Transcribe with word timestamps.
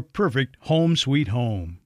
perfect 0.00 0.56
home 0.60 0.96
sweet 0.96 1.28
home. 1.28 1.78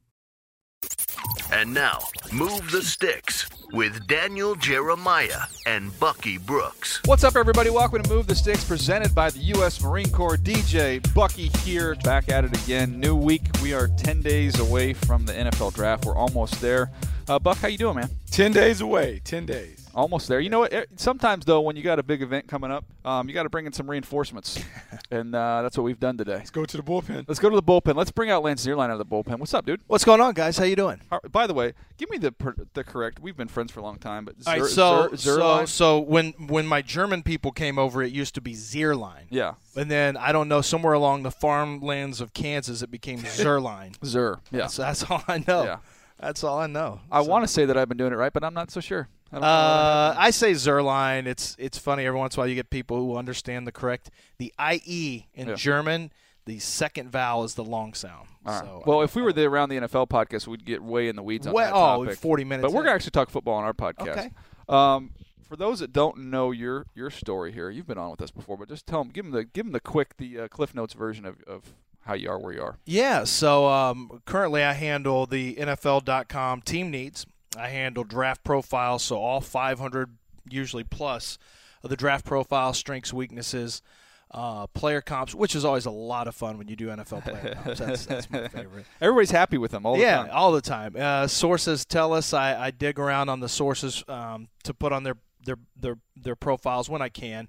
And 1.51 1.73
now, 1.73 2.01
Move 2.33 2.71
the 2.71 2.83
Sticks 2.83 3.47
with 3.73 4.07
Daniel 4.07 4.55
Jeremiah 4.55 5.41
and 5.67 5.99
Bucky 5.99 6.37
Brooks. 6.37 7.01
What's 7.07 7.25
up, 7.25 7.37
everybody? 7.37 7.71
Welcome 7.71 8.03
to 8.03 8.11
Move 8.11 8.27
the 8.27 8.35
Sticks, 8.35 8.65
presented 8.65 9.15
by 9.15 9.31
the 9.31 9.39
U.S. 9.39 9.83
Marine 9.83 10.11
Corps. 10.11 10.37
DJ 10.37 11.03
Bucky 11.15 11.49
here, 11.65 11.95
back 11.97 12.29
at 12.29 12.45
it 12.45 12.55
again. 12.65 13.01
New 13.01 13.17
week. 13.17 13.43
We 13.63 13.73
are 13.73 13.89
10 13.89 14.21
days 14.21 14.61
away 14.61 14.93
from 14.93 15.25
the 15.25 15.33
NFL 15.33 15.75
draft. 15.75 16.05
We're 16.05 16.17
almost 16.17 16.61
there. 16.61 16.91
Uh, 17.29 17.39
Buck, 17.39 17.59
how 17.59 17.69
you 17.69 17.79
doing, 17.79 17.97
man? 17.97 18.11
10 18.31 18.53
days 18.53 18.81
away. 18.81 19.21
10 19.25 19.47
days. 19.47 19.78
Almost 19.99 20.29
there. 20.29 20.39
You 20.39 20.49
know 20.49 20.61
what? 20.61 20.73
Sometimes, 20.95 21.45
though, 21.45 21.61
when 21.61 21.75
you 21.75 21.83
got 21.83 21.99
a 21.99 22.05
big 22.05 22.23
event 22.23 22.47
coming 22.47 22.71
up, 22.71 22.85
um, 23.05 23.27
you 23.29 23.35
got 23.35 23.43
to 23.43 23.49
bring 23.49 23.67
in 23.67 23.73
some 23.73 23.91
reinforcements. 23.91 24.63
and 25.11 25.35
uh, 25.35 25.63
that's 25.63 25.77
what 25.77 25.83
we've 25.83 25.99
done 25.99 26.17
today. 26.17 26.37
Let's 26.37 26.51
go 26.51 26.65
to 26.65 26.77
the 26.77 26.85
bullpen. 26.85 27.25
Let's 27.27 27.41
go 27.41 27.51
to 27.51 27.57
the 27.57 27.63
bullpen. 27.63 27.97
Let's 27.97 28.13
bring 28.13 28.31
out 28.31 28.45
Lance 28.45 28.65
Zierlein 28.65 28.85
out 28.85 28.93
of 28.93 28.99
the 28.99 29.05
bullpen. 29.07 29.41
What's 29.41 29.55
up, 29.55 29.67
dude? 29.67 29.81
What's 29.89 30.05
going 30.05 30.21
on, 30.21 30.35
guys? 30.35 30.57
How 30.57 30.65
you 30.65 30.77
doing? 30.77 31.01
How- 31.11 31.19
by 31.33 31.49
the 31.49 31.55
way, 31.55 31.73
give 31.97 32.09
me 32.11 32.19
the 32.19 32.31
per- 32.31 32.55
the 32.75 32.85
correct. 32.85 33.19
We've 33.19 33.37
been 33.37 33.49
friends 33.49 33.73
for 33.73 33.81
a 33.81 33.83
long 33.83 33.99
time, 33.99 34.25
but 34.25 34.37
All 34.47 34.53
right, 34.53 34.63
Zer- 34.63 34.69
so 34.69 35.09
Zer- 35.17 35.41
so 35.41 35.65
so 35.67 35.99
when 35.99 36.31
when 36.47 36.65
my 36.65 36.81
German 36.81 37.25
people 37.25 37.51
came 37.51 37.77
over, 37.77 38.01
it 38.01 38.13
used 38.13 38.37
to 38.37 38.41
be 38.41 38.53
Zierlein. 38.55 39.25
yeah, 39.31 39.55
And 39.75 39.91
then 39.91 40.17
I 40.17 40.31
don't 40.31 40.47
know, 40.47 40.61
somewhere 40.61 40.93
along 40.93 41.25
the 41.25 41.33
farmlands 41.33 42.21
of 42.21 42.33
Kansas, 42.35 42.83
it 42.83 42.91
became 42.93 43.19
Zerline. 43.23 43.97
Zer. 44.05 44.39
Yeah, 44.53 44.69
So 44.69 44.83
that's 44.83 45.03
all 45.11 45.25
I 45.27 45.43
know. 45.49 45.65
Yeah. 45.65 45.77
That's 46.21 46.43
all 46.43 46.59
I 46.59 46.67
know. 46.69 47.01
I 47.11 47.23
So- 47.23 47.29
want 47.31 47.45
to 47.45 47.49
say 47.49 47.65
that 47.65 47.77
I've 47.77 47.89
been 47.89 47.99
doing 47.99 48.13
it 48.13 48.17
right, 48.17 48.33
but 48.33 48.45
I'm 48.45 48.55
not 48.55 48.71
so 48.71 48.81
sure. 48.81 49.09
I. 49.33 49.37
Uh, 49.37 50.15
I 50.19 50.31
say 50.31 50.53
Zerline. 50.53 51.27
It's 51.27 51.55
it's 51.59 51.79
funny 51.79 52.07
every 52.07 52.19
once 52.19 52.35
in 52.35 52.39
a 52.39 52.43
while 52.43 52.49
you 52.49 52.55
get 52.55 52.71
people 52.71 52.99
who 52.99 53.17
understand 53.17 53.67
the 53.67 53.73
correct 53.73 54.11
the 54.39 54.53
IE 54.59 55.27
in 55.35 55.49
Yeah. 55.49 55.55
German. 55.55 56.13
The 56.47 56.59
second 56.61 57.11
vowel 57.11 57.45
is 57.45 57.55
the 57.55 57.65
long 57.65 57.93
sound. 57.93 58.27
Right. 58.43 58.61
So, 58.61 58.83
well, 58.87 59.03
if 59.03 59.15
we 59.15 59.21
were 59.21 59.35
the 59.35 59.45
around 59.45 59.69
the 59.69 59.77
NFL 59.81 60.09
podcast, 60.09 60.47
we'd 60.47 60.65
get 60.65 60.83
way 60.83 61.09
in 61.09 61.17
the 61.17 61.23
weeds 61.23 61.47
on 61.47 61.53
Well, 61.53 62.01
that 62.01 62.11
oh, 62.11 62.15
40 62.15 62.45
minutes 62.45 62.63
But 62.63 62.73
we're 62.75 62.85
gonna 62.85 62.95
actually 62.95 63.11
talk 63.11 63.29
football 63.29 63.55
on 63.55 63.65
our 63.65 63.75
podcast. 63.75 64.09
Okay. 64.09 64.31
Um, 64.67 65.11
for 65.47 65.57
those 65.57 65.81
that 65.81 65.93
don't 65.93 66.31
know 66.31 66.51
your 66.51 66.87
your 66.95 67.11
story 67.11 67.53
here, 67.53 67.69
you've 67.69 67.87
been 67.87 67.99
on 67.99 68.11
with 68.11 68.23
us 68.23 68.31
before, 68.31 68.57
but 68.57 68.69
just 68.69 68.87
tell 68.87 69.03
them, 69.05 69.13
give 69.13 69.25
them 69.27 69.33
the 69.33 69.45
give 69.45 69.67
them 69.67 69.73
the 69.73 69.81
quick, 69.81 70.17
the 70.17 70.41
uh, 70.41 70.49
Cliff 70.49 70.75
Notes 70.75 70.95
version 70.95 71.27
of, 71.27 71.43
of 71.47 71.75
how 72.03 72.15
you 72.15 72.31
are 72.31 72.39
where 72.39 72.55
you 72.55 72.63
are. 72.63 72.79
Yeah, 72.87 73.25
so 73.25 73.67
um, 73.69 74.23
currently 74.25 74.63
I 74.63 74.73
handle 74.73 75.27
the 75.27 75.55
NFL.com 75.57 76.63
team 76.63 76.91
needs. 76.91 77.27
I 77.59 77.69
handle 77.69 78.05
draft 78.05 78.45
profiles, 78.45 79.03
so 79.03 79.17
all 79.17 79.41
500, 79.41 80.17
usually 80.49 80.85
plus, 80.85 81.39
of 81.83 81.91
the 81.91 81.97
draft 81.97 82.25
profile, 82.25 82.73
strengths, 82.73 83.13
weaknesses, 83.13 83.83
uh, 84.31 84.67
player 84.69 85.01
comps, 85.01 85.35
which 85.35 85.55
is 85.55 85.65
always 85.65 85.87
a 85.87 85.91
lot 85.91 86.29
of 86.29 86.35
fun 86.35 86.59
when 86.59 86.69
you 86.69 86.77
do 86.77 86.89
NFL 86.89 87.25
player 87.25 87.57
comps. 87.63 87.81
That's, 87.81 88.07
that's 88.07 88.31
my 88.31 88.49
favorite. 88.49 88.87
Everybody's 89.01 89.31
happy 89.31 89.59
with 89.59 89.71
them 89.71 89.87
all 89.87 89.97
the 89.97 90.03
yeah, 90.03 90.17
time. 90.19 90.31
all 90.33 90.53
the 90.53 90.61
time. 90.61 90.95
Uh, 90.99 91.27
sources 91.27 91.85
tell 91.85 92.13
us 92.13 92.33
I, 92.33 92.67
I 92.67 92.71
dig 92.71 92.99
around 92.99 93.29
on 93.29 93.41
the 93.41 93.49
sources 93.49 94.05
um, 94.09 94.49
to 94.65 94.75
put 94.75 94.93
on 94.93 95.03
their, 95.03 95.17
their 95.45 95.57
their 95.77 95.99
their 96.17 96.37
profiles 96.37 96.91
when 96.91 97.01
I 97.01 97.09
can, 97.09 97.49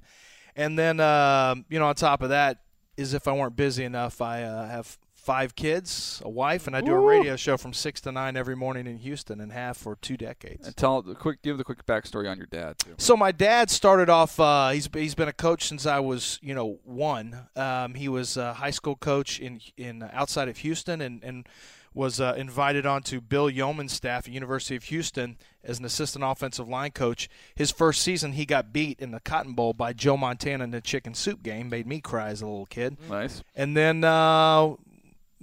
and 0.55 0.79
then 0.79 0.99
um, 1.01 1.65
you 1.69 1.79
know 1.79 1.87
on 1.87 1.95
top 1.95 2.21
of 2.21 2.29
that 2.29 2.59
is 2.95 3.13
if 3.13 3.27
I 3.27 3.33
weren't 3.33 3.55
busy 3.55 3.83
enough, 3.83 4.21
I 4.21 4.43
uh, 4.43 4.67
have 4.67 4.97
five 5.19 5.55
kids, 5.55 6.21
a 6.23 6.29
wife, 6.29 6.65
and 6.67 6.75
I 6.75 6.81
do 6.81 6.93
a 6.93 6.99
radio 6.99 7.35
show 7.35 7.57
from 7.57 7.73
six 7.73 8.01
to 8.01 8.11
nine 8.11 8.35
every 8.35 8.55
morning 8.55 8.87
in 8.87 8.97
Houston 8.97 9.39
and 9.41 9.51
have 9.51 9.77
for 9.77 9.95
two 9.95 10.17
decades. 10.17 10.65
And 10.65 10.75
tell 10.75 11.01
the 11.01 11.15
quick, 11.15 11.41
give 11.41 11.57
the 11.57 11.63
quick 11.63 11.85
backstory 11.85 12.29
on 12.29 12.37
your 12.37 12.47
dad 12.47 12.79
too. 12.79 12.95
So 12.97 13.15
my 13.15 13.31
dad 13.31 13.69
started 13.69 14.09
off. 14.09 14.39
Uh, 14.39 14.69
he's 14.69 14.89
he's 14.93 15.15
been 15.15 15.27
a 15.27 15.33
coach 15.33 15.67
since 15.67 15.85
I 15.85 15.99
was 15.99 16.39
you 16.41 16.55
know 16.55 16.79
one. 16.83 17.47
Um, 17.55 17.93
he 17.93 18.09
was 18.09 18.37
a 18.37 18.53
high 18.53 18.71
school 18.71 18.95
coach 18.95 19.39
in 19.39 19.61
in 19.77 20.09
outside 20.13 20.47
of 20.47 20.57
Houston 20.57 21.01
and 21.01 21.23
and 21.23 21.47
was 21.93 22.21
uh, 22.21 22.35
invited 22.37 22.85
onto 22.85 23.19
Bill 23.19 23.49
Yeoman's 23.49 23.93
staff 23.93 24.27
at 24.27 24.33
University 24.33 24.75
of 24.75 24.83
Houston 24.85 25.37
as 25.63 25.79
an 25.79 25.85
assistant 25.85 26.23
offensive 26.23 26.67
line 26.67 26.91
coach. 26.91 27.29
His 27.55 27.71
first 27.71 28.01
season, 28.01 28.33
he 28.33 28.45
got 28.45 28.71
beat 28.71 28.99
in 28.99 29.11
the 29.11 29.19
Cotton 29.19 29.53
Bowl 29.53 29.73
by 29.73 29.93
Joe 29.93 30.15
Montana 30.15 30.63
in 30.63 30.71
the 30.71 30.81
chicken 30.81 31.13
soup 31.13 31.43
game. 31.43 31.69
Made 31.69 31.87
me 31.87 31.99
cry 31.99 32.29
as 32.29 32.41
a 32.41 32.45
little 32.45 32.67
kid. 32.67 32.97
Nice. 33.09 33.43
And 33.55 33.75
then 33.75 34.03
uh, 34.03 34.75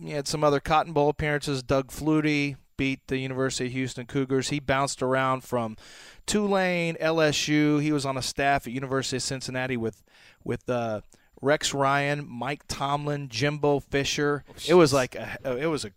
he 0.00 0.10
had 0.10 0.28
some 0.28 0.44
other 0.44 0.60
Cotton 0.60 0.92
Bowl 0.92 1.08
appearances. 1.08 1.62
Doug 1.62 1.88
Flutie 1.88 2.56
beat 2.76 3.06
the 3.06 3.18
University 3.18 3.66
of 3.66 3.72
Houston 3.72 4.06
Cougars. 4.06 4.48
He 4.50 4.60
bounced 4.60 5.02
around 5.02 5.42
from 5.42 5.76
Tulane, 6.26 6.96
LSU. 7.00 7.80
He 7.80 7.92
was 7.92 8.04
on 8.04 8.16
a 8.16 8.22
staff 8.22 8.66
at 8.66 8.72
University 8.72 9.16
of 9.16 9.22
Cincinnati 9.22 9.76
with 9.76 10.02
with 10.44 10.68
uh, 10.68 11.00
Rex 11.40 11.74
Ryan, 11.74 12.26
Mike 12.28 12.62
Tomlin, 12.68 13.28
Jimbo 13.28 13.80
Fisher. 13.80 14.44
It 14.68 14.74
was 14.74 14.92
like 14.92 15.14
a, 15.14 15.38
it 15.58 15.66
was 15.66 15.84
a 15.84 15.90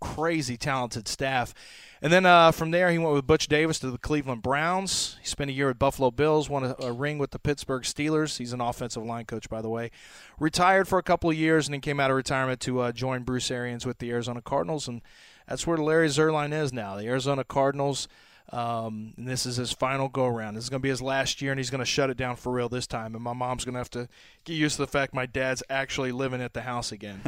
crazy 0.00 0.56
talented 0.56 1.08
staff. 1.08 1.54
And 2.02 2.12
then 2.12 2.26
uh, 2.26 2.50
from 2.50 2.72
there, 2.72 2.90
he 2.90 2.98
went 2.98 3.14
with 3.14 3.28
Butch 3.28 3.46
Davis 3.46 3.78
to 3.78 3.90
the 3.92 3.96
Cleveland 3.96 4.42
Browns. 4.42 5.16
He 5.20 5.26
spent 5.26 5.50
a 5.50 5.52
year 5.52 5.68
with 5.68 5.78
Buffalo 5.78 6.10
Bills, 6.10 6.50
won 6.50 6.64
a, 6.64 6.74
a 6.80 6.92
ring 6.92 7.16
with 7.16 7.30
the 7.30 7.38
Pittsburgh 7.38 7.84
Steelers. 7.84 8.38
He's 8.38 8.52
an 8.52 8.60
offensive 8.60 9.04
line 9.04 9.24
coach, 9.24 9.48
by 9.48 9.62
the 9.62 9.68
way. 9.68 9.92
Retired 10.40 10.88
for 10.88 10.98
a 10.98 11.02
couple 11.04 11.30
of 11.30 11.36
years, 11.36 11.68
and 11.68 11.74
then 11.74 11.80
came 11.80 12.00
out 12.00 12.10
of 12.10 12.16
retirement 12.16 12.58
to 12.62 12.80
uh, 12.80 12.90
join 12.90 13.22
Bruce 13.22 13.52
Arians 13.52 13.86
with 13.86 13.98
the 13.98 14.10
Arizona 14.10 14.42
Cardinals, 14.42 14.88
and 14.88 15.00
that's 15.48 15.64
where 15.64 15.78
Larry 15.78 16.08
Zierlein 16.08 16.52
is 16.52 16.72
now. 16.72 16.96
The 16.96 17.06
Arizona 17.06 17.44
Cardinals. 17.44 18.08
Um, 18.50 19.14
and 19.16 19.26
this 19.26 19.46
is 19.46 19.56
his 19.56 19.72
final 19.72 20.08
go 20.08 20.26
around. 20.26 20.54
This 20.54 20.64
is 20.64 20.70
going 20.70 20.80
to 20.80 20.82
be 20.82 20.90
his 20.90 21.00
last 21.00 21.40
year, 21.40 21.52
and 21.52 21.58
he's 21.58 21.70
going 21.70 21.78
to 21.78 21.86
shut 21.86 22.10
it 22.10 22.16
down 22.16 22.34
for 22.34 22.52
real 22.52 22.68
this 22.68 22.88
time. 22.88 23.14
And 23.14 23.22
my 23.22 23.32
mom's 23.32 23.64
going 23.64 23.74
to 23.74 23.78
have 23.78 23.90
to 23.90 24.08
get 24.44 24.54
used 24.54 24.76
to 24.76 24.82
the 24.82 24.88
fact 24.88 25.14
my 25.14 25.24
dad's 25.24 25.62
actually 25.70 26.12
living 26.12 26.42
at 26.42 26.52
the 26.52 26.62
house 26.62 26.90
again. 26.92 27.20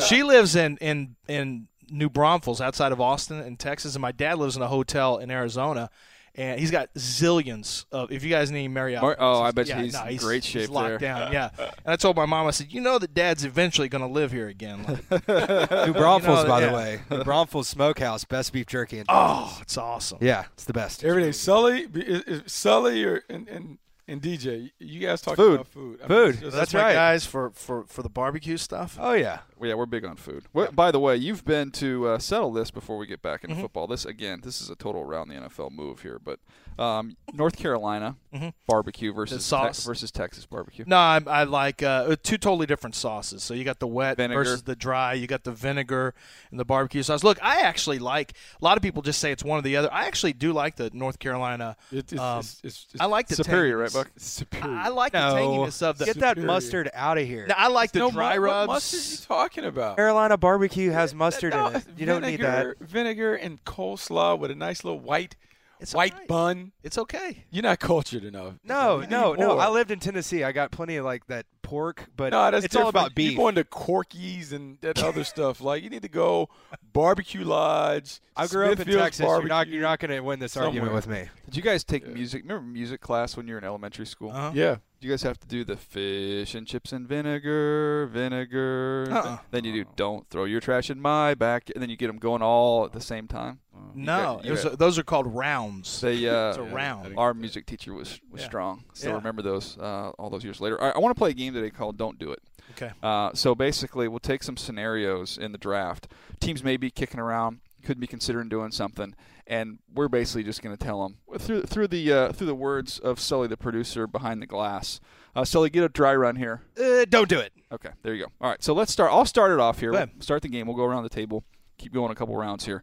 she 0.08 0.22
lives 0.22 0.56
in 0.56 0.78
in 0.78 1.16
in 1.28 1.68
New 1.90 2.08
Braunfels, 2.08 2.60
outside 2.60 2.92
of 2.92 3.00
Austin 3.00 3.40
in 3.40 3.56
Texas, 3.56 3.94
and 3.94 4.02
my 4.02 4.12
dad 4.12 4.38
lives 4.38 4.56
in 4.56 4.62
a 4.62 4.68
hotel 4.68 5.18
in 5.18 5.30
Arizona. 5.30 5.90
And 6.36 6.60
he's 6.60 6.70
got 6.70 6.94
zillions 6.94 7.86
of. 7.90 8.12
If 8.12 8.22
you 8.22 8.30
guys 8.30 8.52
need 8.52 8.68
Marriott, 8.68 9.02
Mar- 9.02 9.16
oh, 9.18 9.42
I 9.42 9.50
bet 9.50 9.66
yeah, 9.66 9.82
he's 9.82 9.94
no, 9.94 10.04
in 10.04 10.16
great 10.16 10.44
he's 10.44 10.62
shape 10.62 10.70
locked 10.70 10.88
there. 10.88 10.98
down, 10.98 11.32
yeah. 11.32 11.50
And 11.58 11.68
I 11.86 11.96
told 11.96 12.14
my 12.14 12.24
mom, 12.24 12.46
I 12.46 12.52
said, 12.52 12.72
you 12.72 12.80
know 12.80 13.00
that 13.00 13.14
Dad's 13.14 13.44
eventually 13.44 13.88
going 13.88 14.02
to 14.02 14.08
live 14.08 14.30
here 14.30 14.46
again. 14.46 14.84
Like, 15.10 15.28
New 15.28 15.92
Braunfels, 15.92 16.38
You 16.42 16.44
know, 16.44 16.48
by 16.48 16.60
yeah. 16.60 16.66
the 16.68 16.72
way. 16.72 17.00
New 17.10 17.24
Braunfels 17.24 17.66
Smokehouse, 17.66 18.24
best 18.24 18.52
beef 18.52 18.66
jerky. 18.66 19.00
In 19.00 19.06
oh, 19.08 19.58
it's 19.60 19.76
awesome. 19.76 20.18
yeah, 20.20 20.44
it's 20.52 20.64
the 20.66 20.72
best. 20.72 21.02
Every 21.04 21.22
day, 21.24 21.32
Sully, 21.32 21.82
is, 21.94 22.22
is 22.22 22.52
Sully 22.52 23.02
or 23.04 23.22
and, 23.28 23.48
and 23.48 23.78
and 24.06 24.22
DJ. 24.22 24.70
You 24.78 25.00
guys 25.00 25.20
talk 25.20 25.34
Food. 25.36 25.54
about 25.54 25.66
food. 25.66 26.00
I 26.04 26.06
Food. 26.08 26.28
it's 26.30 26.40
just- 26.40 26.56
That's, 26.56 26.72
That's 26.72 26.74
my 26.74 26.82
right. 26.88 26.94
guys 26.94 27.26
for, 27.26 27.50
for, 27.50 27.84
for 27.84 28.02
the 28.02 28.08
barbecue 28.08 28.56
stuff. 28.56 28.96
Oh 29.00 29.12
yeah, 29.14 29.40
yeah, 29.62 29.74
we're 29.74 29.86
big 29.86 30.04
on 30.04 30.16
food. 30.16 30.44
What, 30.52 30.74
By 30.76 30.90
the 30.90 31.00
way, 31.00 31.16
you've 31.16 31.44
been 31.44 31.70
to 31.72 32.08
uh, 32.08 32.18
settle 32.18 32.52
this 32.52 32.70
before 32.70 32.96
we 32.98 33.06
get 33.06 33.22
back 33.22 33.42
into 33.44 33.54
Mm-hmm. 33.54 33.62
football. 33.62 33.86
This 33.86 34.04
again, 34.04 34.40
this 34.42 34.60
is 34.60 34.70
a 34.70 34.76
total 34.76 35.02
around 35.02 35.28
the 35.28 35.34
NFL 35.34 35.70
move 35.72 36.02
here, 36.02 36.18
but 36.22 36.38
um, 36.78 37.16
North 37.34 37.56
Carolina 37.56 38.16
Mhm. 38.34 38.52
barbecue 38.66 39.12
versus 39.12 39.44
sauce. 39.44 39.84
versus 39.84 40.10
Texas 40.10 40.46
barbecue. 40.46 40.84
No, 40.86 40.96
I, 40.96 41.20
I 41.26 41.42
like 41.44 41.82
uh, 41.82 42.14
two 42.22 42.38
totally 42.38 42.64
different 42.66 42.94
sauces. 42.94 43.42
So 43.42 43.54
you 43.54 43.64
got 43.64 43.80
the 43.80 43.86
wet 43.88 44.16
Vinegar. 44.16 44.40
versus 44.44 44.62
the 44.62 44.76
dry. 44.76 45.12
You 45.14 45.26
got 45.26 45.42
the 45.44 45.50
vinegar 45.52 46.14
and 46.50 46.58
the 46.60 46.64
barbecue 46.64 47.02
sauce. 47.02 47.24
Look, 47.24 47.38
I 47.42 47.60
actually 47.62 47.98
like. 47.98 48.32
A 48.60 48.64
lot 48.64 48.76
of 48.76 48.82
people 48.84 49.02
just 49.02 49.18
say 49.20 49.32
it's 49.32 49.42
one 49.44 49.58
or 49.58 49.62
the 49.62 49.76
other. 49.76 49.92
I 49.92 50.06
actually 50.06 50.32
do 50.32 50.52
like 50.52 50.76
the 50.76 50.90
North 50.94 51.18
Carolina. 51.18 51.76
It, 51.90 52.12
it's, 52.12 52.18
Um, 52.20 52.38
it's, 52.38 52.60
it's, 52.62 52.86
it's 52.94 53.00
I 53.00 53.06
like 53.06 53.26
the 53.28 53.34
Superior, 53.34 53.78
right. 53.78 53.92
Buck? 53.92 54.10
superior. 54.16 54.76
I, 54.76 54.86
I 54.86 54.88
like 54.88 55.12
No. 55.12 55.34
the 55.34 55.40
tanginess 55.40 55.82
of 55.82 55.98
the. 55.98 56.04
Get 56.06 56.20
that 56.20 56.38
mustard 56.38 56.88
out 56.94 57.18
of 57.18 57.26
here. 57.26 57.46
Now, 57.48 57.56
I 57.58 57.66
like 57.68 57.90
the 57.92 57.98
no, 57.98 58.10
dry 58.12 58.36
mu- 58.38 58.44
rubs. 58.44 58.68
What 58.68 58.74
mustard 58.74 59.20
you 59.20 59.26
talking 59.26 59.49
about? 59.58 59.96
Carolina 59.96 60.36
barbecue 60.36 60.90
has 60.90 61.14
mustard 61.14 61.52
No, 61.52 61.68
in 61.68 61.76
it. 61.76 61.84
You 61.96 62.06
don't 62.06 62.22
need 62.22 62.40
that. 62.40 62.64
vinegar- 62.64 62.76
Vinegar 62.80 63.34
and 63.34 63.64
coleslaw 63.64 64.38
with 64.38 64.50
a 64.50 64.54
nice 64.54 64.84
little 64.84 65.00
white 65.00 65.36
It's 65.80 65.94
white 65.94 66.12
alright. 66.12 66.28
bun. 66.28 66.72
It's 66.82 66.98
okay. 66.98 67.44
You're 67.50 67.62
not 67.62 67.78
cultured 67.80 68.24
enough. 68.24 68.54
No, 68.64 69.00
no, 69.00 69.32
no. 69.34 69.58
I 69.58 69.68
lived 69.70 69.90
in 69.90 69.98
Tennessee. 69.98 70.44
I 70.44 70.52
got 70.52 70.70
plenty 70.70 70.96
of 70.96 71.04
like 71.04 71.26
that 71.28 71.46
pork, 71.62 72.06
but 72.16 72.32
No, 72.32 72.50
that's 72.50 72.64
it's 72.66 72.76
all 72.76 72.86
different. 72.86 73.06
about 73.06 73.14
beef. 73.14 73.32
You're 73.32 73.38
going 73.38 73.54
to 73.54 73.64
Corky's 73.64 74.52
and 74.52 74.76
that 74.82 75.02
other 75.02 75.24
stuff. 75.34 75.60
Like 75.60 75.82
you 75.82 75.88
need 75.90 76.02
to 76.02 76.08
go 76.08 76.48
barbecue 76.92 77.44
lodge. 77.44 78.20
I 78.36 78.46
grew 78.46 78.64
up 78.66 78.72
in 78.72 78.76
Smithfield's 78.78 79.02
Texas. 79.04 79.20
You're 79.26 79.42
not, 79.42 79.48
barbecue. 79.48 79.74
you're 79.74 79.82
not 79.82 79.98
going 80.00 80.10
to 80.10 80.20
win 80.20 80.38
this 80.38 80.56
argument 80.56 80.92
with 80.92 81.06
me. 81.06 81.28
Did 81.46 81.56
you 81.56 81.62
guys 81.62 81.82
take 81.84 82.06
music? 82.06 82.42
Remember 82.42 82.66
music 82.66 83.00
class 83.00 83.36
when 83.36 83.46
you 83.48 83.54
were 83.54 83.58
in 83.58 83.64
elementary 83.64 84.06
school? 84.06 84.30
Uh-huh. 84.30 84.52
Yeah. 84.54 84.76
Do 85.00 85.06
you 85.08 85.12
guys 85.14 85.22
have 85.22 85.40
to 85.40 85.46
do 85.48 85.64
the 85.64 85.76
fish 85.78 86.54
and 86.54 86.66
chips 86.66 86.92
and 86.92 87.08
vinegar, 87.08 88.06
vinegar? 88.12 89.08
Uh-uh. 89.10 89.38
Then 89.50 89.64
you 89.64 89.72
do 89.84 89.90
don't 89.96 90.28
throw 90.28 90.44
your 90.44 90.60
trash 90.60 90.90
in 90.90 91.00
my 91.00 91.32
back, 91.34 91.70
and 91.74 91.80
then 91.80 91.88
you 91.88 91.96
get 91.96 92.08
them 92.08 92.18
going 92.18 92.42
all 92.42 92.84
at 92.84 92.92
the 92.92 93.00
same 93.00 93.26
time. 93.26 93.60
You 93.94 94.02
No, 94.04 94.36
got- 94.36 94.44
it 94.44 94.50
was, 94.50 94.64
got- 94.64 94.78
those 94.78 94.98
are 94.98 95.02
called 95.02 95.34
rounds. 95.34 96.02
They, 96.02 96.28
uh, 96.28 96.48
It's 96.50 96.58
a 96.58 96.62
round. 96.62 97.14
Our 97.16 97.32
music 97.32 97.64
teacher 97.64 97.94
was 97.94 98.20
was 98.30 98.42
Yeah. 98.42 98.46
strong. 98.48 98.84
Still 98.92 99.12
Yeah. 99.12 99.16
remember 99.16 99.40
those 99.40 99.78
uh, 99.78 100.10
all 100.18 100.28
those 100.28 100.44
years 100.44 100.60
later. 100.60 100.78
I, 100.82 100.90
I 100.90 100.98
want 100.98 101.16
to 101.16 101.18
play 101.18 101.30
a 101.30 101.34
game 101.34 101.54
today 101.54 101.70
called 101.70 101.96
"Don't 101.96 102.18
Do 102.18 102.32
It." 102.32 102.40
Okay. 102.72 102.92
Uh, 103.02 103.30
so 103.32 103.54
basically, 103.54 104.06
we'll 104.06 104.18
take 104.20 104.42
some 104.42 104.58
scenarios 104.58 105.38
in 105.38 105.52
the 105.52 105.58
draft. 105.58 106.08
Teams 106.40 106.62
may 106.62 106.76
be 106.76 106.90
kicking 106.90 107.18
around, 107.20 107.60
could 107.80 107.98
be 107.98 108.06
considering 108.06 108.48
doing 108.48 108.70
something, 108.70 109.14
and 109.46 109.78
we're 109.92 110.08
basically 110.08 110.44
just 110.44 110.62
going 110.62 110.76
to 110.76 110.82
tell 110.82 111.02
them 111.02 111.16
through 111.38 111.62
through 111.62 111.88
the 111.88 112.12
uh, 112.12 112.32
through 112.32 112.46
the 112.46 112.54
words 112.54 112.98
of 112.98 113.18
Sully, 113.18 113.48
the 113.48 113.56
producer 113.56 114.06
behind 114.06 114.40
the 114.40 114.46
glass. 114.46 115.00
Uh, 115.34 115.44
Sully, 115.44 115.70
get 115.70 115.84
a 115.84 115.88
dry 115.88 116.14
run 116.14 116.36
here. 116.36 116.62
Uh, 116.80 117.04
don't 117.08 117.28
do 117.28 117.38
it. 117.38 117.52
Okay, 117.72 117.90
there 118.02 118.14
you 118.14 118.24
go. 118.24 118.32
All 118.40 118.50
right, 118.50 118.62
so 118.62 118.72
let's 118.72 118.92
start. 118.92 119.12
I'll 119.12 119.24
start 119.24 119.52
it 119.52 119.60
off 119.60 119.80
here. 119.80 119.92
We'll 119.92 120.08
start 120.20 120.42
the 120.42 120.48
game. 120.48 120.66
We'll 120.66 120.76
go 120.76 120.84
around 120.84 121.04
the 121.04 121.08
table. 121.08 121.44
Keep 121.78 121.94
going 121.94 122.10
a 122.10 122.14
couple 122.14 122.36
rounds 122.36 122.66
here. 122.66 122.82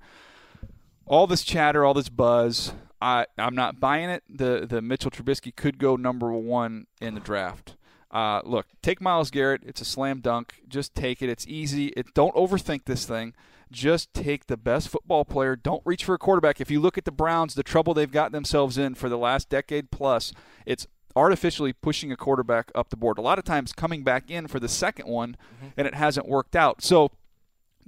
All 1.06 1.28
this 1.28 1.44
chatter, 1.44 1.86
all 1.86 1.94
this 1.94 2.10
buzz. 2.10 2.74
I 3.02 3.26
I'm 3.38 3.56
not 3.56 3.80
buying 3.80 4.10
it. 4.10 4.24
The 4.30 4.66
the 4.68 4.82
Mitchell 4.82 5.12
Trubisky 5.12 5.56
could 5.56 5.78
go 5.78 5.96
number 5.96 6.32
one 6.32 6.88
in 7.00 7.14
the 7.14 7.20
draft. 7.20 7.76
Uh, 8.10 8.42
look, 8.46 8.68
take 8.82 9.02
Myles 9.02 9.30
Garrett. 9.30 9.62
It's 9.66 9.82
a 9.82 9.86
slam 9.86 10.22
dunk. 10.22 10.56
Just 10.68 10.96
take 10.96 11.22
it. 11.22 11.30
It's 11.30 11.46
easy. 11.46 11.88
It 11.88 12.14
don't 12.14 12.34
overthink 12.36 12.86
this 12.86 13.06
thing. 13.06 13.34
Just 13.72 14.14
take 14.14 14.48
the 14.48 14.58
best 14.58 14.90
football 14.90 15.26
player. 15.26 15.56
Don't 15.56 15.82
reach 15.86 16.06
for 16.06 16.16
a 16.16 16.18
quarterback. 16.18 16.62
If 16.62 16.72
you 16.72 16.80
look 16.80 16.98
at 16.98 17.06
the 17.06 17.12
Browns, 17.12 17.54
the 17.54 17.64
trouble 17.64 17.94
they've 17.94 18.12
gotten 18.12 18.32
themselves 18.32 18.78
in 18.78 18.96
for 18.96 19.10
the 19.10 19.18
last 19.18 19.50
decade 19.50 19.92
plus, 19.92 20.32
it's 20.66 20.88
artificially 21.16 21.74
pushing 21.74 22.12
a 22.12 22.16
quarterback 22.16 22.72
up 22.76 22.90
the 22.90 22.96
board. 22.96 23.18
A 23.18 23.22
lot 23.22 23.40
of 23.40 23.46
times 23.46 23.74
coming 23.74 24.04
back 24.04 24.30
in 24.30 24.48
for 24.48 24.60
the 24.60 24.70
second 24.70 25.08
one, 25.08 25.36
and 25.76 25.88
it 25.88 25.96
hasn't 25.96 26.28
worked 26.28 26.56
out. 26.56 26.82
So 26.82 27.12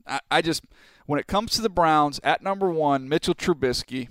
I, 0.07 0.19
I 0.31 0.41
just, 0.41 0.63
when 1.05 1.19
it 1.19 1.27
comes 1.27 1.51
to 1.53 1.61
the 1.61 1.69
Browns 1.69 2.19
at 2.23 2.41
number 2.41 2.69
one, 2.69 3.07
Mitchell 3.07 3.35
Trubisky. 3.35 4.09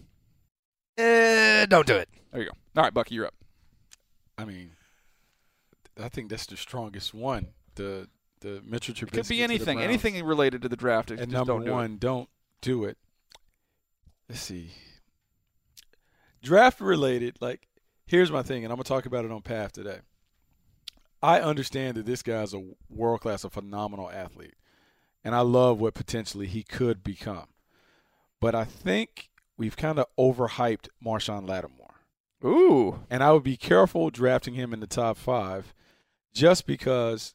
Uh, 0.96 1.66
don't 1.66 1.86
do 1.86 1.96
it. 1.96 2.08
There 2.32 2.42
you 2.42 2.48
go. 2.48 2.56
All 2.76 2.84
right, 2.84 2.94
Bucky, 2.94 3.14
you're 3.16 3.26
up. 3.26 3.34
I 4.36 4.44
mean, 4.44 4.70
I 6.00 6.08
think 6.08 6.30
that's 6.30 6.46
the 6.46 6.56
strongest 6.56 7.12
one. 7.12 7.48
The 7.74 8.08
the 8.40 8.62
Mitchell 8.66 8.94
Trubisky. 8.94 9.08
It 9.08 9.10
could 9.12 9.28
be 9.28 9.42
anything, 9.42 9.80
anything 9.80 10.22
related 10.24 10.62
to 10.62 10.68
the 10.68 10.76
draft. 10.76 11.10
And 11.10 11.18
just 11.20 11.30
number 11.30 11.52
don't 11.54 11.64
do 11.64 11.72
one, 11.72 11.92
it. 11.92 12.00
don't 12.00 12.28
do 12.60 12.84
it. 12.84 12.98
Let's 14.28 14.40
see. 14.40 14.70
Draft 16.42 16.80
related, 16.80 17.36
like 17.40 17.66
here's 18.06 18.30
my 18.30 18.42
thing, 18.42 18.64
and 18.64 18.72
I'm 18.72 18.76
gonna 18.76 18.84
talk 18.84 19.06
about 19.06 19.24
it 19.24 19.30
on 19.32 19.42
Path 19.42 19.72
today. 19.72 19.98
I 21.22 21.40
understand 21.40 21.96
that 21.96 22.06
this 22.06 22.22
guy's 22.22 22.54
a 22.54 22.62
world 22.88 23.20
class, 23.22 23.42
a 23.42 23.50
phenomenal 23.50 24.10
athlete, 24.10 24.54
and 25.24 25.34
I 25.34 25.40
love 25.40 25.80
what 25.80 25.94
potentially 25.94 26.46
he 26.46 26.62
could 26.62 27.02
become. 27.02 27.46
But 28.40 28.54
I 28.54 28.64
think 28.64 29.30
we've 29.56 29.76
kind 29.76 29.98
of 29.98 30.06
overhyped 30.16 30.88
Marshon 31.04 31.48
Lattimore. 31.48 31.86
Ooh, 32.44 33.00
And 33.10 33.24
I 33.24 33.32
would 33.32 33.42
be 33.42 33.56
careful 33.56 34.10
drafting 34.10 34.54
him 34.54 34.72
in 34.72 34.78
the 34.78 34.86
top 34.86 35.16
five 35.16 35.74
just 36.32 36.66
because, 36.68 37.34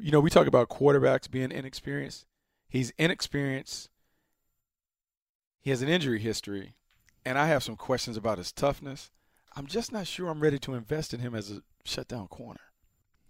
you 0.00 0.10
know, 0.10 0.20
we 0.20 0.30
talk 0.30 0.46
about 0.46 0.68
quarterbacks 0.68 1.30
being 1.30 1.52
inexperienced. 1.52 2.26
He's 2.68 2.92
inexperienced. 2.98 3.88
He 5.60 5.70
has 5.70 5.82
an 5.82 5.88
injury 5.88 6.20
history. 6.20 6.74
And 7.24 7.38
I 7.38 7.46
have 7.48 7.62
some 7.62 7.76
questions 7.76 8.16
about 8.16 8.38
his 8.38 8.50
toughness. 8.50 9.10
I'm 9.54 9.66
just 9.66 9.92
not 9.92 10.06
sure 10.06 10.28
I'm 10.28 10.40
ready 10.40 10.58
to 10.60 10.74
invest 10.74 11.12
in 11.12 11.20
him 11.20 11.34
as 11.34 11.50
a 11.50 11.62
shutdown 11.84 12.28
corner. 12.28 12.60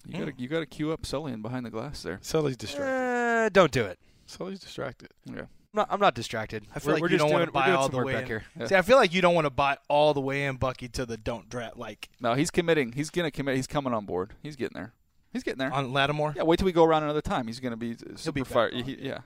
you 0.06 0.18
got 0.18 0.36
to 0.36 0.42
you 0.42 0.48
got 0.48 0.60
to 0.60 0.66
queue 0.66 0.92
up 0.92 1.04
Sully 1.04 1.32
in 1.32 1.42
behind 1.42 1.66
the 1.66 1.70
glass 1.70 2.02
there. 2.02 2.18
Sully's 2.22 2.56
distracted. 2.56 2.92
Uh, 2.92 3.48
don't 3.48 3.72
do 3.72 3.84
it. 3.84 3.98
Sully's 4.26 4.60
distracted. 4.60 5.08
Yeah. 5.24 5.40
I'm 5.72 5.78
not, 5.78 5.88
I'm 5.90 6.00
not 6.00 6.14
distracted. 6.14 6.66
I 6.74 6.78
feel 6.78 6.88
we're, 6.88 6.94
like 6.94 7.02
we're 7.02 7.08
you 7.08 7.18
just 7.18 7.28
don't 7.28 7.32
want 7.32 7.46
to 7.46 7.52
buy 7.52 7.70
all 7.70 7.88
the 7.88 8.02
way 8.02 8.16
in. 8.16 8.26
here. 8.26 8.44
Yeah. 8.58 8.66
See, 8.66 8.74
I 8.74 8.82
feel 8.82 8.96
like 8.96 9.14
you 9.14 9.22
don't 9.22 9.34
want 9.34 9.46
to 9.46 9.50
buy 9.50 9.78
all 9.88 10.14
the 10.14 10.20
way 10.20 10.44
in, 10.44 10.56
Bucky, 10.56 10.88
to 10.88 11.06
the 11.06 11.16
don't 11.16 11.48
draft 11.48 11.76
like 11.76 12.08
No, 12.20 12.34
he's 12.34 12.50
committing. 12.50 12.92
He's 12.92 13.10
gonna 13.10 13.30
commit. 13.30 13.56
He's 13.56 13.66
coming 13.66 13.92
on 13.92 14.04
board. 14.04 14.34
He's 14.42 14.56
getting 14.56 14.74
there. 14.74 14.92
He's 15.32 15.42
getting 15.44 15.58
there. 15.58 15.72
on 15.72 15.92
Lattimore. 15.92 16.34
Yeah, 16.36 16.42
wait 16.42 16.58
till 16.58 16.66
we 16.66 16.72
go 16.72 16.84
around 16.84 17.04
another 17.04 17.20
time. 17.20 17.46
He's 17.46 17.60
gonna 17.60 17.76
be 17.76 17.92
uh, 17.92 18.16
super 18.16 18.32
be 18.32 18.40
back 18.42 18.50
fire. 18.52 18.70
he- 18.72 18.98
yeah. 19.00 19.18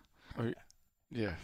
Yeah. 1.11 1.35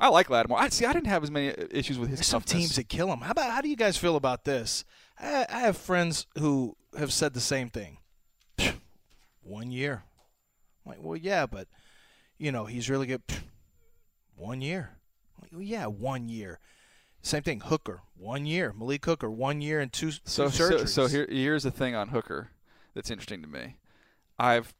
I 0.00 0.08
like 0.08 0.28
Lattimore. 0.28 0.58
I 0.58 0.68
see. 0.70 0.84
I 0.84 0.92
didn't 0.92 1.06
have 1.06 1.22
as 1.22 1.30
many 1.30 1.50
uh, 1.50 1.66
issues 1.70 1.98
with 1.98 2.10
his 2.10 2.18
There's 2.18 2.26
some 2.26 2.42
teams 2.42 2.76
that 2.76 2.88
kill 2.88 3.12
him. 3.12 3.20
How 3.20 3.30
about 3.30 3.50
how 3.52 3.60
do 3.60 3.68
you 3.68 3.76
guys 3.76 3.96
feel 3.96 4.16
about 4.16 4.44
this? 4.44 4.84
I, 5.18 5.46
I 5.48 5.60
have 5.60 5.76
friends 5.76 6.26
who 6.38 6.76
have 6.98 7.12
said 7.12 7.32
the 7.32 7.40
same 7.40 7.70
thing. 7.70 7.98
One 9.42 9.70
year. 9.70 10.02
I'm 10.84 10.90
like, 10.92 10.98
well, 11.02 11.16
yeah, 11.16 11.46
but 11.46 11.68
you 12.38 12.50
know 12.52 12.64
he's 12.66 12.90
really 12.90 13.06
good. 13.06 13.22
One 14.36 14.60
year. 14.60 14.90
I'm 15.36 15.42
like, 15.42 15.52
well, 15.52 15.62
yeah, 15.62 15.86
one 15.86 16.28
year. 16.28 16.58
Same 17.22 17.42
thing. 17.42 17.60
Hooker, 17.60 18.00
one 18.16 18.46
year. 18.46 18.72
Malik 18.76 19.04
Hooker, 19.04 19.30
one 19.30 19.60
year 19.60 19.80
and 19.80 19.92
two, 19.92 20.10
So, 20.24 20.46
two 20.46 20.50
so, 20.50 20.70
surgeries. 20.70 20.88
so 20.88 21.06
here, 21.06 21.26
here's 21.30 21.62
the 21.62 21.70
thing 21.70 21.94
on 21.94 22.08
Hooker 22.08 22.48
that's 22.94 23.10
interesting 23.10 23.42
to 23.42 23.48
me. 23.48 23.76
I've, 24.38 24.74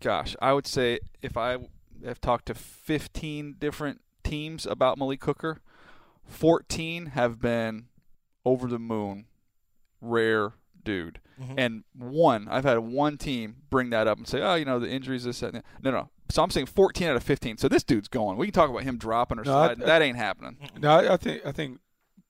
gosh, 0.00 0.36
I 0.40 0.52
would 0.52 0.66
say 0.66 1.00
if 1.22 1.36
I 1.36 1.58
have 2.04 2.20
talked 2.20 2.46
to 2.46 2.54
15 2.54 3.56
different 3.58 4.00
teams 4.24 4.66
about 4.66 4.98
Malik 4.98 5.24
Hooker, 5.24 5.60
14 6.26 7.06
have 7.06 7.40
been 7.40 7.86
over 8.44 8.66
the 8.68 8.78
moon, 8.78 9.26
rare 10.00 10.52
dude. 10.82 11.20
Mhm. 11.40 11.54
And 11.58 11.84
one, 11.94 12.48
I've 12.48 12.64
had 12.64 12.78
one 12.78 13.18
team 13.18 13.56
bring 13.70 13.90
that 13.90 14.06
up 14.06 14.18
and 14.18 14.26
say, 14.28 14.40
oh, 14.42 14.54
you 14.54 14.64
know, 14.64 14.78
the 14.78 14.88
injuries, 14.90 15.24
this, 15.24 15.40
that, 15.40 15.48
and 15.54 15.56
that. 15.56 15.64
No, 15.82 15.90
no. 15.90 16.10
So 16.30 16.42
I'm 16.42 16.50
saying 16.50 16.66
14 16.66 17.08
out 17.08 17.16
of 17.16 17.22
15. 17.22 17.58
So 17.58 17.68
this 17.68 17.82
dude's 17.82 18.08
going. 18.08 18.36
We 18.38 18.46
can 18.46 18.52
talk 18.52 18.70
about 18.70 18.84
him 18.84 18.96
dropping 18.98 19.38
or 19.40 19.44
No, 19.44 19.56
I- 19.58 19.66
sliding. 19.68 19.86
that 19.86 20.02
ain't 20.02 20.16
happening. 20.16 20.56
No, 20.78 20.90
I, 20.90 21.14
I 21.14 21.16
think 21.16 21.44
I 21.44 21.52
think 21.52 21.80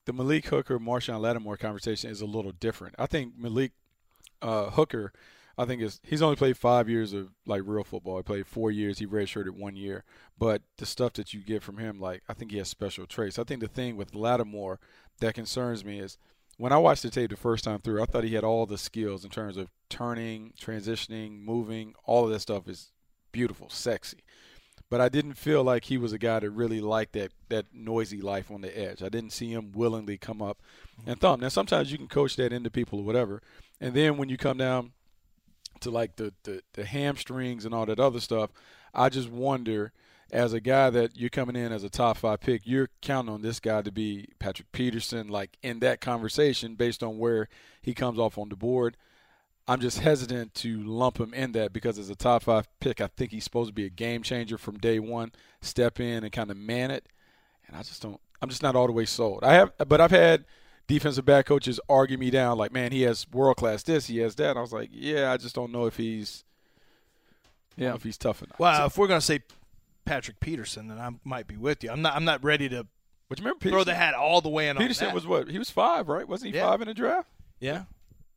the 0.07 0.13
Malik 0.13 0.47
Hooker 0.47 0.79
Marshon 0.79 1.21
Lattimore 1.21 1.57
conversation 1.59 2.11
is 2.11 2.21
a 2.21 2.27
little 2.27 2.53
different. 2.53 2.95
I 2.99 3.07
think 3.07 3.37
Malik 3.37 3.73
uh, 4.41 4.71
Hooker, 4.71 5.13
I 5.61 5.67
think 5.67 5.83
is 5.83 6.01
he's 6.03 6.23
only 6.23 6.37
played 6.37 6.57
five 6.57 6.89
years 6.89 7.13
of 7.13 7.29
like 7.45 7.61
real 7.67 7.85
football. 7.85 8.17
He 8.17 8.23
played 8.23 8.47
four 8.47 8.71
years. 8.71 8.99
He 8.99 9.07
redshirted 9.07 9.51
one 9.51 9.77
year. 9.77 10.05
But 10.39 10.63
the 10.79 10.87
stuff 10.87 11.13
that 11.15 11.35
you 11.35 11.41
get 11.41 11.63
from 11.63 11.77
him, 11.77 12.01
like 12.01 12.23
I 12.31 12.33
think 12.33 12.51
he 12.51 12.59
has 12.59 12.69
special 12.69 13.07
traits. 13.07 13.39
I 13.39 13.45
think 13.45 13.61
the 13.61 13.69
thing 13.69 13.97
with 13.97 14.15
Lattimore 14.15 14.81
that 15.21 15.35
concerns 15.35 15.85
me 15.85 15.99
is 16.01 16.17
when 16.57 16.73
I 16.73 16.79
watched 16.79 17.03
the 17.03 17.11
tape 17.11 17.29
the 17.29 17.37
first 17.37 17.65
time 17.65 17.79
through, 17.79 18.03
I 18.03 18.07
thought 18.07 18.25
he 18.25 18.35
had 18.35 18.45
all 18.45 18.65
the 18.65 18.79
skills 18.79 19.23
in 19.23 19.31
terms 19.31 19.59
of 19.59 19.69
turning, 19.91 20.55
transitioning, 20.59 21.45
moving. 21.45 21.95
All 22.07 22.25
of 22.25 22.31
that 22.31 22.41
stuff 22.41 22.67
is 22.67 22.93
beautiful, 23.31 23.69
sexy 23.69 24.25
but 24.91 25.01
I 25.01 25.09
didn't 25.09 25.35
feel 25.35 25.63
like 25.63 25.85
he 25.85 25.97
was 25.97 26.13
a 26.13 26.19
guy 26.19 26.41
that 26.41 26.51
really 26.51 26.81
liked 26.81 27.13
that 27.13 27.31
that 27.49 27.67
noisy 27.73 28.21
life 28.21 28.51
on 28.51 28.61
the 28.61 28.77
edge. 28.77 29.03
I 29.03 29.09
didn't 29.09 29.31
see 29.31 29.53
him 29.53 29.71
willingly 29.73 30.19
come 30.19 30.43
up 30.43 30.59
and 31.07 31.19
thump. 31.21 31.41
Now 31.41 31.49
sometimes 31.49 31.93
you 31.93 31.97
can 31.97 32.09
coach 32.09 32.37
that 32.37 32.53
into 32.53 32.71
people 32.71 32.99
or 32.99 33.05
whatever, 33.05 33.41
and 33.81 33.95
then 33.95 34.17
when 34.17 34.29
you 34.29 34.37
come 34.37 34.59
down 34.59 34.93
to 35.81 35.91
like 35.91 36.17
the 36.17 36.33
the, 36.45 36.63
the 36.75 36.85
hamstrings 36.85 37.65
and 37.65 37.75
all 37.75 37.87
that 37.87 38.01
other 38.01 38.21
stuff, 38.21 38.51
I 38.95 39.09
just 39.09 39.31
wonder. 39.31 39.93
As 40.33 40.53
a 40.53 40.61
guy 40.61 40.91
that 40.91 41.17
you're 41.17 41.29
coming 41.29 41.57
in 41.57 41.73
as 41.73 41.83
a 41.83 41.91
top 41.91 42.19
five 42.19 42.41
pick, 42.41 42.63
you're 42.65 42.89
counting 43.03 43.35
on 43.35 43.43
this 43.43 43.59
guy 43.59 43.83
to 43.83 43.91
be 43.91 44.29
Patrick 44.39 44.71
Peterson, 44.71 45.27
like 45.27 45.59
in 45.61 45.81
that 45.81 46.01
conversation 46.01 46.77
based 46.77 47.03
on 47.03 47.19
where 47.19 47.49
he 47.83 47.95
comes 47.95 48.17
off 48.17 48.39
on 48.39 48.49
the 48.49 48.55
board. 48.55 48.97
I'm 49.67 49.81
just 49.81 49.99
hesitant 49.99 50.55
to 50.55 50.83
lump 50.83 51.19
him 51.19 51.35
in 51.35 51.53
that 51.53 51.73
because 51.73 51.99
as 51.99 52.11
a 52.11 52.15
top 52.15 52.45
five 52.45 52.69
pick, 52.81 53.01
I 53.01 53.09
think 53.09 53.33
he's 53.33 53.43
supposed 53.43 53.71
to 53.71 53.75
be 53.75 53.87
a 53.87 53.91
game 53.91 54.23
changer 54.23 54.57
from 54.57 54.79
day 54.79 55.01
one, 55.01 55.33
step 55.63 55.99
in 55.99 56.23
and 56.23 56.33
kind 56.33 56.51
of 56.51 56.57
man 56.57 56.91
it. 56.93 57.07
And 57.67 57.77
I 57.77 57.83
just 57.83 58.03
don't. 58.03 58.21
I'm 58.43 58.49
just 58.49 58.63
not 58.63 58.75
all 58.75 58.87
the 58.87 58.93
way 58.93 59.05
sold. 59.05 59.45
I 59.45 59.55
have, 59.55 59.73
but 59.87 60.01
I've 60.01 60.11
had 60.11 60.45
defensive 60.91 61.25
back 61.25 61.47
coaches 61.47 61.79
argue 61.89 62.19
me 62.19 62.31
down, 62.31 62.59
like, 62.59 62.73
man, 62.73 62.93
he 62.93 63.03
has 63.03 63.27
world 63.33 63.57
class 63.57 63.83
this, 63.83 64.07
he 64.09 64.19
has 64.19 64.35
that. 64.37 64.51
And 64.51 64.59
I 64.59 64.63
was 64.63 64.73
like, 64.73 64.91
yeah, 64.93 65.33
I 65.33 65.37
just 65.37 65.55
don't 65.55 65.71
know 65.73 65.87
if 65.87 65.97
he's, 65.97 66.45
yeah, 67.77 67.95
if 67.95 68.03
he's 68.03 68.19
tough 68.19 68.43
enough. 68.43 68.59
Well, 68.59 68.87
if 68.87 68.99
we're 68.99 69.07
going 69.07 69.21
to 69.21 69.25
say 69.27 69.41
Patrick 70.05 70.41
Peterson, 70.41 70.89
then 70.89 70.99
I 70.99 71.11
might 71.25 71.47
be 71.47 71.57
with 71.57 71.85
you. 71.85 71.91
I'm 71.91 72.03
not. 72.03 72.15
I'm 72.17 72.25
not 72.25 72.43
ready 72.43 72.69
to 72.71 72.87
but 73.29 73.39
you 73.39 73.45
remember 73.45 73.61
throw 73.63 73.71
Peterson? 73.71 73.87
the 73.87 73.95
hat 73.95 74.15
all 74.15 74.41
the 74.41 74.49
way 74.49 74.69
in. 74.69 74.77
Peterson 74.77 75.07
on 75.07 75.11
that. 75.11 75.15
was 75.15 75.27
what? 75.27 75.49
He 75.51 75.59
was 75.59 75.71
five, 75.71 76.09
right? 76.09 76.27
Wasn't 76.27 76.51
he 76.53 76.57
Yeah. 76.59 76.69
five 76.69 76.81
in 76.83 76.89
the 76.89 76.95
draft? 76.95 77.29
Yeah. 77.61 77.85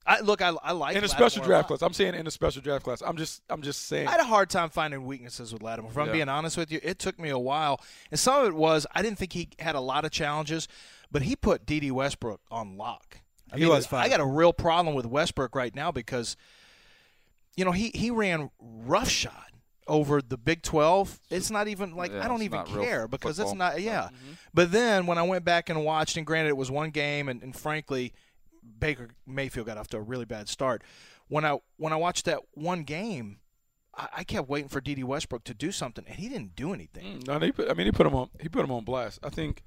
I 0.05 0.19
look. 0.19 0.41
I, 0.41 0.49
I 0.61 0.73
like 0.73 0.95
in 0.97 1.03
a 1.03 1.07
special 1.07 1.39
Lattimore 1.41 1.47
draft 1.47 1.71
lot. 1.71 1.79
class. 1.79 1.87
I'm 1.87 1.93
saying 1.93 2.13
in 2.13 2.27
a 2.27 2.31
special 2.31 2.61
draft 2.61 2.83
class. 2.83 3.01
I'm 3.01 3.15
just, 3.17 3.41
I'm 3.49 3.61
just 3.61 3.87
saying. 3.87 4.07
I 4.07 4.11
had 4.11 4.19
a 4.19 4.25
hard 4.25 4.49
time 4.49 4.69
finding 4.69 5.05
weaknesses 5.05 5.53
with 5.53 5.63
Lattimore. 5.63 5.91
If 5.91 5.97
I'm 5.97 6.07
Yeah. 6.07 6.11
being 6.13 6.29
honest 6.29 6.57
with 6.57 6.71
you, 6.71 6.79
it 6.83 6.99
took 6.99 7.17
me 7.17 7.29
a 7.29 7.39
while, 7.39 7.79
and 8.11 8.19
some 8.19 8.41
of 8.41 8.47
it 8.47 8.53
was 8.53 8.85
I 8.93 9.01
didn't 9.01 9.17
think 9.17 9.31
he 9.33 9.47
had 9.59 9.75
a 9.75 9.79
lot 9.79 10.03
of 10.05 10.11
challenges, 10.11 10.67
but 11.13 11.21
he 11.21 11.37
put 11.37 11.65
Dede 11.65 11.91
Westbrook 11.91 12.41
on 12.51 12.75
lock. 12.75 13.19
I 13.53 13.57
He 13.57 13.65
was 13.65 13.85
fine. 13.85 14.03
I 14.03 14.09
got 14.09 14.19
a 14.19 14.25
real 14.25 14.51
problem 14.51 14.95
with 14.95 15.05
Westbrook 15.05 15.55
right 15.55 15.73
now 15.73 15.91
because, 15.91 16.35
you 17.55 17.63
know, 17.63 17.71
he 17.71 17.91
he 17.93 18.09
ran 18.11 18.49
roughshod 18.59 19.51
over 19.87 20.21
the 20.21 20.37
Big 20.37 20.63
12. 20.63 21.19
It's 21.29 21.51
not 21.51 21.67
even 21.67 21.95
like 21.95 22.11
Yeah, 22.11 22.25
I 22.25 22.27
don't 22.27 22.41
even 22.41 22.65
care 22.65 23.07
because 23.07 23.39
it's 23.39 23.53
not. 23.53 23.79
Yeah, 23.79 24.09
but 24.53 24.71
then 24.71 25.05
when 25.05 25.17
I 25.17 25.23
went 25.23 25.45
back 25.45 25.69
and 25.69 25.85
watched, 25.85 26.17
and 26.17 26.25
granted 26.25 26.49
it 26.49 26.57
was 26.57 26.71
one 26.71 26.89
game, 26.89 27.29
and, 27.29 27.43
and 27.43 27.55
frankly, 27.55 28.13
Baker 28.79 29.09
Mayfield 29.27 29.67
got 29.67 29.77
off 29.77 29.87
to 29.89 29.97
a 29.97 30.01
really 30.01 30.25
bad 30.25 30.49
start. 30.49 30.83
When 31.27 31.45
I 31.45 31.59
when 31.77 31.93
I 31.93 31.97
watched 31.97 32.25
that 32.25 32.39
one 32.53 32.83
game, 32.83 33.37
I, 33.95 34.07
I 34.17 34.23
kept 34.23 34.49
waiting 34.49 34.69
for 34.69 34.81
Dede 34.81 35.03
Westbrook 35.03 35.43
to 35.43 35.53
do 35.53 35.71
something, 35.71 36.05
and 36.07 36.15
he 36.15 36.27
didn't 36.27 36.55
do 36.55 36.73
anything. 36.73 37.19
Mm, 37.19 37.27
No, 37.27 37.39
he 37.39 37.51
put, 37.51 37.69
I 37.69 37.73
mean, 37.75 37.85
he 37.85 37.91
put 37.91 38.07
him 38.07 38.15
on. 38.15 38.29
He 38.41 38.49
put 38.49 38.63
him 38.63 38.71
on 38.71 38.83
blast. 38.83 39.19
I 39.21 39.29
think 39.29 39.61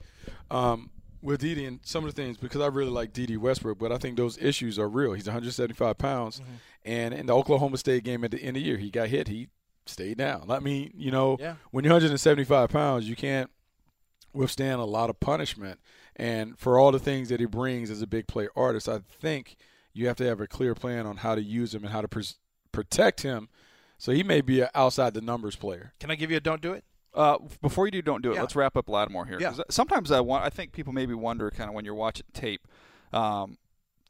um, 0.51 0.91
with 1.27 1.41
Dede 1.41 1.59
and 1.59 1.81
some 1.83 2.05
of 2.05 2.15
the 2.15 2.23
things 2.23 2.37
because 2.37 2.61
I 2.61 2.67
really 2.69 2.91
like 2.91 3.13
Dede 3.13 3.37
Westbrook, 3.37 3.79
but 3.79 3.93
I 3.93 3.99
think 3.99 4.17
those 4.17 4.39
issues 4.39 4.79
are 4.79 4.89
real. 4.89 5.13
He's 5.13 5.27
175 5.27 5.99
pounds, 5.99 6.41
Mm-hmm. 6.41 6.51
and 6.85 7.15
in 7.15 7.27
the 7.27 7.35
Oklahoma 7.35 7.77
State 7.79 8.05
game 8.05 8.25
at 8.25 8.31
the 8.31 8.39
end 8.39 8.57
of 8.57 8.63
the 8.63 8.67
year, 8.69 8.77
he 8.79 8.91
got 8.91 9.09
hit. 9.09 9.29
He 9.29 9.49
stayed 9.87 10.19
down. 10.19 10.51
I 10.51 10.61
mean, 10.61 10.93
you 10.97 11.11
know, 11.11 11.37
Yeah. 11.39 11.57
when 11.71 11.85
you're 11.85 11.93
175 11.93 12.71
pounds, 12.71 13.09
you 13.09 13.17
can't 13.17 13.51
withstand 14.33 14.81
a 14.81 14.85
lot 14.85 15.11
of 15.11 15.19
punishment. 15.21 15.81
And 16.17 16.59
for 16.59 16.79
all 16.79 16.93
the 16.93 16.99
things 16.99 17.29
that 17.29 17.41
he 17.41 17.47
brings 17.47 17.91
as 17.91 18.03
a 18.03 18.07
big 18.07 18.27
play 18.27 18.49
artist, 18.57 18.89
I 18.89 19.01
think 19.21 19.57
you 19.93 20.07
have 20.09 20.17
to 20.17 20.25
have 20.25 20.41
a 20.41 20.47
clear 20.47 20.75
plan 20.75 21.07
on 21.07 21.19
how 21.19 21.35
to 21.35 21.43
use 21.43 21.75
him 21.75 21.85
and 21.85 21.93
how 21.93 22.01
to 22.01 22.09
pres- 22.09 22.37
protect 22.73 23.23
him. 23.23 23.49
So 23.99 24.13
he 24.13 24.23
may 24.23 24.41
be 24.43 24.61
an 24.61 24.69
outside 24.75 25.15
the 25.15 25.21
numbers 25.23 25.57
player. 25.57 25.93
Can 26.01 26.11
I 26.11 26.15
give 26.17 26.31
you 26.31 26.37
a 26.37 26.41
don't 26.41 26.61
do 26.61 26.73
it? 26.73 26.85
Uh, 27.17 27.39
before 27.63 27.87
you 27.87 27.91
do, 27.91 28.03
don't 28.03 28.23
do 28.23 28.31
it. 28.31 28.35
Yeah. 28.35 28.43
Let's 28.43 28.55
wrap 28.55 28.77
up 28.77 28.89
Lattimore 28.89 29.25
here. 29.27 29.39
Yeah. 29.41 29.49
'Cause 29.53 29.63
Sometimes 29.71 30.11
I 30.11 30.21
want. 30.21 30.45
I 30.45 30.51
think 30.51 30.73
people 30.73 30.93
maybe 30.93 31.15
wonder, 31.15 31.51
kind 31.51 31.69
of, 31.71 31.75
when 31.75 31.85
you're 31.85 31.95
watching 31.95 32.27
tape. 32.35 32.69
Um, 33.13 33.59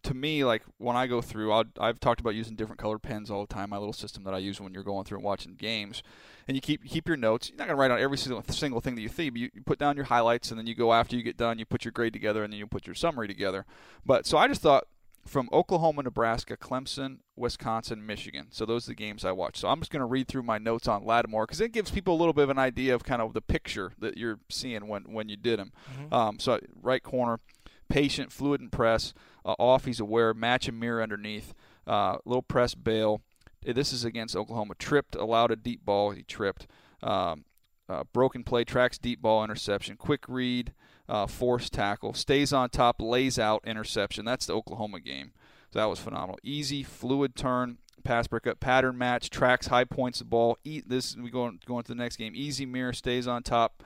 to 0.03 0.15
me, 0.15 0.45
like 0.45 0.63
when 0.79 0.95
I 0.97 1.07
go 1.09 1.21
through, 1.21 1.53
I'll, 1.53 1.65
I've 1.81 1.99
talked 1.99 2.21
about 2.21 2.35
using 2.37 2.55
different 2.55 2.79
colored 2.81 3.01
pens 3.03 3.29
all 3.31 3.45
the 3.45 3.53
time. 3.53 3.71
My 3.71 3.79
little 3.79 3.93
system 3.93 4.23
that 4.25 4.35
I 4.35 4.39
use 4.39 4.61
when 4.61 4.73
you're 4.73 4.85
going 4.85 5.05
through 5.05 5.19
and 5.19 5.25
watching 5.25 5.55
games, 5.55 6.03
and 6.47 6.57
you 6.57 6.61
keep 6.61 6.85
you 6.85 6.91
keep 6.91 7.09
your 7.09 7.17
notes. 7.17 7.49
You're 7.49 7.59
not 7.59 7.67
gonna 7.67 7.77
write 7.79 7.91
out 7.91 7.99
every 8.01 8.19
single 8.19 8.43
single 8.51 8.81
thing 8.81 8.95
that 8.97 9.01
you 9.03 9.09
see. 9.09 9.31
But 9.31 9.41
you, 9.41 9.51
you 9.55 9.63
put 9.63 9.79
down 9.79 9.97
your 9.97 10.05
highlights, 10.07 10.51
and 10.51 10.59
then 10.59 10.67
you 10.67 10.75
go 10.77 10.93
after 10.93 11.17
you 11.17 11.23
get 11.23 11.37
done. 11.37 11.59
You 11.59 11.65
put 11.65 11.85
your 11.85 11.93
grade 11.93 12.13
together, 12.13 12.45
and 12.45 12.53
then 12.53 12.59
you 12.59 12.67
put 12.69 12.87
your 12.87 12.95
summary 12.95 13.27
together. 13.29 13.67
But 14.05 14.27
so 14.27 14.39
I 14.39 14.47
just 14.49 14.63
thought 14.63 14.85
from 15.27 15.49
Oklahoma, 15.53 16.03
Nebraska, 16.05 16.57
Clemson, 16.57 17.19
Wisconsin, 17.37 18.07
Michigan. 18.07 18.47
So 18.51 18.65
those 18.65 18.87
are 18.87 18.93
the 18.93 18.95
games 18.95 19.25
I 19.25 19.33
watched. 19.33 19.59
So 19.59 19.69
I'm 19.69 19.81
just 19.81 19.91
going 19.91 20.01
to 20.01 20.07
read 20.07 20.29
through 20.29 20.45
my 20.45 20.59
notes 20.59 20.89
on 20.89 21.05
Lattimore 21.05 21.45
because 21.47 21.61
it 21.61 21.73
gives 21.73 21.91
people 21.91 22.15
a 22.15 22.19
little 22.19 22.33
bit 22.33 22.45
of 22.45 22.51
an 22.51 22.59
idea 22.59 22.95
of 22.95 23.05
kind 23.05 23.21
of 23.21 23.35
the 23.35 23.41
picture 23.43 23.93
that 23.99 24.17
you're 24.17 24.39
seeing 24.49 24.89
when 24.89 25.03
when 25.13 25.29
you 25.29 25.37
did 25.37 25.59
him. 25.59 25.73
Um, 26.13 26.39
so 26.39 26.61
right 26.81 27.03
corner, 27.03 27.41
patient, 27.89 28.33
fluid 28.33 28.61
and 28.61 28.73
press. 28.73 29.13
Uh, 29.45 29.55
off, 29.59 29.85
he's 29.85 30.01
aware. 30.01 30.33
Match 30.35 30.69
and 30.69 30.79
mirror 30.81 31.03
underneath. 31.03 31.55
Uh, 31.87 32.17
little 32.25 32.43
press 32.43 32.75
bail. 32.75 33.21
Uh, 33.69 33.73
This 33.73 33.93
is 33.93 34.05
against 34.05 34.37
Oklahoma. 34.37 34.75
Tripped, 34.79 35.15
allowed 35.17 35.51
a 35.51 35.57
deep 35.57 35.85
ball. 35.85 36.11
He 36.13 36.23
tripped. 36.23 36.67
Um, 37.03 37.45
uh, 37.89 38.03
broken 38.13 38.43
play, 38.43 38.65
tracks 38.65 38.99
deep 38.99 39.23
ball, 39.23 39.45
interception. 39.45 39.97
Quick 39.97 40.25
read, 40.29 40.73
uh, 41.09 41.27
force 41.27 41.71
tackle. 41.71 42.15
Stays 42.15 42.53
on 42.53 42.71
top, 42.71 43.01
lays 43.01 43.39
out, 43.39 43.63
interception. 43.67 44.25
That's 44.25 44.47
the 44.47 44.55
Oklahoma 44.55 45.01
game. 45.01 45.33
So 45.73 45.79
that 45.79 45.87
was 45.87 45.99
phenomenal. 45.99 46.39
Easy, 46.43 46.83
fluid 46.83 47.37
turn, 47.37 47.79
pass 48.05 48.27
breakup, 48.27 48.61
pattern 48.61 48.97
match, 48.97 49.31
tracks 49.31 49.67
high 49.67 49.85
points 49.85 50.21
the 50.21 50.25
ball. 50.25 50.59
E- 50.65 50.83
this 50.87 51.17
we 51.17 51.31
go 51.31 51.53
going 51.67 51.83
to 51.83 51.89
the 51.89 51.95
next 51.95 52.17
game. 52.17 52.33
Easy 52.35 52.67
mirror, 52.67 52.93
stays 52.93 53.27
on 53.27 53.43
top. 53.43 53.83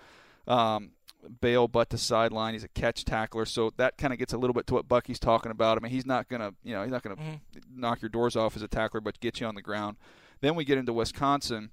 Um, 0.46 0.90
bail 1.40 1.68
butt 1.68 1.90
to 1.90 1.98
sideline. 1.98 2.54
He's 2.54 2.64
a 2.64 2.68
catch 2.68 3.04
tackler, 3.04 3.44
so 3.44 3.72
that 3.76 3.98
kind 3.98 4.12
of 4.12 4.18
gets 4.18 4.32
a 4.32 4.38
little 4.38 4.54
bit 4.54 4.66
to 4.68 4.74
what 4.74 4.88
Bucky's 4.88 5.18
talking 5.18 5.52
about. 5.52 5.76
I 5.76 5.80
mean, 5.80 5.92
he's 5.92 6.06
not 6.06 6.28
gonna, 6.28 6.54
you 6.62 6.74
know, 6.74 6.82
he's 6.82 6.92
not 6.92 7.02
gonna 7.02 7.40
knock 7.74 8.02
your 8.02 8.08
doors 8.08 8.36
off 8.36 8.56
as 8.56 8.62
a 8.62 8.68
tackler, 8.68 9.00
but 9.00 9.20
get 9.20 9.40
you 9.40 9.46
on 9.46 9.54
the 9.54 9.62
ground. 9.62 9.96
Then 10.40 10.54
we 10.54 10.64
get 10.64 10.78
into 10.78 10.92
Wisconsin. 10.92 11.70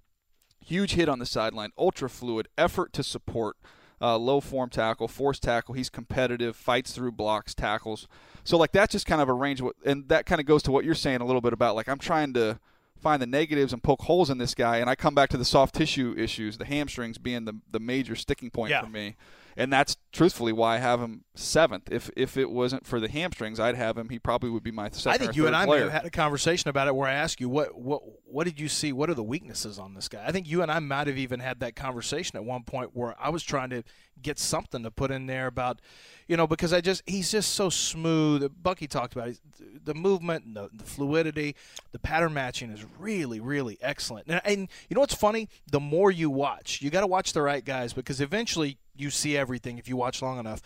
Huge 0.59 0.93
hit 0.93 1.07
on 1.07 1.19
the 1.19 1.25
sideline, 1.25 1.71
ultra 1.77 2.09
fluid, 2.09 2.49
effort 2.57 2.91
to 2.93 3.03
support, 3.03 3.55
uh, 4.01 4.17
low 4.17 4.39
form 4.41 4.69
tackle, 4.69 5.07
force 5.07 5.39
tackle. 5.39 5.73
He's 5.75 5.89
competitive, 5.89 6.55
fights 6.55 6.91
through 6.91 7.13
blocks, 7.13 7.53
tackles. 7.55 8.07
So 8.43 8.57
like 8.57 8.71
that's 8.71 8.91
just 8.91 9.05
kind 9.05 9.21
of 9.21 9.29
a 9.29 9.33
range, 9.33 9.61
of 9.61 9.71
and 9.85 10.07
that 10.09 10.25
kind 10.25 10.39
of 10.39 10.45
goes 10.47 10.63
to 10.63 10.71
what 10.71 10.85
you're 10.85 10.95
saying 10.95 11.21
a 11.21 11.25
little 11.25 11.41
bit 11.41 11.53
about 11.53 11.75
like 11.75 11.89
I'm 11.89 11.99
trying 11.99 12.33
to 12.33 12.59
find 13.01 13.21
the 13.21 13.27
negatives 13.27 13.73
and 13.73 13.83
poke 13.83 14.01
holes 14.03 14.29
in 14.29 14.37
this 14.39 14.55
guy, 14.55 14.77
and 14.77 14.89
I 14.89 14.95
come 14.95 15.13
back 15.13 15.29
to 15.29 15.37
the 15.37 15.45
soft 15.45 15.75
tissue 15.75 16.15
issues, 16.17 16.57
the 16.57 16.65
hamstrings 16.65 17.17
being 17.17 17.45
the 17.45 17.53
the 17.71 17.79
major 17.79 18.15
sticking 18.15 18.49
point 18.49 18.71
Yeah. 18.71 18.81
for 18.81 18.87
me, 18.89 19.15
and 19.57 19.73
that's 19.73 19.97
truthfully 20.11 20.53
why 20.53 20.75
I 20.75 20.77
have 20.77 21.01
him 21.01 21.23
seventh. 21.33 21.91
If 21.91 22.11
if 22.15 22.37
it 22.37 22.51
wasn't 22.51 22.85
for 22.85 22.99
the 22.99 23.09
hamstrings, 23.09 23.59
I'd 23.59 23.75
have 23.75 23.97
him. 23.97 24.09
He 24.09 24.19
probably 24.19 24.51
would 24.51 24.61
be 24.61 24.71
my 24.71 24.89
second. 24.91 25.11
I 25.11 25.17
think 25.17 25.35
you 25.35 25.47
and 25.47 25.55
I 25.55 25.65
player. 25.65 25.83
have 25.83 25.91
had 25.91 26.05
a 26.05 26.11
conversation 26.11 26.69
about 26.69 26.87
it 26.87 26.95
where 26.95 27.09
I 27.09 27.13
asked 27.13 27.41
you 27.41 27.49
what 27.49 27.77
what 27.77 28.03
what 28.23 28.45
did 28.45 28.59
you 28.59 28.69
see? 28.69 28.93
What 28.93 29.09
are 29.09 29.15
the 29.15 29.23
weaknesses 29.23 29.79
on 29.79 29.95
this 29.95 30.07
guy? 30.07 30.23
I 30.25 30.31
think 30.31 30.47
you 30.47 30.61
and 30.61 30.71
I 30.71 30.77
might 30.79 31.07
have 31.07 31.17
even 31.17 31.39
had 31.39 31.59
that 31.61 31.75
conversation 31.75 32.37
at 32.37 32.45
one 32.45 32.63
point 32.63 32.91
where 32.93 33.15
I 33.19 33.29
was 33.29 33.43
trying 33.43 33.71
to 33.71 33.83
get 34.21 34.37
something 34.37 34.83
to 34.83 34.91
put 34.91 35.11
in 35.11 35.27
there 35.27 35.47
about, 35.47 35.79
you 36.27 36.37
know, 36.37 36.47
because 36.47 36.71
I 36.71 36.81
just 36.81 37.01
he's 37.07 37.31
just 37.31 37.53
so 37.53 37.69
smooth. 37.69 38.51
Bucky 38.61 38.87
talked 38.87 39.13
about 39.13 39.29
it, 39.29 39.39
the 39.83 39.95
movement, 39.95 40.45
and 40.45 40.55
the, 40.55 40.69
the 40.71 40.83
fluidity, 40.83 41.55
the 41.91 41.99
pattern 41.99 42.33
matching 42.33 42.69
is 42.69 42.85
really 42.99 43.39
really 43.39 43.79
excellent. 43.81 44.27
And, 44.27 44.39
and 44.45 44.69
you 44.87 44.93
know 44.93 45.01
what's 45.01 45.15
funny? 45.15 45.49
The 45.71 45.79
more 45.79 46.11
you 46.11 46.29
watch, 46.29 46.79
you 46.81 46.91
got 46.91 47.01
to 47.01 47.07
watch 47.07 47.33
the 47.33 47.41
right 47.41 47.65
guys 47.65 47.93
because 47.93 48.21
eventually 48.21 48.77
you 48.99 49.09
see 49.09 49.37
everything 49.37 49.77
if 49.77 49.87
you 49.87 49.97
watch 49.97 50.21
long 50.21 50.39
enough. 50.39 50.61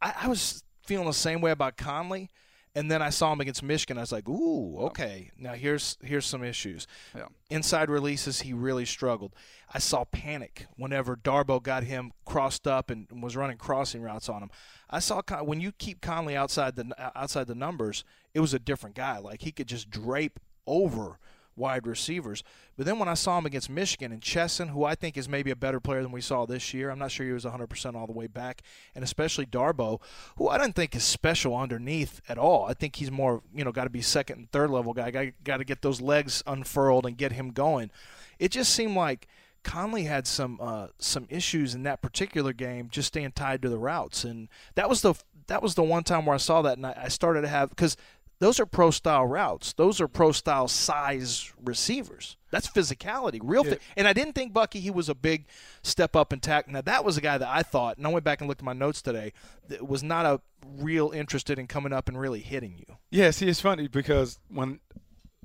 I, 0.00 0.14
I 0.22 0.28
was 0.28 0.62
feeling 0.84 1.06
the 1.06 1.12
same 1.12 1.40
way 1.40 1.50
about 1.50 1.76
Conley. 1.76 2.30
And 2.74 2.90
then 2.90 3.00
I 3.00 3.08
saw 3.08 3.32
him 3.32 3.40
against 3.40 3.62
Michigan. 3.62 3.96
I 3.96 4.02
was 4.02 4.12
like, 4.12 4.28
"Ooh, 4.28 4.76
okay. 4.80 5.30
Now 5.38 5.54
here's 5.54 5.96
here's 6.02 6.26
some 6.26 6.44
issues." 6.44 6.86
Yeah. 7.16 7.28
Inside 7.48 7.88
releases, 7.88 8.42
he 8.42 8.52
really 8.52 8.84
struggled. 8.84 9.34
I 9.72 9.78
saw 9.78 10.04
panic 10.04 10.66
whenever 10.76 11.16
Darboh 11.16 11.62
got 11.62 11.84
him 11.84 12.12
crossed 12.26 12.66
up 12.66 12.90
and 12.90 13.06
was 13.22 13.34
running 13.34 13.56
crossing 13.56 14.02
routes 14.02 14.28
on 14.28 14.42
him. 14.42 14.50
I 14.90 14.98
saw 14.98 15.22
Con- 15.22 15.46
when 15.46 15.62
you 15.62 15.72
keep 15.72 16.02
Conley 16.02 16.36
outside 16.36 16.76
the 16.76 16.92
uh, 16.98 17.12
outside 17.16 17.46
the 17.46 17.54
numbers, 17.54 18.04
it 18.34 18.40
was 18.40 18.52
a 18.52 18.58
different 18.58 18.94
guy. 18.94 19.16
Like 19.20 19.40
he 19.40 19.52
could 19.52 19.68
just 19.68 19.88
drape 19.88 20.38
over 20.66 21.18
wide 21.56 21.86
receivers. 21.86 22.44
But 22.76 22.86
then 22.86 22.98
when 22.98 23.08
I 23.08 23.14
saw 23.14 23.38
him 23.38 23.46
against 23.46 23.70
Michigan 23.70 24.12
and 24.12 24.22
Chesson, 24.22 24.68
who 24.68 24.84
I 24.84 24.94
think 24.94 25.16
is 25.16 25.28
maybe 25.28 25.50
a 25.50 25.56
better 25.56 25.80
player 25.80 26.02
than 26.02 26.12
we 26.12 26.20
saw 26.20 26.44
this 26.44 26.74
year, 26.74 26.90
I'm 26.90 26.98
not 26.98 27.10
sure 27.10 27.26
he 27.26 27.32
was 27.32 27.44
100% 27.44 27.94
all 27.94 28.06
the 28.06 28.12
way 28.12 28.26
back, 28.26 28.62
and 28.94 29.02
especially 29.02 29.46
Darboh, 29.46 30.00
who 30.36 30.48
I 30.48 30.58
don't 30.58 30.74
think 30.74 30.94
is 30.94 31.04
special 31.04 31.56
underneath 31.56 32.20
at 32.28 32.38
all. 32.38 32.66
I 32.66 32.74
think 32.74 32.96
he's 32.96 33.10
more, 33.10 33.42
you 33.54 33.64
know, 33.64 33.72
got 33.72 33.84
to 33.84 33.90
be 33.90 34.02
second 34.02 34.38
and 34.38 34.50
third 34.52 34.70
level 34.70 34.92
guy. 34.92 35.10
Got, 35.44 35.56
to 35.58 35.64
get 35.64 35.82
those 35.82 36.00
legs 36.00 36.42
unfurled 36.46 37.06
and 37.06 37.16
get 37.16 37.32
him 37.32 37.50
going. 37.50 37.90
It 38.38 38.50
just 38.50 38.74
seemed 38.74 38.94
like 38.94 39.26
Conley 39.66 40.04
had 40.04 40.26
some 40.26 40.58
uh, 40.60 40.88
some 40.98 41.26
issues 41.28 41.74
in 41.74 41.82
that 41.82 42.00
particular 42.00 42.52
game, 42.52 42.88
just 42.88 43.08
staying 43.08 43.32
tied 43.32 43.62
to 43.62 43.68
the 43.68 43.78
routes, 43.78 44.22
and 44.22 44.48
that 44.76 44.88
was 44.88 45.02
the 45.02 45.14
that 45.48 45.62
was 45.62 45.74
the 45.74 45.82
one 45.82 46.04
time 46.04 46.26
where 46.26 46.34
I 46.34 46.38
saw 46.38 46.62
that, 46.62 46.76
and 46.76 46.86
I, 46.86 46.94
I 47.04 47.08
started 47.08 47.42
to 47.42 47.48
have 47.48 47.70
because 47.70 47.96
those 48.38 48.60
are 48.60 48.66
pro 48.66 48.90
style 48.90 49.26
routes. 49.26 49.72
Those 49.72 50.00
are 50.00 50.08
pro 50.08 50.32
style 50.32 50.68
size 50.68 51.52
receivers. 51.62 52.36
That's 52.50 52.68
physicality, 52.68 53.40
real. 53.42 53.64
Fi- 53.64 53.78
and 53.96 54.06
I 54.06 54.12
didn't 54.12 54.34
think 54.34 54.52
Bucky 54.52 54.80
he 54.80 54.90
was 54.90 55.08
a 55.08 55.14
big 55.14 55.46
step 55.82 56.14
up 56.14 56.32
in 56.32 56.40
tackle. 56.40 56.72
Now 56.72 56.82
that 56.82 57.04
was 57.04 57.16
a 57.16 57.20
guy 57.20 57.38
that 57.38 57.48
I 57.48 57.62
thought, 57.62 57.96
and 57.96 58.06
I 58.06 58.10
went 58.10 58.24
back 58.24 58.40
and 58.40 58.48
looked 58.48 58.60
at 58.60 58.64
my 58.64 58.72
notes 58.72 59.02
today, 59.02 59.32
that 59.68 59.86
was 59.86 60.02
not 60.02 60.26
a 60.26 60.40
real 60.78 61.10
interested 61.10 61.58
in 61.58 61.66
coming 61.66 61.92
up 61.92 62.08
and 62.08 62.18
really 62.18 62.40
hitting 62.40 62.76
you. 62.76 62.96
Yeah, 63.10 63.30
see, 63.30 63.48
it's 63.48 63.60
funny 63.60 63.88
because 63.88 64.38
when 64.48 64.80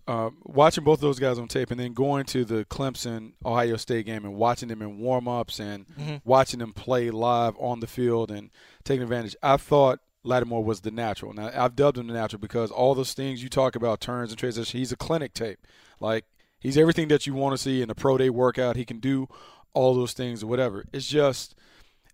uh, 0.08 0.32
watching 0.44 0.84
both 0.84 1.00
those 1.00 1.20
guys 1.20 1.40
on 1.40 1.48
tape 1.48 1.72
and 1.72 1.80
then 1.80 1.94
going 1.94 2.26
to 2.26 2.44
the 2.44 2.66
Clemson 2.66 3.34
Ohio 3.46 3.78
State 3.78 4.06
game 4.06 4.26
and 4.26 4.36
watching 4.36 4.68
them 4.68 4.82
in 4.82 5.00
warm 5.00 5.28
ups 5.28 5.60
and 5.60 5.86
watching 6.26 6.60
them 6.60 6.74
play 6.74 7.10
live 7.12 7.56
on 7.58 7.80
the 7.80 7.88
field 7.88 8.32
and 8.32 8.50
taking 8.84 9.04
advantage, 9.04 9.36
I 9.42 9.58
thought 9.58 10.00
Lattimore 10.24 10.64
was 10.64 10.82
the 10.82 10.92
natural. 10.92 11.34
Now 11.34 11.52
I've 11.56 11.76
dubbed 11.76 11.98
him 11.98 12.08
the 12.08 12.14
natural 12.14 12.40
because 12.40 12.72
all 12.72 12.96
those 12.96 13.14
things 13.14 13.42
you 13.42 13.50
talk 13.50 13.76
about, 13.76 14.02
turns 14.02 14.32
and 14.32 14.40
transition, 14.40 14.80
he's 14.80 14.92
a 14.92 14.98
clinic 14.98 15.34
tape. 15.34 15.66
Like 16.00 16.26
he's 16.60 16.78
everything 16.78 17.08
that 17.10 17.26
you 17.26 17.34
want 17.34 17.54
to 17.54 17.58
see 17.58 17.82
in 17.82 17.90
a 17.90 17.96
pro 17.96 18.18
day 18.18 18.30
workout. 18.30 18.76
He 18.76 18.86
can 18.86 19.00
do 19.00 19.28
all 19.74 19.96
those 19.96 20.14
things 20.14 20.44
or 20.44 20.48
whatever. 20.48 20.86
It's 20.94 21.08
just 21.08 21.56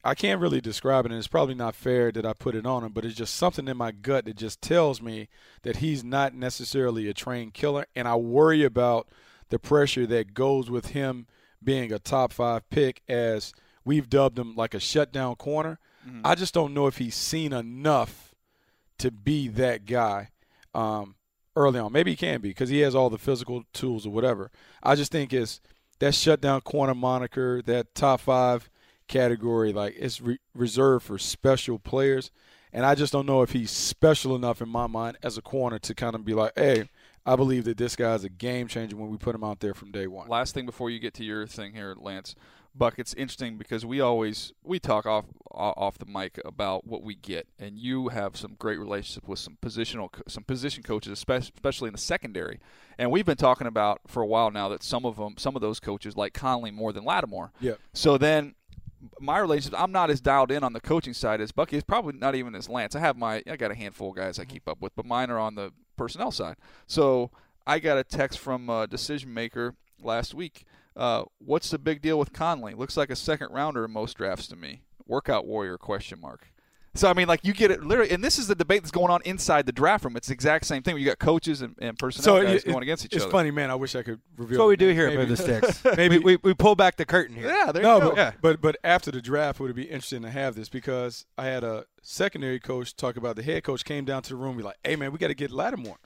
I 0.04 0.16
can't 0.16 0.40
really 0.40 0.62
describe 0.62 1.06
it, 1.06 1.12
and 1.12 1.18
it's 1.18 1.28
probably 1.28 1.56
not 1.56 1.76
fair 1.76 2.12
that 2.14 2.26
I 2.26 2.34
put 2.34 2.56
it 2.56 2.66
on 2.66 2.84
him, 2.84 2.94
but 2.94 3.04
it's 3.04 3.16
just 3.16 3.36
something 3.36 3.68
in 3.68 3.76
my 3.76 3.92
gut 3.92 4.26
that 4.26 4.38
just 4.38 4.62
tells 4.62 5.02
me 5.02 5.28
that 5.64 5.78
he's 5.78 6.04
not 6.04 6.34
necessarily 6.34 7.10
a 7.10 7.14
trained 7.14 7.54
killer, 7.54 7.88
and 7.96 8.08
I 8.08 8.16
worry 8.16 8.64
about 8.64 9.10
the 9.50 9.60
pressure 9.60 10.06
that 10.08 10.34
goes 10.34 10.70
with 10.70 10.88
him 10.88 11.28
being 11.64 11.92
a 11.92 12.00
top 12.00 12.32
five 12.32 12.70
pick 12.70 13.02
as 13.10 13.54
we've 13.84 14.10
dubbed 14.10 14.38
him 14.38 14.56
like 14.56 14.74
a 14.74 14.80
shutdown 14.80 15.36
corner. 15.36 15.80
Mm-hmm. 16.08 16.22
I 16.24 16.36
just 16.36 16.54
don't 16.54 16.74
know 16.74 16.88
if 16.88 16.98
he's 16.98 17.16
seen 17.16 17.54
enough 17.54 18.34
to 19.00 19.12
be 19.12 19.48
that 19.50 19.86
guy 19.86 20.30
um, 20.74 21.16
early 21.56 21.80
on. 21.80 21.92
Maybe 21.92 22.12
he 22.12 22.18
can 22.18 22.42
be 22.42 22.50
because 22.50 22.70
he 22.70 22.80
has 22.80 22.96
all 22.96 23.10
the 23.10 23.18
physical 23.18 23.64
tools 23.74 24.06
or 24.06 24.12
whatever. 24.12 24.52
I 24.82 24.96
just 24.96 25.12
think 25.12 25.34
it's 25.34 25.60
that 26.00 26.16
shutdown 26.16 26.62
corner 26.62 26.96
moniker, 26.96 27.62
that 27.64 27.94
top 27.96 28.22
five 28.22 28.70
category, 29.08 29.74
like 29.74 29.96
it's 29.98 30.22
re- 30.22 30.40
reserved 30.54 31.06
for 31.06 31.18
special 31.18 31.80
players. 31.80 32.32
And 32.74 32.86
I 32.86 32.96
just 32.96 33.14
don't 33.14 33.26
know 33.26 33.42
if 33.42 33.52
he's 33.52 33.72
special 33.72 34.36
enough 34.36 34.62
in 34.62 34.70
my 34.70 34.88
mind 34.88 35.18
as 35.24 35.38
a 35.38 35.42
corner 35.42 35.80
to 35.80 35.96
kind 35.96 36.16
of 36.16 36.26
be 36.26 36.34
like, 36.34 36.52
hey, 36.56 36.90
I 37.26 37.36
believe 37.36 37.66
that 37.66 37.78
this 37.78 37.96
guy's 37.96 38.24
a 38.24 38.30
game 38.30 38.68
changer 38.68 38.96
when 38.96 39.10
we 39.10 39.18
put 39.18 39.36
him 39.36 39.44
out 39.44 39.60
there 39.60 39.74
from 39.74 39.92
day 39.92 40.08
one. 40.08 40.28
Last 40.28 40.54
thing 40.54 40.66
before 40.66 40.90
you 40.90 41.00
get 41.00 41.14
to 41.16 41.24
your 41.24 41.48
thing 41.48 41.74
here, 41.74 41.96
Lance. 41.98 42.36
Buck, 42.78 42.96
it's 42.98 43.14
interesting 43.14 43.58
because 43.58 43.86
we 43.86 44.00
always 44.00 44.54
we 44.64 44.80
talk 44.80 45.06
off 45.06 45.26
off 45.52 45.98
the 45.98 46.06
mic 46.06 46.40
about 46.46 46.86
what 46.86 47.04
we 47.04 47.16
get, 47.16 47.48
and 47.58 47.78
you 47.80 48.10
have 48.10 48.38
some 48.38 48.56
great 48.58 48.80
relationship 48.80 49.28
with 49.28 49.40
some 49.40 49.58
positional 49.62 50.10
some 50.28 50.44
position 50.44 50.84
coaches, 50.84 51.12
especially 51.12 51.88
in 51.88 51.94
the 51.94 52.00
secondary. 52.00 52.60
And 52.98 53.12
we've 53.12 53.26
been 53.26 53.38
talking 53.38 53.68
about 53.68 54.02
for 54.08 54.22
a 54.22 54.28
while 54.28 54.52
now 54.52 54.70
that 54.70 54.84
some 54.84 55.06
of 55.06 55.18
them, 55.18 55.36
some 55.38 55.56
of 55.56 55.62
those 55.62 55.80
coaches 55.80 56.16
like 56.16 56.34
Conley 56.34 56.72
more 56.72 56.94
than 56.94 57.04
Lattimore. 57.04 57.52
Yeah. 57.60 57.74
So 57.94 58.18
then 58.18 58.56
my 59.20 59.40
relationship, 59.40 59.80
I'm 59.80 59.92
not 59.92 60.10
as 60.10 60.22
dialed 60.22 60.52
in 60.52 60.64
on 60.64 60.74
the 60.74 60.82
coaching 60.82 61.14
side 61.14 61.42
as 61.42 61.52
Bucky. 61.52 61.78
Is 61.78 61.84
probably 61.84 62.14
not 62.14 62.36
even 62.36 62.56
as 62.56 62.70
Lance. 62.70 62.96
I 62.96 63.00
have 63.00 63.18
my, 63.18 63.44
I 63.50 63.56
got 63.56 63.72
a 63.72 63.76
handful 63.76 64.10
of 64.10 64.16
guys 64.16 64.40
I 64.40 64.44
mm-hmm. 64.44 64.52
keep 64.52 64.68
up 64.68 64.82
with, 64.82 64.96
but 64.96 65.06
mine 65.06 65.30
are 65.30 65.40
on 65.40 65.56
the 65.56 65.72
personnel 65.96 66.32
side. 66.32 66.56
So 66.88 67.32
I 67.66 67.80
got 67.80 67.98
a 67.98 68.04
text 68.04 68.40
from 68.40 68.70
a 68.70 68.88
decision 68.88 69.34
maker 69.34 69.76
last 70.02 70.34
week. 70.34 70.66
Uh, 70.98 71.24
what's 71.38 71.70
the 71.70 71.78
big 71.78 72.02
deal 72.02 72.18
with 72.18 72.34
Conley? 72.34 72.74
Looks 72.74 72.98
like 72.98 73.12
a 73.12 73.16
second 73.16 73.52
rounder 73.52 73.86
in 73.86 73.92
most 73.92 74.18
drafts 74.18 74.48
to 74.48 74.56
me. 74.56 74.82
Workout 75.06 75.46
warrior 75.46 75.78
question 75.78 76.20
mark. 76.20 76.48
So 76.96 77.08
I 77.08 77.14
mean, 77.14 77.28
like 77.28 77.42
you 77.44 77.54
get 77.54 77.70
it 77.70 77.84
literally, 77.84 78.10
and 78.12 78.24
this 78.24 78.40
is 78.40 78.48
the 78.48 78.56
debate 78.56 78.82
that's 78.82 78.92
going 78.92 79.12
on 79.12 79.22
inside 79.24 79.68
the 79.68 79.72
draft 79.72 80.04
room. 80.04 80.18
It's 80.18 80.30
the 80.30 80.34
exact 80.34 80.66
same 80.66 80.82
thing. 80.82 80.98
You 80.98 81.06
got 81.06 81.20
coaches 81.20 81.62
and, 81.62 81.76
and 81.80 81.98
personnel 81.98 82.38
so 82.38 82.44
guys 82.44 82.64
it, 82.64 82.70
going 82.70 82.82
against 82.82 83.06
each 83.06 83.14
it's 83.14 83.22
other. 83.22 83.30
It's 83.30 83.32
funny, 83.32 83.52
man. 83.52 83.70
I 83.70 83.76
wish 83.76 83.96
I 83.96 84.02
could 84.02 84.20
reveal. 84.36 84.58
That's 84.58 84.60
what 84.60 84.68
we 84.70 84.78
do 84.78 84.90
here 84.90 85.08
Maybe. 85.08 85.22
at 85.22 85.28
the 85.28 85.38
Sticks. 85.38 85.84
Maybe 85.98 86.18
we, 86.18 86.38
we 86.38 86.56
pull 86.56 86.76
back 86.76 86.96
the 86.96 87.06
curtain 87.06 87.36
here. 87.36 87.48
Yeah, 87.48 87.72
there 87.72 87.84
no, 87.84 87.96
you 87.96 88.02
go. 88.02 88.10
But, 88.10 88.18
yeah. 88.18 88.32
but 88.42 88.62
but 88.62 88.78
after 88.84 89.12
the 89.12 89.22
draft, 89.22 89.60
would 89.60 89.70
it 89.70 89.76
be 89.76 89.84
interesting 89.84 90.24
to 90.24 90.32
have 90.32 90.56
this 90.56 90.70
because 90.70 91.28
I 91.38 91.46
had 91.46 91.64
a 91.64 91.86
secondary 92.02 92.60
coach 92.60 92.96
talk 92.96 93.16
about 93.16 93.36
the 93.36 93.44
head 93.44 93.64
coach 93.64 93.86
came 93.86 94.04
down 94.04 94.24
to 94.24 94.30
the 94.30 94.36
room, 94.36 94.58
be 94.58 94.64
like, 94.64 94.78
"Hey, 94.84 94.96
man, 94.96 95.12
we 95.12 95.20
got 95.20 95.28
to 95.28 95.36
get 95.36 95.52
Lattimore." 95.52 96.00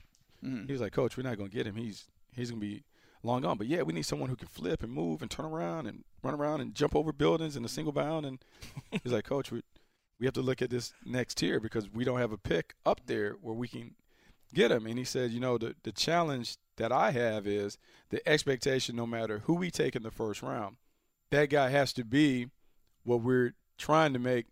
Mm-hmm. 0.44 0.66
He 0.66 0.72
was 0.72 0.82
like, 0.82 0.92
"Coach, 0.92 1.16
we're 1.16 1.22
not 1.22 1.38
going 1.38 1.48
to 1.48 1.56
get 1.56 1.66
him. 1.66 1.76
He's 1.76 2.04
he's 2.32 2.50
going 2.50 2.60
to 2.60 2.66
be 2.66 2.82
long 3.22 3.42
gone. 3.42 3.58
But 3.58 3.66
yeah, 3.66 3.82
we 3.82 3.92
need 3.92 4.02
someone 4.02 4.28
who 4.28 4.36
can 4.36 4.48
flip 4.48 4.82
and 4.82 4.92
move 4.92 5.22
and 5.22 5.30
turn 5.30 5.46
around 5.46 5.86
and 5.86 6.04
run 6.22 6.34
around 6.34 6.60
and 6.60 6.74
jump 6.74 6.94
over 6.96 7.12
buildings 7.12 7.56
in 7.56 7.64
a 7.64 7.68
single 7.68 7.92
bound." 7.92 8.26
And 8.26 8.38
he's 9.02 9.12
like, 9.12 9.24
"Coach, 9.24 9.50
we 9.50 9.62
we 10.22 10.26
have 10.26 10.34
to 10.34 10.42
look 10.42 10.62
at 10.62 10.70
this 10.70 10.94
next 11.04 11.38
tier 11.38 11.58
because 11.58 11.92
we 11.92 12.04
don't 12.04 12.20
have 12.20 12.30
a 12.30 12.38
pick 12.38 12.74
up 12.86 13.00
there 13.06 13.32
where 13.40 13.54
we 13.54 13.66
can 13.66 13.96
get 14.54 14.70
him. 14.70 14.86
And 14.86 14.96
he 14.96 15.04
said, 15.04 15.32
you 15.32 15.40
know, 15.40 15.58
the, 15.58 15.74
the 15.82 15.92
challenge 15.92 16.58
that 16.76 16.92
I 16.92 17.10
have 17.10 17.46
is 17.46 17.78
the 18.10 18.26
expectation, 18.28 18.94
no 18.96 19.06
matter 19.06 19.40
who 19.46 19.54
we 19.54 19.70
take 19.70 19.96
in 19.96 20.02
the 20.02 20.10
first 20.10 20.42
round, 20.42 20.76
that 21.30 21.50
guy 21.50 21.70
has 21.70 21.92
to 21.94 22.04
be 22.04 22.48
what 23.04 23.20
we're 23.20 23.54
trying 23.78 24.12
to 24.12 24.18
make 24.18 24.46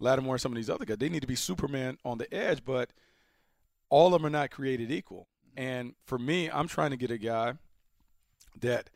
Lattimore 0.00 0.34
and 0.34 0.40
some 0.40 0.52
of 0.52 0.56
these 0.56 0.70
other 0.70 0.84
guys. 0.84 0.98
They 0.98 1.08
need 1.08 1.20
to 1.20 1.28
be 1.28 1.36
Superman 1.36 1.98
on 2.04 2.18
the 2.18 2.32
edge, 2.34 2.64
but 2.64 2.90
all 3.90 4.08
of 4.08 4.12
them 4.20 4.26
are 4.26 4.30
not 4.30 4.50
created 4.50 4.90
equal. 4.90 5.28
Mm-hmm. 5.56 5.68
And 5.68 5.94
for 6.04 6.18
me, 6.18 6.50
I'm 6.50 6.66
trying 6.66 6.90
to 6.90 6.96
get 6.96 7.10
a 7.10 7.18
guy 7.18 7.54
that 8.60 8.90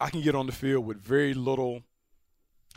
I 0.00 0.10
can 0.10 0.22
get 0.22 0.34
on 0.34 0.46
the 0.46 0.52
field 0.52 0.86
with 0.86 0.98
very 0.98 1.34
little 1.34 1.82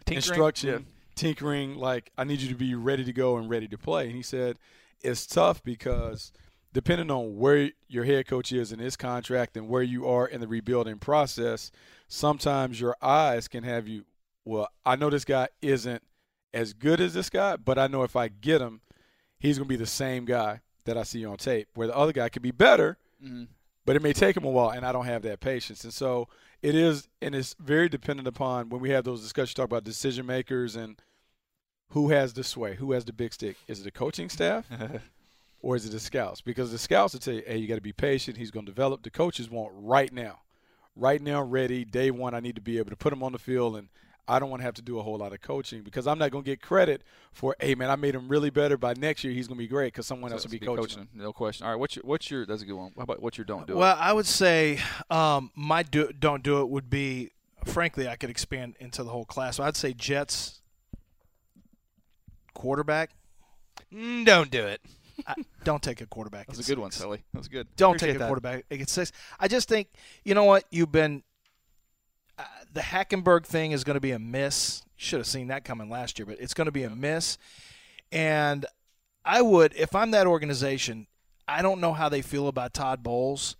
Tinkering, 0.06 0.18
instruction. 0.18 0.70
Yeah 0.70 0.92
tinkering, 1.16 1.76
like, 1.76 2.12
I 2.18 2.24
need 2.24 2.42
you 2.42 2.50
to 2.50 2.56
be 2.56 2.76
ready 2.76 3.04
to 3.04 3.14
go 3.14 3.38
and 3.38 3.50
ready 3.50 3.68
to 3.70 3.78
play. 3.78 4.08
And 4.08 4.16
he 4.16 4.22
said, 4.22 4.60
it's 5.02 5.26
tough 5.26 5.64
because 5.64 6.32
depending 6.74 7.10
on 7.10 7.38
where 7.38 7.72
your 7.88 8.04
head 8.04 8.28
coach 8.28 8.52
is 8.52 8.72
in 8.72 8.80
his 8.80 8.98
contract 8.98 9.58
and 9.58 9.70
where 9.70 9.84
you 9.84 10.08
are 10.08 10.28
in 10.28 10.42
the 10.42 10.48
rebuilding 10.48 11.00
process, 11.00 11.72
sometimes 12.08 12.80
your 12.80 12.96
eyes 13.02 13.48
can 13.48 13.64
have 13.64 13.88
you, 13.88 14.06
well, 14.44 14.68
I 14.86 14.96
know 14.96 15.10
this 15.10 15.26
guy 15.26 15.48
isn't 15.62 16.04
as 16.54 16.74
good 16.74 17.02
as 17.02 17.14
this 17.14 17.30
guy, 17.30 17.56
but 17.56 17.80
I 17.80 17.88
know 17.88 18.04
if 18.04 18.16
I 18.16 18.28
get 18.28 18.62
him, 18.62 18.82
he's 19.40 19.58
going 19.58 19.68
to 19.68 19.74
be 19.74 19.78
the 19.78 19.86
same 19.86 20.26
guy 20.26 20.62
that 20.86 20.98
I 20.98 21.04
see 21.04 21.26
on 21.26 21.38
tape, 21.38 21.68
where 21.74 21.88
the 21.88 21.96
other 21.96 22.14
guy 22.14 22.30
could 22.30 22.44
be 22.44 22.52
better, 22.52 22.98
mm-hmm. 23.24 23.46
But 23.86 23.96
it 23.96 24.02
may 24.02 24.14
take 24.14 24.36
him 24.36 24.44
a 24.44 24.50
while, 24.50 24.70
and 24.70 24.86
I 24.86 24.92
don't 24.92 25.06
have 25.06 25.22
that 25.24 25.40
patience. 25.40 25.84
And 25.84 25.94
so 25.94 26.28
it 26.62 26.76
is, 26.76 27.08
and 27.22 27.36
it's 27.36 27.56
very 27.60 27.88
dependent 27.88 28.28
upon 28.28 28.70
when 28.70 28.82
we 28.82 28.90
have 28.90 29.04
those 29.04 29.22
discussions, 29.22 29.54
talk 29.54 29.66
about 29.66 29.84
decision 29.84 30.26
makers 30.26 30.76
and 30.76 31.00
who 31.90 32.10
has 32.10 32.34
the 32.34 32.44
sway, 32.44 32.76
who 32.76 32.92
has 32.94 33.06
the 33.06 33.14
big 33.14 33.34
stick. 33.34 33.58
Is 33.68 33.80
it 33.80 33.84
the 33.84 33.92
coaching 33.92 34.30
staff? 34.30 34.66
or 35.62 35.76
is 35.76 35.86
it 35.86 35.92
the 35.92 36.00
scouts? 36.00 36.42
Because 36.42 36.72
the 36.72 36.78
scouts 36.78 37.14
will 37.14 37.20
tell 37.20 37.36
you, 37.36 37.44
hey, 37.46 37.58
you 37.58 37.68
got 37.68 37.76
to 37.76 37.82
be 37.82 37.94
patient. 37.94 38.38
He's 38.38 38.52
going 38.52 38.66
to 38.66 38.72
develop. 38.72 39.04
The 39.04 39.12
coaches 39.12 39.50
want 39.50 39.72
right 39.76 40.12
now, 40.12 40.40
right 40.96 41.22
now, 41.22 41.42
ready. 41.42 41.86
Day 41.86 42.12
one, 42.12 42.34
I 42.34 42.40
need 42.40 42.56
to 42.56 42.62
be 42.62 42.78
able 42.80 42.90
to 42.90 42.96
put 42.96 43.14
him 43.14 43.24
on 43.24 43.32
the 43.32 43.40
field, 43.40 43.76
and 43.76 43.90
I 44.28 44.40
don't 44.40 44.50
want 44.50 44.62
to 44.62 44.66
have 44.66 44.74
to 44.76 44.82
do 44.82 45.00
a 45.00 45.04
whole 45.04 45.18
lot 45.18 45.34
of 45.34 45.42
coaching 45.42 45.84
because 45.84 46.08
I'm 46.08 46.18
not 46.18 46.32
going 46.32 46.44
to 46.44 46.50
get 46.50 46.62
credit 46.62 47.04
for, 47.32 47.56
hey, 47.60 47.76
man, 47.76 47.90
I 47.90 47.96
made 47.96 48.16
him 48.16 48.28
really 48.28 48.50
better. 48.50 48.78
By 48.78 48.94
next 48.96 49.24
year, 49.24 49.34
he's 49.34 49.48
going 49.48 49.58
to 49.58 49.64
be 49.64 49.68
great 49.68 49.94
because 49.94 50.08
someone 50.08 50.32
so 50.32 50.36
else 50.36 50.46
will 50.46 50.52
be, 50.52 50.60
be 50.60 50.66
coaching. 50.66 50.84
coaching. 50.84 51.08
No 51.14 51.32
question. 51.32 51.66
All 51.66 51.72
right, 51.72 51.80
what's 51.80 51.96
your, 51.96 52.04
what's 52.06 52.32
your, 52.32 52.46
that's 52.46 52.62
a 52.62 52.66
good 52.66 52.76
one. 52.76 52.92
How 52.98 53.04
about 53.04 53.22
what 53.22 53.38
your 53.38 53.46
don't 53.46 53.68
do 53.68 53.76
Well, 53.76 53.96
it? 53.96 54.02
I 54.02 54.14
would 54.14 54.26
say 54.26 54.80
um, 55.10 55.52
my 55.56 55.84
do, 55.84 56.12
don't 56.12 56.44
do 56.44 56.62
it 56.62 56.70
would 56.70 56.90
be, 56.90 57.32
frankly, 57.66 58.08
I 58.08 58.16
could 58.16 58.30
expand 58.30 58.76
into 58.80 59.04
the 59.04 59.10
whole 59.10 59.26
class. 59.26 59.58
So 59.58 59.64
I'd 59.64 59.78
say 59.78 59.94
Jets 59.94 60.62
quarterback. 62.54 63.12
Mm, 63.94 64.26
don't 64.26 64.50
do 64.50 64.66
it. 64.66 64.82
I, 65.28 65.36
don't 65.64 65.82
take 65.82 66.02
a 66.02 66.06
quarterback. 66.06 66.48
That's 66.48 66.60
a 66.60 66.64
good 66.64 66.80
one, 66.80 66.92
Sully. 66.92 67.24
That's 67.34 67.48
good. 67.48 67.68
Don't 67.76 67.92
Appreciate 67.92 68.08
take 68.08 68.16
a 68.16 68.20
that. 68.20 68.28
quarterback. 68.28 68.66
It 68.70 68.90
six. 68.90 69.12
I 69.40 69.48
just 69.48 69.70
think 69.70 69.88
you 70.24 70.34
know 70.34 70.44
what 70.44 70.66
you've 70.72 70.92
been. 70.92 71.24
The 72.76 72.82
Hackenberg 72.82 73.46
thing 73.46 73.72
is 73.72 73.84
going 73.84 73.96
to 73.96 74.02
be 74.02 74.12
a 74.12 74.20
miss. 74.20 74.84
Should 74.98 75.20
have 75.20 75.28
seen 75.28 75.48
that 75.48 75.66
coming 75.66 75.90
last 75.90 76.20
year, 76.20 76.26
but 76.26 76.40
it's 76.40 76.54
going 76.54 76.66
to 76.66 76.72
be 76.72 76.84
a 76.84 76.90
miss. 76.90 77.38
And 78.12 78.66
I 79.24 79.42
would, 79.42 79.74
if 79.76 79.96
I'm 79.96 80.12
that 80.12 80.28
organization, 80.28 81.08
I 81.48 81.62
don't 81.62 81.82
know 81.82 81.94
how 81.94 82.10
they 82.10 82.22
feel 82.22 82.48
about 82.48 82.74
Todd 82.74 83.02
Bowles, 83.02 83.56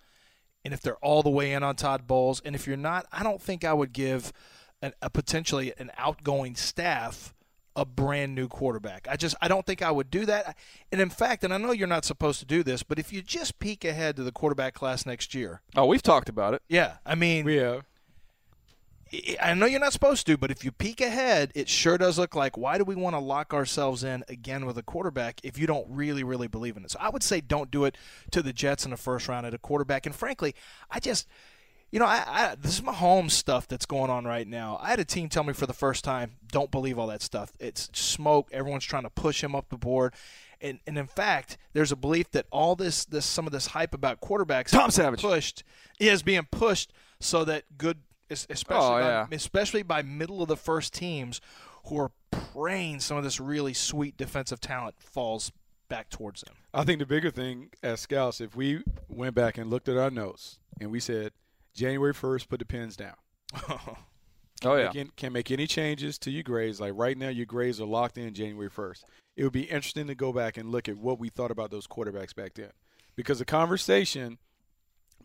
and 0.64 0.74
if 0.74 0.82
they're 0.82 0.98
all 0.98 1.24
the 1.24 1.30
way 1.30 1.54
in 1.54 1.64
on 1.64 1.76
Todd 1.76 2.08
Bowles, 2.08 2.42
and 2.44 2.56
if 2.56 2.68
you're 2.68 2.78
not, 2.78 3.06
I 3.12 3.24
don't 3.24 3.42
think 3.42 3.64
I 3.64 3.74
would 3.74 3.94
give 3.94 4.34
an, 4.82 4.94
a 5.02 5.10
potentially 5.10 5.74
an 5.78 5.92
outgoing 5.98 6.56
staff 6.56 7.34
a 7.76 7.86
brand 7.86 8.34
new 8.34 8.48
quarterback. 8.48 9.08
I 9.10 9.18
just 9.18 9.36
I 9.42 9.48
don't 9.48 9.66
think 9.66 9.82
I 9.82 9.92
would 9.92 10.10
do 10.10 10.26
that. 10.26 10.58
And 10.92 11.02
in 11.02 11.10
fact, 11.10 11.44
and 11.44 11.54
I 11.54 11.58
know 11.58 11.72
you're 11.72 11.88
not 11.88 12.06
supposed 12.06 12.40
to 12.40 12.46
do 12.46 12.64
this, 12.64 12.84
but 12.84 13.00
if 13.00 13.12
you 13.12 13.22
just 13.22 13.60
peek 13.60 13.84
ahead 13.84 14.16
to 14.16 14.24
the 14.24 14.32
quarterback 14.32 14.74
class 14.74 15.06
next 15.06 15.34
year. 15.36 15.62
Oh, 15.76 15.86
we've 15.86 16.02
talked 16.02 16.30
about 16.30 16.54
it. 16.54 16.62
Yeah, 16.70 16.98
I 17.06 17.16
mean, 17.16 17.46
we 17.46 17.56
have. 17.56 17.84
I 19.42 19.54
know 19.54 19.66
you're 19.68 19.80
not 19.80 19.94
supposed 19.94 20.26
to, 20.28 20.38
but 20.38 20.50
if 20.52 20.66
you 20.66 20.72
peek 20.72 21.00
ahead, 21.00 21.52
it 21.54 21.70
sure 21.70 21.98
does 21.98 22.18
look 22.18 22.36
like 22.36 22.58
why 22.58 22.78
do 22.78 22.84
we 22.84 22.96
want 22.96 23.16
to 23.16 23.20
lock 23.20 23.54
ourselves 23.54 24.04
in 24.04 24.24
again 24.28 24.66
with 24.66 24.78
a 24.78 24.84
quarterback 24.84 25.40
if 25.44 25.58
you 25.58 25.68
don't 25.68 25.88
really, 25.90 26.24
really 26.24 26.48
believe 26.48 26.76
in 26.76 26.84
it? 26.84 26.92
So 26.92 27.00
I 27.00 27.10
would 27.10 27.24
say 27.24 27.40
don't 27.40 27.70
do 27.70 27.86
it 27.86 27.98
to 28.32 28.42
the 28.42 28.52
Jets 28.52 28.84
in 28.84 28.92
the 28.92 28.98
first 28.98 29.28
round 29.28 29.46
at 29.46 29.54
a 29.54 29.60
quarterback. 29.60 30.06
And 30.06 30.16
frankly, 30.16 30.56
I 30.90 31.00
just 31.00 31.28
you 31.92 32.00
know, 32.00 32.08
I, 32.08 32.24
I, 32.28 32.56
this 32.56 32.74
is 32.74 32.84
my 32.84 32.92
home 32.92 33.30
stuff 33.30 33.70
that's 33.70 33.86
going 33.86 34.10
on 34.10 34.26
right 34.26 34.48
now. 34.48 34.78
I 34.82 34.90
had 34.90 35.00
a 35.00 35.06
team 35.06 35.30
tell 35.30 35.44
me 35.44 35.54
for 35.54 35.66
the 35.66 35.74
first 35.74 36.04
time, 36.04 36.32
don't 36.52 36.72
believe 36.72 37.00
all 37.00 37.08
that 37.08 37.22
stuff. 37.22 37.54
It's 37.60 37.90
smoke. 37.94 38.50
Everyone's 38.52 38.84
trying 38.84 39.04
to 39.04 39.10
push 39.10 39.42
him 39.42 39.56
up 39.56 39.70
the 39.70 39.78
board. 39.78 40.14
And, 40.60 40.80
and 40.88 40.98
in 40.98 41.08
fact, 41.08 41.58
there's 41.72 41.94
a 41.94 41.96
belief 41.96 42.32
that 42.32 42.48
all 42.52 42.76
this, 42.76 43.06
this 43.06 43.26
some 43.26 43.46
of 43.46 43.54
this 43.54 43.68
hype 43.68 43.94
about 43.94 44.20
quarterbacks 44.20 44.72
Tom 44.72 44.92
Savage 44.92 45.22
pushed 45.22 45.64
is 46.00 46.24
being 46.24 46.48
pushed 46.52 46.92
so 47.20 47.46
that 47.46 47.64
good, 47.78 48.00
Oh, 48.30 48.36
especially 48.50 48.86
oh, 48.86 49.00
yeah. 49.00 49.26
by, 49.30 49.36
especially 49.36 49.84
by 49.84 50.02
middle 50.02 50.42
of 50.42 50.48
the 50.48 50.58
first 50.58 50.94
teams 50.94 51.42
who 51.88 52.00
are 52.00 52.12
praying 52.32 53.00
some 53.00 53.18
of 53.18 53.24
this 53.24 53.40
really 53.40 53.74
sweet 53.74 54.18
defensive 54.18 54.60
talent 54.60 54.96
falls 55.00 55.52
back 55.88 56.10
towards 56.10 56.42
them. 56.42 56.56
I 56.74 56.84
think 56.84 57.00
the 57.00 57.06
bigger 57.06 57.30
thing 57.30 57.70
as 57.84 58.00
scouts, 58.02 58.42
if 58.42 58.56
we 58.56 58.84
went 59.08 59.36
back 59.36 59.58
and 59.58 59.70
looked 59.70 59.88
at 59.88 59.98
our 59.98 60.10
notes 60.10 60.60
and 60.82 60.92
we 60.92 61.00
said– 61.00 61.32
January 61.76 62.14
1st, 62.14 62.48
put 62.48 62.60
the 62.60 62.66
pens 62.66 62.96
down. 62.96 63.16
Oh, 64.64 64.78
yeah. 64.78 64.86
make 64.86 64.96
any- 64.96 65.10
can't 65.18 65.34
make 65.34 65.52
any 65.52 65.68
changes 65.68 66.18
to 66.20 66.32
your 66.32 66.42
grades. 66.42 66.80
Like 66.80 66.94
right 66.96 67.18
now, 67.18 67.28
your 67.28 67.46
grades 67.46 67.82
are 67.82 67.86
locked 67.86 68.18
in 68.18 68.34
January 68.34 68.70
1st. 68.70 69.04
It 69.36 69.44
would 69.44 69.52
be 69.52 69.64
interesting 69.64 70.08
to 70.08 70.16
go 70.16 70.32
back 70.32 70.56
and 70.56 70.72
look 70.72 70.88
at 70.88 70.98
what 70.98 71.20
we 71.20 71.28
thought 71.28 71.52
about 71.52 71.72
those 71.72 71.86
quarterbacks 71.88 72.34
back 72.34 72.54
then, 72.54 72.72
because 73.18 73.40
the 73.40 73.46
conversation 73.46 74.38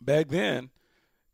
back 0.01 0.27
then, 0.27 0.69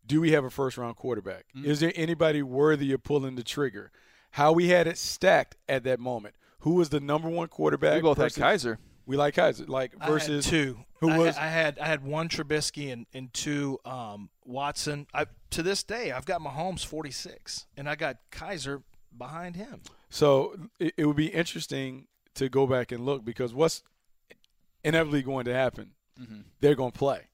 do 0.08 0.22
we 0.22 0.32
have 0.32 0.44
a 0.46 0.50
first 0.50 0.78
round 0.78 0.96
quarterback? 0.96 1.46
Mm. 1.56 1.66
Is 1.66 1.80
there 1.80 1.92
anybody 1.96 2.42
worthy 2.42 2.92
of 2.94 3.04
pulling 3.04 3.36
the 3.36 3.44
trigger? 3.44 3.92
How 4.32 4.52
we 4.52 4.70
had 4.70 4.88
it 4.88 4.98
stacked 4.98 5.56
at 5.70 5.84
that 5.84 6.00
moment. 6.00 6.36
Who 6.60 6.76
was 6.76 6.90
the 6.90 7.00
number 7.00 7.30
one 7.30 7.48
quarterback? 7.50 7.96
We 7.96 8.02
both 8.02 8.18
had 8.18 8.32
Kizer. 8.34 8.78
We 9.06 9.16
like 9.16 9.36
Kizer. 9.36 9.68
Like 9.70 9.94
I 10.00 10.06
had 10.06 10.12
versus 10.12 10.46
two. 10.48 10.80
who 11.00 11.10
I, 11.10 11.18
was- 11.18 11.38
I 11.38 11.48
had 11.48 11.78
I 11.80 11.86
had 11.86 12.04
one 12.04 12.28
Trubisky 12.30 12.92
and, 12.92 13.06
and 13.14 13.34
two 13.34 13.80
um, 13.86 14.30
Watson. 14.46 15.08
I, 15.14 15.28
to 15.52 15.64
this 15.64 15.84
day, 15.84 16.12
I've 16.12 16.26
got 16.26 16.42
Mahomes 16.42 16.86
46, 16.86 17.68
and 17.78 17.88
I 17.90 17.96
got 17.96 18.18
Kizer 18.32 18.84
behind 19.18 19.56
him. 19.56 19.82
So 20.10 20.56
it, 20.80 20.94
it 20.98 21.06
would 21.06 21.16
be 21.16 21.28
interesting 21.28 22.08
to 22.36 22.50
go 22.50 22.68
back 22.68 22.92
and 22.92 23.06
look 23.06 23.24
because 23.24 23.54
what's 23.54 23.82
inevitably 24.84 25.22
going 25.24 25.46
to 25.46 25.54
happen, 25.54 25.92
Mm-hmm. 26.20 26.42
they're 26.62 26.74
going 26.74 26.92
to 26.92 26.98
play. 26.98 27.28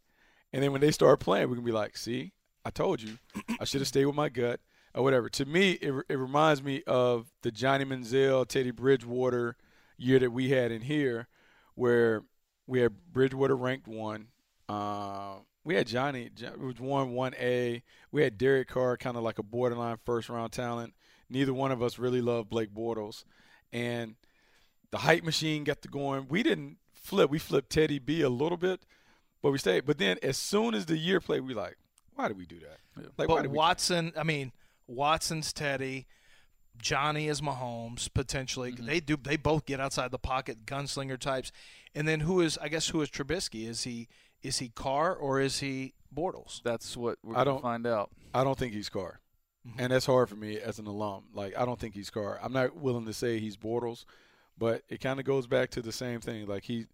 And 0.52 0.62
then 0.62 0.74
when 0.74 0.82
they 0.82 0.92
start 0.92 1.22
playing, 1.22 1.44
we're 1.48 1.56
going 1.56 1.66
to 1.66 1.72
be 1.72 1.76
like, 1.78 1.96
see, 1.96 2.34
I 2.66 2.70
told 2.70 3.02
you. 3.02 3.18
I 3.60 3.66
should 3.66 3.82
have 3.82 3.88
stayed 3.88 4.06
with 4.06 4.16
my 4.16 4.30
gut 4.30 4.60
or 4.94 5.04
whatever. 5.04 5.30
To 5.30 5.46
me, 5.46 5.72
it, 5.72 5.94
it 6.10 6.16
reminds 6.16 6.64
me 6.64 6.84
of 6.88 7.28
the 7.42 7.52
Johnny 7.52 7.86
Manziel, 7.86 8.48
Teddy 8.48 8.72
Bridgewater 8.72 9.56
year 9.98 10.20
that 10.20 10.32
we 10.32 10.50
had 10.50 10.72
in 10.72 10.82
here 10.82 11.28
where 11.76 12.24
we 12.68 12.80
had 12.80 12.94
Bridgewater 13.12 13.56
ranked 13.56 13.88
one. 13.88 14.28
Uh, 14.70 15.36
we 15.64 15.76
had 15.76 15.88
Johnny, 15.88 16.30
it 16.36 16.60
was 16.60 16.80
one, 16.80 17.14
1A. 17.14 17.82
We 18.12 18.22
had 18.22 18.38
Derek 18.38 18.68
Carr, 18.68 18.98
kind 18.98 19.18
of 19.18 19.24
like 19.24 19.40
a 19.40 19.44
borderline 19.44 19.98
first 20.06 20.30
round 20.30 20.52
talent. 20.52 20.94
Neither 21.30 21.54
one 21.54 21.72
of 21.72 21.82
us 21.82 21.98
really 21.98 22.22
loved 22.22 22.50
Blake 22.50 22.74
Bortles. 22.74 23.24
And 23.72 24.16
the 24.92 25.00
hype 25.00 25.24
machine 25.24 25.64
got 25.64 25.82
to 25.82 25.88
going. 25.88 26.28
We 26.30 26.44
didn't 26.44 26.78
flip. 26.94 27.30
We 27.30 27.40
flipped 27.40 27.72
Teddy 27.72 28.00
B 28.00 28.22
a 28.22 28.30
little 28.30 28.58
bit, 28.58 28.82
but 29.42 29.52
we 29.52 29.58
stayed. 29.58 29.86
But 29.86 29.98
then 29.98 30.18
as 30.22 30.38
soon 30.38 30.74
as 30.74 30.86
the 30.86 30.98
year 30.98 31.20
played, 31.20 31.42
we 31.42 31.54
like, 31.54 31.78
why 32.16 32.28
do 32.28 32.34
we 32.34 32.46
do 32.46 32.60
that? 32.60 33.06
Like, 33.18 33.28
but 33.28 33.42
did 33.44 33.52
we? 33.52 33.58
Watson, 33.58 34.14
I 34.18 34.24
mean, 34.24 34.52
Watson's 34.88 35.52
Teddy, 35.54 36.06
Johnny 36.78 37.28
is 37.28 37.42
Mahomes 37.42 38.12
potentially. 38.14 38.72
Mm-hmm. 38.72 38.86
They 38.86 39.00
do. 39.00 39.18
They 39.22 39.38
both 39.38 39.66
get 39.66 39.80
outside 39.80 40.12
the 40.12 40.20
pocket, 40.20 40.66
gunslinger 40.66 41.20
types. 41.20 41.52
And 41.96 42.08
then 42.08 42.22
who 42.22 42.42
is? 42.42 42.58
I 42.60 42.68
guess 42.70 42.88
who 42.90 43.02
is 43.02 43.10
Trubisky? 43.10 43.68
Is 43.68 43.84
he 43.84 44.08
is 44.42 44.60
he 44.60 44.70
Carr 44.70 45.14
or 45.16 45.40
is 45.40 45.60
he 45.60 45.94
Bortles? 46.16 46.62
That's 46.64 46.98
what 46.98 47.18
we're 47.24 47.34
I 47.34 47.44
going 47.44 47.46
to 47.46 47.52
don't- 47.54 47.62
find 47.62 47.88
out. 47.88 48.10
I 48.34 48.44
don't 48.44 48.58
think 48.58 48.74
he's 48.74 48.90
Carr. 48.90 49.20
And 49.78 49.94
that's 49.94 50.06
hard 50.08 50.28
for 50.28 50.36
me 50.36 50.60
as 50.60 50.78
an 50.78 50.88
alum. 50.88 51.24
Like, 51.34 51.58
I 51.58 51.64
don't 51.64 51.80
think 51.80 51.94
he's 51.94 52.10
Carr. 52.10 52.38
I'm 52.44 52.52
not 52.52 52.76
willing 52.76 53.06
to 53.06 53.14
say 53.14 53.40
he's 53.40 53.56
Bortles, 53.56 54.04
but 54.58 54.82
it 54.90 55.00
kind 55.00 55.22
of 55.22 55.26
goes 55.26 55.48
back 55.48 55.70
to 55.70 55.82
the 55.82 55.94
same 55.94 56.20
thing. 56.20 56.48
Like, 56.48 56.66
he 56.66 56.88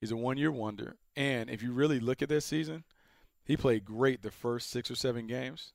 he's 0.00 0.10
a 0.10 0.16
one 0.16 0.36
year 0.36 0.50
wonder. 0.50 0.96
And 1.14 1.48
if 1.48 1.62
you 1.62 1.70
really 1.72 2.00
look 2.00 2.20
at 2.20 2.28
this 2.28 2.44
season, 2.44 2.82
he 3.48 3.56
played 3.56 3.84
great 3.84 4.22
the 4.22 4.30
first 4.30 4.70
six 4.70 4.88
or 4.90 4.94
seven 4.94 5.26
games, 5.26 5.72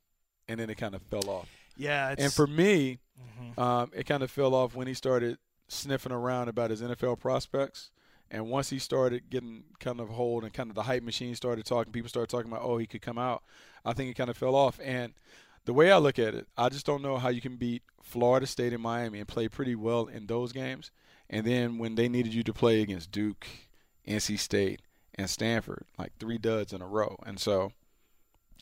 and 0.48 0.58
then 0.60 0.70
it 0.70 0.76
kind 0.78 0.96
of 0.96 1.02
fell 1.02 1.30
off. 1.30 1.50
Yeah. 1.76 2.12
It's, 2.12 2.22
And 2.24 2.32
for 2.32 2.48
me, 2.48 3.00
Mhm. 3.20 3.58
um, 3.62 3.92
it 3.94 4.06
kind 4.06 4.24
of 4.24 4.32
fell 4.32 4.54
off 4.56 4.74
when 4.76 4.88
he 4.88 4.94
started 4.94 5.38
sniffing 5.68 6.12
around 6.14 6.48
about 6.48 6.70
his 6.70 6.82
NFL 6.82 7.16
prospects. 7.20 7.90
And 8.32 8.50
once 8.50 8.70
he 8.70 8.80
started 8.80 9.30
getting 9.30 9.64
kind 9.80 10.00
of 10.00 10.10
hold 10.10 10.44
and 10.44 10.54
kind 10.54 10.70
of 10.70 10.76
the 10.76 10.84
hype 10.84 11.04
machine 11.04 11.36
started 11.36 11.66
talking, 11.66 11.92
people 11.94 12.10
started 12.10 12.30
talking 12.30 12.52
about, 12.52 12.64
oh, 12.64 12.78
he 12.78 12.88
could 12.88 13.02
come 13.02 13.18
out. 13.20 13.44
I 13.86 13.94
think 13.94 14.10
it 14.10 14.16
kind 14.16 14.30
of 14.30 14.38
fell 14.38 14.56
off. 14.56 14.80
And 14.84 15.14
the 15.66 15.74
way 15.74 15.92
I 15.92 15.98
look 15.98 16.18
at 16.20 16.34
it, 16.34 16.48
I 16.58 16.70
just 16.70 16.86
don't 16.86 17.02
know 17.02 17.18
how 17.18 17.30
you 17.30 17.42
can 17.42 17.58
beat 17.58 17.84
Florida 18.02 18.48
State 18.48 18.74
and 18.74 18.82
Miami 18.82 19.20
and 19.20 19.28
play 19.28 19.48
pretty 19.48 19.76
well 19.76 20.08
in 20.08 20.26
those 20.28 20.52
games. 20.52 20.92
And 21.30 21.46
then 21.46 21.78
when 21.78 21.96
they 21.96 22.10
needed 22.10 22.34
you 22.34 22.44
to 22.44 22.54
play 22.54 22.82
against 22.82 23.12
Duke, 23.12 23.48
NC 24.08 24.38
State, 24.38 24.82
and 25.16 25.30
Stanford, 25.30 25.86
like 25.98 26.14
three 26.20 26.38
duds 26.38 26.74
in 26.74 26.82
a 26.82 26.88
row. 26.88 27.18
And 27.26 27.40
so 27.40 27.72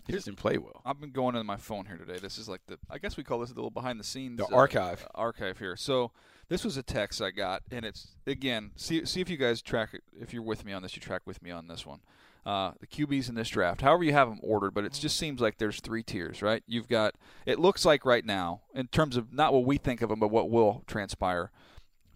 he 0.07 0.13
just 0.13 0.25
didn't 0.25 0.39
play 0.39 0.57
well. 0.57 0.81
I've 0.85 0.99
been 0.99 1.11
going 1.11 1.35
into 1.35 1.43
my 1.43 1.57
phone 1.57 1.85
here 1.85 1.97
today. 1.97 2.17
This 2.19 2.37
is 2.37 2.49
like 2.49 2.61
the 2.67 2.77
I 2.89 2.97
guess 2.97 3.17
we 3.17 3.23
call 3.23 3.39
this 3.39 3.49
the 3.49 3.55
little 3.55 3.69
behind 3.69 3.99
the 3.99 4.03
scenes 4.03 4.37
The 4.37 4.45
uh, 4.45 4.55
archive. 4.55 5.07
archive 5.15 5.59
here. 5.59 5.75
So 5.75 6.11
this 6.49 6.65
was 6.65 6.75
a 6.75 6.83
text 6.83 7.21
I 7.21 7.31
got, 7.31 7.61
and 7.71 7.85
it's 7.85 8.09
again 8.27 8.71
see 8.75 9.05
see 9.05 9.21
if 9.21 9.29
you 9.29 9.37
guys 9.37 9.61
track 9.61 9.89
it. 9.93 10.01
If 10.19 10.33
you're 10.33 10.43
with 10.43 10.65
me 10.65 10.73
on 10.73 10.81
this, 10.81 10.95
you 10.95 11.01
track 11.01 11.21
with 11.25 11.41
me 11.41 11.51
on 11.51 11.67
this 11.67 11.85
one. 11.85 11.99
Uh, 12.43 12.71
the 12.79 12.87
QBs 12.87 13.29
in 13.29 13.35
this 13.35 13.49
draft, 13.49 13.81
however 13.81 14.03
you 14.03 14.13
have 14.13 14.27
them 14.27 14.39
ordered, 14.41 14.73
but 14.73 14.83
it 14.83 14.93
just 14.93 15.15
seems 15.15 15.39
like 15.39 15.59
there's 15.59 15.79
three 15.79 16.01
tiers, 16.01 16.41
right? 16.41 16.63
You've 16.65 16.87
got 16.87 17.13
it 17.45 17.59
looks 17.59 17.85
like 17.85 18.03
right 18.03 18.25
now 18.25 18.61
in 18.73 18.87
terms 18.87 19.15
of 19.15 19.31
not 19.31 19.53
what 19.53 19.63
we 19.63 19.77
think 19.77 20.01
of 20.01 20.09
them, 20.09 20.19
but 20.19 20.29
what 20.29 20.49
will 20.49 20.83
transpire. 20.87 21.51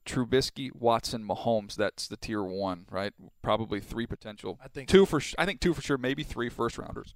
Trubisky, 0.05 0.69
Watson, 0.73 1.27
Mahomes. 1.27 1.75
That's 1.75 2.07
the 2.07 2.17
tier 2.17 2.43
one, 2.43 2.85
right? 2.89 3.13
Probably 3.41 3.79
three 3.79 4.05
potential. 4.05 4.59
I 4.63 4.67
think 4.67 4.89
two 4.89 5.05
for 5.05 5.19
sh- 5.19 5.35
I 5.37 5.45
think 5.45 5.59
two 5.59 5.73
for 5.73 5.81
sure, 5.81 5.97
maybe 5.97 6.23
three 6.23 6.49
first 6.49 6.77
rounders. 6.77 7.15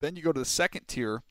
Then 0.00 0.16
you 0.16 0.22
go 0.22 0.32
to 0.32 0.40
the 0.40 0.46
second 0.46 0.88
tier, 0.88 1.22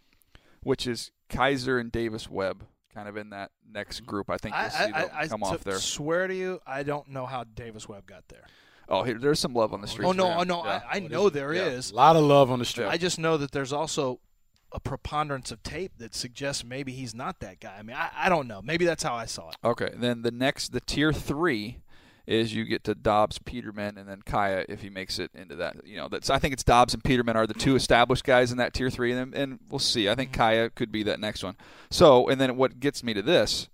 which 0.63 0.87
is 0.87 1.11
Kizer 1.29 1.79
and 1.79 1.91
Davis 1.91 2.29
Webb, 2.29 2.65
kind 2.93 3.07
of 3.07 3.17
in 3.17 3.31
that 3.31 3.51
next 3.69 3.97
mm-hmm. 3.97 4.05
group. 4.05 4.29
I 4.29 4.37
think 4.37 4.55
I, 4.55 4.61
you'll 4.61 4.71
see 4.71 4.93
I, 4.93 5.21
I, 5.21 5.27
come 5.27 5.43
I 5.43 5.47
off 5.47 5.63
there. 5.63 5.79
swear 5.79 6.27
to 6.27 6.35
you, 6.35 6.61
I 6.65 6.83
don't 6.83 7.09
know 7.09 7.25
how 7.25 7.43
Davis 7.43 7.89
Webb 7.89 8.05
got 8.05 8.27
there. 8.29 8.45
Oh, 8.87 9.03
here, 9.03 9.17
there's 9.17 9.39
some 9.39 9.53
love 9.53 9.73
on 9.73 9.81
the 9.81 9.87
oh, 9.87 9.89
street. 9.89 10.05
Oh 10.05 10.11
no, 10.11 10.33
oh, 10.33 10.43
no, 10.43 10.61
I, 10.61 10.81
I 10.91 10.99
know 10.99 11.29
there 11.29 11.53
is. 11.53 11.91
A 11.91 11.95
lot 11.95 12.15
of 12.15 12.23
love 12.23 12.51
on 12.51 12.59
the 12.59 12.65
street. 12.65 12.87
I 12.87 12.97
just 12.97 13.19
know 13.19 13.37
that 13.37 13.51
there's 13.51 13.73
also 13.73 14.19
a 14.71 14.79
preponderance 14.79 15.51
of 15.51 15.61
tape 15.63 15.93
that 15.97 16.15
suggests 16.15 16.63
maybe 16.63 16.91
he's 16.93 17.13
not 17.13 17.39
that 17.39 17.59
guy. 17.59 17.75
I 17.77 17.83
mean, 17.83 17.95
I, 17.95 18.09
I 18.15 18.29
don't 18.29 18.47
know. 18.47 18.61
Maybe 18.61 18.85
that's 18.85 19.03
how 19.03 19.13
I 19.13 19.25
saw 19.25 19.49
it. 19.49 19.55
Okay, 19.63 19.91
then 19.95 20.21
the 20.21 20.31
next, 20.31 20.71
the 20.71 20.79
tier 20.81 21.11
three, 21.11 21.79
is 22.27 22.53
you 22.53 22.65
get 22.65 22.83
to 22.85 22.95
Dobbs, 22.95 23.39
Peterman, 23.39 23.97
and 23.97 24.07
then 24.07 24.21
Kaaya 24.21 24.65
if 24.69 24.81
he 24.81 24.89
makes 24.89 25.19
it 25.19 25.31
into 25.33 25.55
that. 25.57 25.85
You 25.85 25.97
know, 25.97 26.07
that's 26.07 26.29
I 26.29 26.39
think 26.39 26.53
it's 26.53 26.63
Dobbs 26.63 26.93
and 26.93 27.03
Peterman 27.03 27.35
are 27.35 27.47
the 27.47 27.53
two 27.53 27.75
established 27.75 28.23
guys 28.23 28.51
in 28.51 28.57
that 28.57 28.73
tier 28.73 28.89
three, 28.89 29.11
and 29.11 29.33
and 29.33 29.59
we'll 29.69 29.79
see. 29.79 30.09
I 30.09 30.15
think 30.15 30.31
mm-hmm. 30.31 30.41
Kaaya 30.41 30.75
could 30.75 30.91
be 30.91 31.03
that 31.03 31.19
next 31.19 31.43
one. 31.43 31.55
So, 31.89 32.29
and 32.29 32.39
then 32.39 32.57
what 32.57 32.79
gets 32.79 33.03
me 33.03 33.13
to 33.13 33.21
this: 33.21 33.69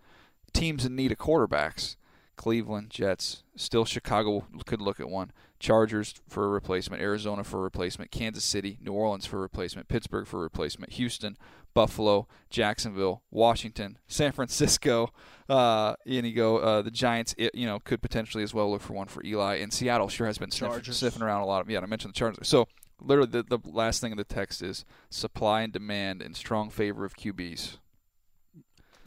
teams 0.53 0.85
in 0.85 0.95
need 0.95 1.11
of 1.11 1.17
quarterbacks. 1.17 1.95
Cleveland, 2.35 2.91
Jets, 2.91 3.43
still 3.55 3.83
Chicago 3.83 4.45
could 4.67 4.79
look 4.79 4.99
at 4.99 5.09
one. 5.09 5.31
Chargers 5.59 6.13
for 6.27 6.45
a 6.45 6.49
replacement, 6.49 7.01
Arizona 7.01 7.43
for 7.43 7.59
a 7.59 7.63
replacement, 7.63 8.11
Kansas 8.11 8.43
City, 8.43 8.77
New 8.81 8.93
Orleans 8.93 9.25
for 9.25 9.37
a 9.37 9.41
replacement, 9.41 9.87
Pittsburgh 9.87 10.27
for 10.27 10.39
a 10.39 10.43
replacement, 10.43 10.93
Houston, 10.93 11.37
Buffalo, 11.73 12.27
Jacksonville, 12.49 13.23
Washington, 13.31 13.97
San 14.07 14.31
Francisco, 14.31 15.11
uh, 15.49 15.95
and 16.05 16.27
you 16.27 16.33
go 16.33 16.57
uh, 16.57 16.81
the 16.81 16.91
Giants. 16.91 17.33
It, 17.37 17.55
you 17.55 17.65
know 17.65 17.79
could 17.79 18.01
potentially 18.01 18.43
as 18.43 18.53
well 18.53 18.71
look 18.71 18.81
for 18.81 18.93
one 18.93 19.07
for 19.07 19.23
Eli, 19.23 19.55
and 19.55 19.73
Seattle 19.73 20.09
sure 20.09 20.27
has 20.27 20.37
been 20.37 20.51
sniffing, 20.51 20.83
sniffing 20.93 21.21
around 21.21 21.41
a 21.41 21.45
lot. 21.45 21.61
Of, 21.61 21.69
yeah, 21.69 21.79
I 21.79 21.85
mentioned 21.85 22.13
the 22.13 22.17
Chargers. 22.17 22.47
So 22.47 22.67
literally, 23.01 23.29
the, 23.29 23.43
the 23.43 23.59
last 23.63 24.01
thing 24.01 24.11
in 24.11 24.17
the 24.17 24.23
text 24.23 24.61
is 24.61 24.85
supply 25.09 25.61
and 25.61 25.73
demand 25.73 26.21
in 26.21 26.33
strong 26.33 26.69
favor 26.69 27.05
of 27.05 27.15
QBs. 27.15 27.77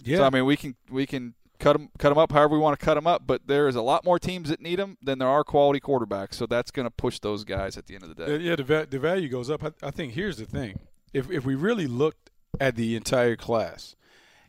yeah. 0.05 0.19
So 0.19 0.25
I 0.25 0.31
mean, 0.31 0.45
we 0.45 0.57
can 0.57 0.77
we 0.91 1.07
can 1.07 1.35
cut 1.61 1.75
them 1.75 1.91
cut 1.99 2.11
'em 2.11 2.19
up 2.19 2.33
however 2.33 2.55
we 2.55 2.59
want 2.61 2.79
to 2.79 2.85
cut 2.85 2.95
them 2.95 3.07
up, 3.07 3.27
but 3.27 3.47
there 3.47 3.69
is 3.69 3.77
a 3.77 3.83
lot 3.83 4.05
more 4.05 4.19
teams 4.19 4.49
that 4.49 4.61
need 4.61 4.79
them 4.79 4.97
than 5.03 5.19
there 5.19 5.29
are 5.29 5.45
quality 5.45 5.79
quarterbacks. 5.79 6.35
So 6.35 6.47
that's 6.47 6.71
going 6.71 6.87
to 6.87 6.91
push 6.91 7.21
those 7.21 7.45
guys 7.45 7.77
at 7.77 7.87
the 7.87 7.95
end 7.95 8.03
of 8.03 8.09
the 8.17 8.27
day. 8.27 8.37
Yeah, 8.39 8.57
the, 8.57 8.65
va- 8.65 8.87
the 8.91 8.99
value 8.99 9.29
goes 9.29 9.51
up. 9.51 9.63
I, 9.63 9.71
I 9.87 9.91
think 9.91 10.15
here's 10.15 10.39
the 10.39 10.47
thing: 10.47 10.81
if 11.13 11.31
if 11.31 11.45
we 11.45 11.55
really 11.55 11.87
looked 11.87 12.31
at 12.61 12.75
the 12.75 12.97
entire 12.97 13.37
class, 13.37 13.95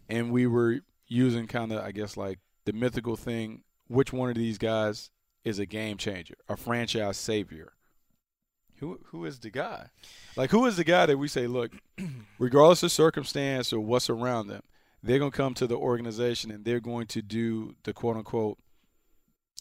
and 0.09 0.31
we 0.31 0.47
were 0.47 0.79
using 1.07 1.45
kind 1.47 1.71
of, 1.71 1.83
I 1.83 1.91
guess, 1.91 2.17
like 2.17 2.39
the 2.65 2.73
mythical 2.73 3.15
thing, 3.15 3.63
which 3.87 4.11
one 4.13 4.29
of 4.29 4.35
these 4.35 4.57
guys 4.57 5.09
is 5.43 5.59
a 5.59 5.65
game 5.65 5.97
changer, 5.97 6.35
a 6.47 6.55
franchise 6.57 7.17
savior? 7.17 7.73
Who 8.77 8.99
who 9.07 9.25
is 9.25 9.39
the 9.39 9.51
guy? 9.51 9.87
Like 10.35 10.49
who 10.49 10.65
is 10.65 10.77
the 10.77 10.83
guy 10.83 11.05
that 11.05 11.17
we 11.17 11.27
say, 11.27 11.45
look, 11.45 11.71
regardless 12.39 12.81
of 12.83 12.91
circumstance 12.91 13.71
or 13.71 13.79
what's 13.79 14.09
around 14.09 14.47
them, 14.47 14.63
they're 15.03 15.19
gonna 15.19 15.31
come 15.31 15.53
to 15.55 15.67
the 15.67 15.75
organization 15.77 16.51
and 16.51 16.63
they're 16.65 16.79
going 16.79 17.07
to 17.07 17.21
do 17.21 17.75
the 17.83 17.93
quote 17.93 18.17
unquote 18.17 18.57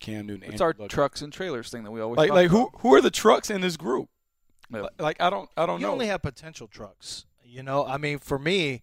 Cam 0.01 0.27
Newton. 0.27 0.45
It's 0.45 0.53
Andrew 0.55 0.67
our 0.67 0.75
Luck. 0.79 0.91
trucks 0.91 1.23
and 1.23 1.33
trailers 1.33 1.69
thing 1.71 1.85
that 1.85 1.91
we 1.91 2.01
always 2.01 2.19
like 2.19 2.29
talk 2.29 2.35
like 2.37 2.51
who 2.51 2.63
about. 2.67 2.81
who 2.81 2.95
are 2.95 3.01
the 3.01 3.11
trucks 3.11 3.51
in 3.51 3.61
this 3.61 3.77
group? 3.77 4.09
Yeah. 4.73 4.83
Like, 4.83 4.93
like 5.01 5.21
I 5.21 5.31
don't 5.31 5.49
I 5.57 5.67
don't 5.67 5.81
You 5.81 5.87
know. 5.87 5.93
only 5.93 6.07
have 6.07 6.23
potential 6.23 6.67
trucks. 6.69 7.27
You 7.45 7.63
know, 7.65 7.85
I 7.85 7.97
mean, 7.99 8.19
for 8.19 8.39
me, 8.39 8.81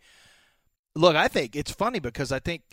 look, 0.93 1.15
I 1.15 1.28
think 1.30 1.56
it's 1.56 1.72
funny 1.72 2.00
because 2.00 2.32
I 2.34 2.39
think 2.39 2.63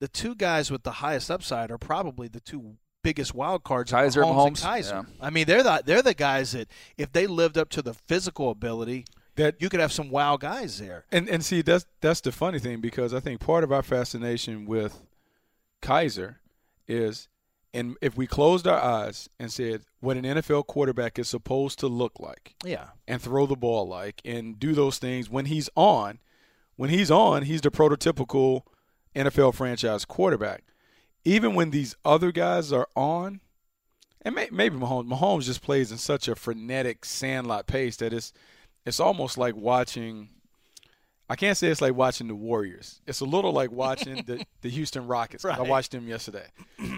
the 0.00 0.08
two 0.08 0.34
guys 0.34 0.70
with 0.70 0.82
the 0.82 0.92
highest 0.92 1.30
upside 1.30 1.70
are 1.70 1.76
probably 1.78 2.26
the 2.28 2.40
two 2.40 2.76
biggest 3.04 3.34
wild 3.34 3.62
cards. 3.62 3.92
are 3.92 4.02
Kizer 4.04 4.22
and 4.26 4.34
Mahomes 4.34 4.46
and 4.46 4.56
Mahomes, 4.56 4.62
Kizer. 4.92 5.06
yeah. 5.08 5.26
I 5.26 5.30
mean, 5.30 5.46
they're 5.46 5.62
the 5.62 5.82
they're 5.84 6.02
the 6.02 6.14
guys 6.14 6.52
that 6.52 6.68
if 6.96 7.12
they 7.12 7.26
lived 7.26 7.58
up 7.58 7.68
to 7.70 7.82
the 7.82 7.92
physical 7.94 8.50
ability, 8.50 9.04
that 9.36 9.56
you 9.60 9.68
could 9.68 9.80
have 9.80 9.92
some 9.92 10.10
wow 10.10 10.36
guys 10.36 10.78
there. 10.78 11.04
and 11.12 11.28
and 11.28 11.44
see 11.44 11.62
that's 11.62 11.86
that's 12.00 12.20
the 12.20 12.32
funny 12.32 12.58
thing 12.58 12.80
because 12.80 13.14
I 13.14 13.20
think 13.20 13.40
part 13.40 13.64
of 13.64 13.72
our 13.72 13.82
fascination 13.82 14.66
with 14.66 15.02
Kizer 15.82 16.36
is 16.88 17.28
and 17.74 17.96
if 18.00 18.16
we 18.16 18.26
closed 18.26 18.66
our 18.66 18.80
eyes 18.80 19.28
and 19.38 19.52
said 19.52 19.82
what 20.00 20.16
an 20.16 20.24
NFL 20.24 20.66
quarterback 20.66 21.18
is 21.18 21.28
supposed 21.28 21.78
to 21.80 21.88
look 21.88 22.18
like 22.18 22.54
Yeah. 22.64 22.88
and 23.06 23.20
throw 23.20 23.46
the 23.46 23.56
ball 23.56 23.86
like 23.86 24.20
and 24.24 24.58
do 24.58 24.72
those 24.72 24.98
things 24.98 25.28
when 25.28 25.46
he's 25.46 25.68
on, 25.76 26.20
when 26.76 26.90
he's 26.90 27.10
on, 27.10 27.42
he's 27.42 27.60
the 27.60 27.70
prototypical 27.70 28.62
NFL 29.14 29.54
franchise 29.54 30.04
quarterback. 30.04 30.62
Even 31.24 31.54
when 31.54 31.70
these 31.70 31.96
other 32.04 32.30
guys 32.32 32.72
are 32.72 32.86
on, 32.94 33.40
and 34.22 34.34
may, 34.34 34.48
maybe 34.52 34.76
Mahomes, 34.76 35.08
Mahomes 35.08 35.44
just 35.44 35.60
plays 35.62 35.90
in 35.90 35.98
such 35.98 36.28
a 36.28 36.36
frenetic 36.36 37.04
sandlot 37.04 37.66
pace 37.66 37.96
that 37.96 38.12
it's 38.12 38.32
it's 38.86 39.00
almost 39.00 39.36
like 39.36 39.54
watching. 39.56 40.30
I 41.28 41.34
can't 41.34 41.58
say 41.58 41.66
it's 41.66 41.80
like 41.80 41.94
watching 41.96 42.28
the 42.28 42.36
Warriors. 42.36 43.00
It's 43.04 43.18
a 43.18 43.24
little 43.24 43.50
like 43.52 43.72
watching 43.72 44.22
the, 44.26 44.46
the 44.60 44.68
Houston 44.70 45.08
Rockets. 45.08 45.44
I 45.44 45.60
watched 45.62 45.90
them 45.90 46.06
yesterday. 46.06 46.46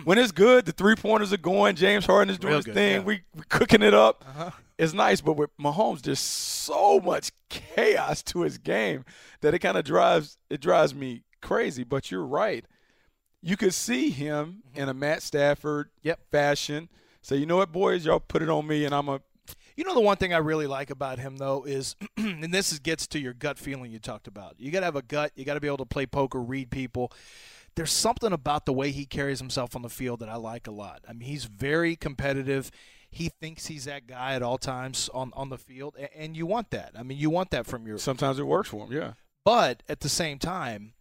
when 0.05 0.19
it's 0.19 0.33
good, 0.33 0.67
the 0.67 0.73
three 0.73 0.97
pointers 0.97 1.33
are 1.33 1.39
going. 1.39 1.77
James 1.77 2.05
Harden 2.05 2.29
is 2.31 2.39
doing 2.39 2.51
Real 2.51 2.59
his 2.59 2.65
good, 2.67 2.75
thing. 2.75 2.93
yeah. 3.01 3.05
We 3.07 3.23
we 3.35 3.43
cooking 3.49 3.83
it 3.83 3.95
up. 3.95 4.23
Uh-huh. 4.29 4.51
It's 4.77 4.93
nice, 4.93 5.21
but 5.23 5.33
with 5.33 5.51
Mahomes, 5.59 6.03
there's 6.03 6.21
so 6.21 7.01
much 7.01 7.33
chaos 7.49 8.23
to 8.25 8.43
his 8.43 8.59
game 8.59 9.05
that 9.41 9.55
it 9.55 9.61
kind 9.61 9.79
of 9.79 9.85
drives 9.85 10.37
it 10.51 10.61
drives 10.61 10.95
me 10.95 11.23
crazy. 11.41 11.83
But 11.85 12.11
you're 12.11 12.27
right. 12.27 12.67
You 13.41 13.57
could 13.57 13.73
see 13.73 14.11
him 14.11 14.63
in 14.75 14.89
a 14.91 14.95
Matt 14.95 15.23
Stafford 15.23 15.87
Mm-hmm. 15.87 16.09
Yep. 16.09 16.21
fashion. 16.31 16.89
Say, 17.23 17.37
you 17.37 17.47
know 17.47 17.57
what, 17.57 17.73
boys, 17.73 18.05
y'all 18.05 18.21
put 18.21 18.43
it 18.43 18.49
on 18.51 18.67
me, 18.67 18.85
and 18.85 18.95
I'm 18.95 19.09
a 19.09 19.21
You 19.79 19.85
know 19.85 19.95
the 19.95 20.01
one 20.01 20.17
thing 20.17 20.35
I 20.35 20.39
really 20.39 20.67
like 20.67 20.91
about 20.91 21.21
him 21.21 21.37
though 21.37 21.63
is, 21.63 21.95
and 22.17 22.53
this 22.53 22.73
is, 22.73 22.81
gets 22.81 23.07
to 23.07 23.21
your 23.21 23.33
gut 23.33 23.61
feeling 23.61 23.93
you 23.93 24.01
talked 24.01 24.27
about. 24.27 24.57
You 24.59 24.73
got 24.73 24.81
to 24.81 24.87
have 24.87 24.97
a 24.97 25.03
gut. 25.03 25.31
You 25.37 25.45
got 25.45 25.55
to 25.55 25.61
be 25.61 25.69
able 25.69 25.77
to 25.77 25.85
play 25.87 26.05
poker, 26.05 26.41
read 26.41 26.73
people. 26.73 27.13
There's 27.77 27.93
something 27.93 28.33
about 28.33 28.67
the 28.67 28.73
way 28.73 28.91
he 28.91 29.07
carries 29.07 29.39
himself 29.39 29.77
on 29.77 29.83
the 29.83 29.89
field 29.89 30.19
that 30.19 30.29
I 30.29 30.35
like 30.35 30.67
a 30.67 30.73
lot. 30.73 31.05
I 31.09 31.13
mean, 31.13 31.29
he's 31.29 31.45
very 31.45 31.95
competitive. 31.95 32.73
He 33.09 33.29
thinks 33.29 33.67
he's 33.67 33.85
that 33.85 34.09
guy 34.09 34.35
at 34.35 34.43
all 34.43 34.59
times 34.59 35.09
on 35.15 35.31
on 35.37 35.49
the 35.49 35.59
field, 35.59 35.95
a- 35.97 36.13
and 36.21 36.37
you 36.37 36.45
want 36.45 36.71
that. 36.71 36.95
I 36.99 37.05
mean, 37.05 37.17
you 37.19 37.31
want 37.31 37.53
that 37.53 37.65
from 37.65 37.87
your. 37.87 37.99
sometimes 37.99 38.41
it 38.41 38.49
works 38.49 38.71
for 38.71 38.85
him. 38.85 38.93
Yeah. 38.93 39.13
But 39.45 39.85
at 39.89 40.01
the 40.01 40.09
same 40.09 40.41
time, 40.41 40.95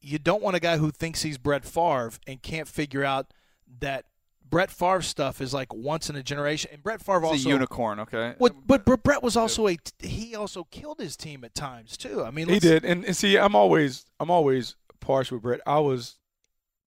you 0.00 0.18
don't 0.18 0.42
want 0.42 0.56
a 0.56 0.60
guy 0.60 0.78
who 0.78 0.90
thinks 0.90 1.20
he's 1.20 1.36
Brett 1.36 1.66
Favre 1.66 2.12
and 2.26 2.40
can't 2.40 2.66
figure 2.66 3.04
out 3.04 3.34
that 3.80 4.06
Brett 4.52 4.70
Favre 4.70 5.00
stuff 5.02 5.40
is 5.40 5.52
like 5.54 5.72
once 5.72 6.10
in 6.10 6.14
a 6.14 6.22
generation. 6.22 6.70
And 6.74 6.82
Brett 6.82 7.00
Favre 7.00 7.22
It's 7.24 7.26
also 7.32 7.48
a 7.48 7.52
unicorn, 7.52 7.98
okay? 8.00 8.34
what, 8.36 8.54
but, 8.66 8.84
but 8.84 9.02
Brett 9.02 9.22
was 9.22 9.34
also 9.36 9.66
a 9.66 9.78
he 9.98 10.36
also 10.36 10.64
killed 10.64 11.00
his 11.00 11.16
team 11.16 11.42
at 11.42 11.54
times 11.54 11.96
too. 11.96 12.22
I 12.22 12.30
mean, 12.30 12.48
He 12.48 12.58
did, 12.60 12.84
and, 12.84 13.02
and 13.04 13.16
see, 13.16 13.38
I'm 13.38 13.56
always 13.56 14.04
I'm 14.20 14.30
always 14.30 14.76
partial 15.00 15.38
with 15.38 15.42
Brett. 15.42 15.60
I 15.66 15.78
was 15.80 16.18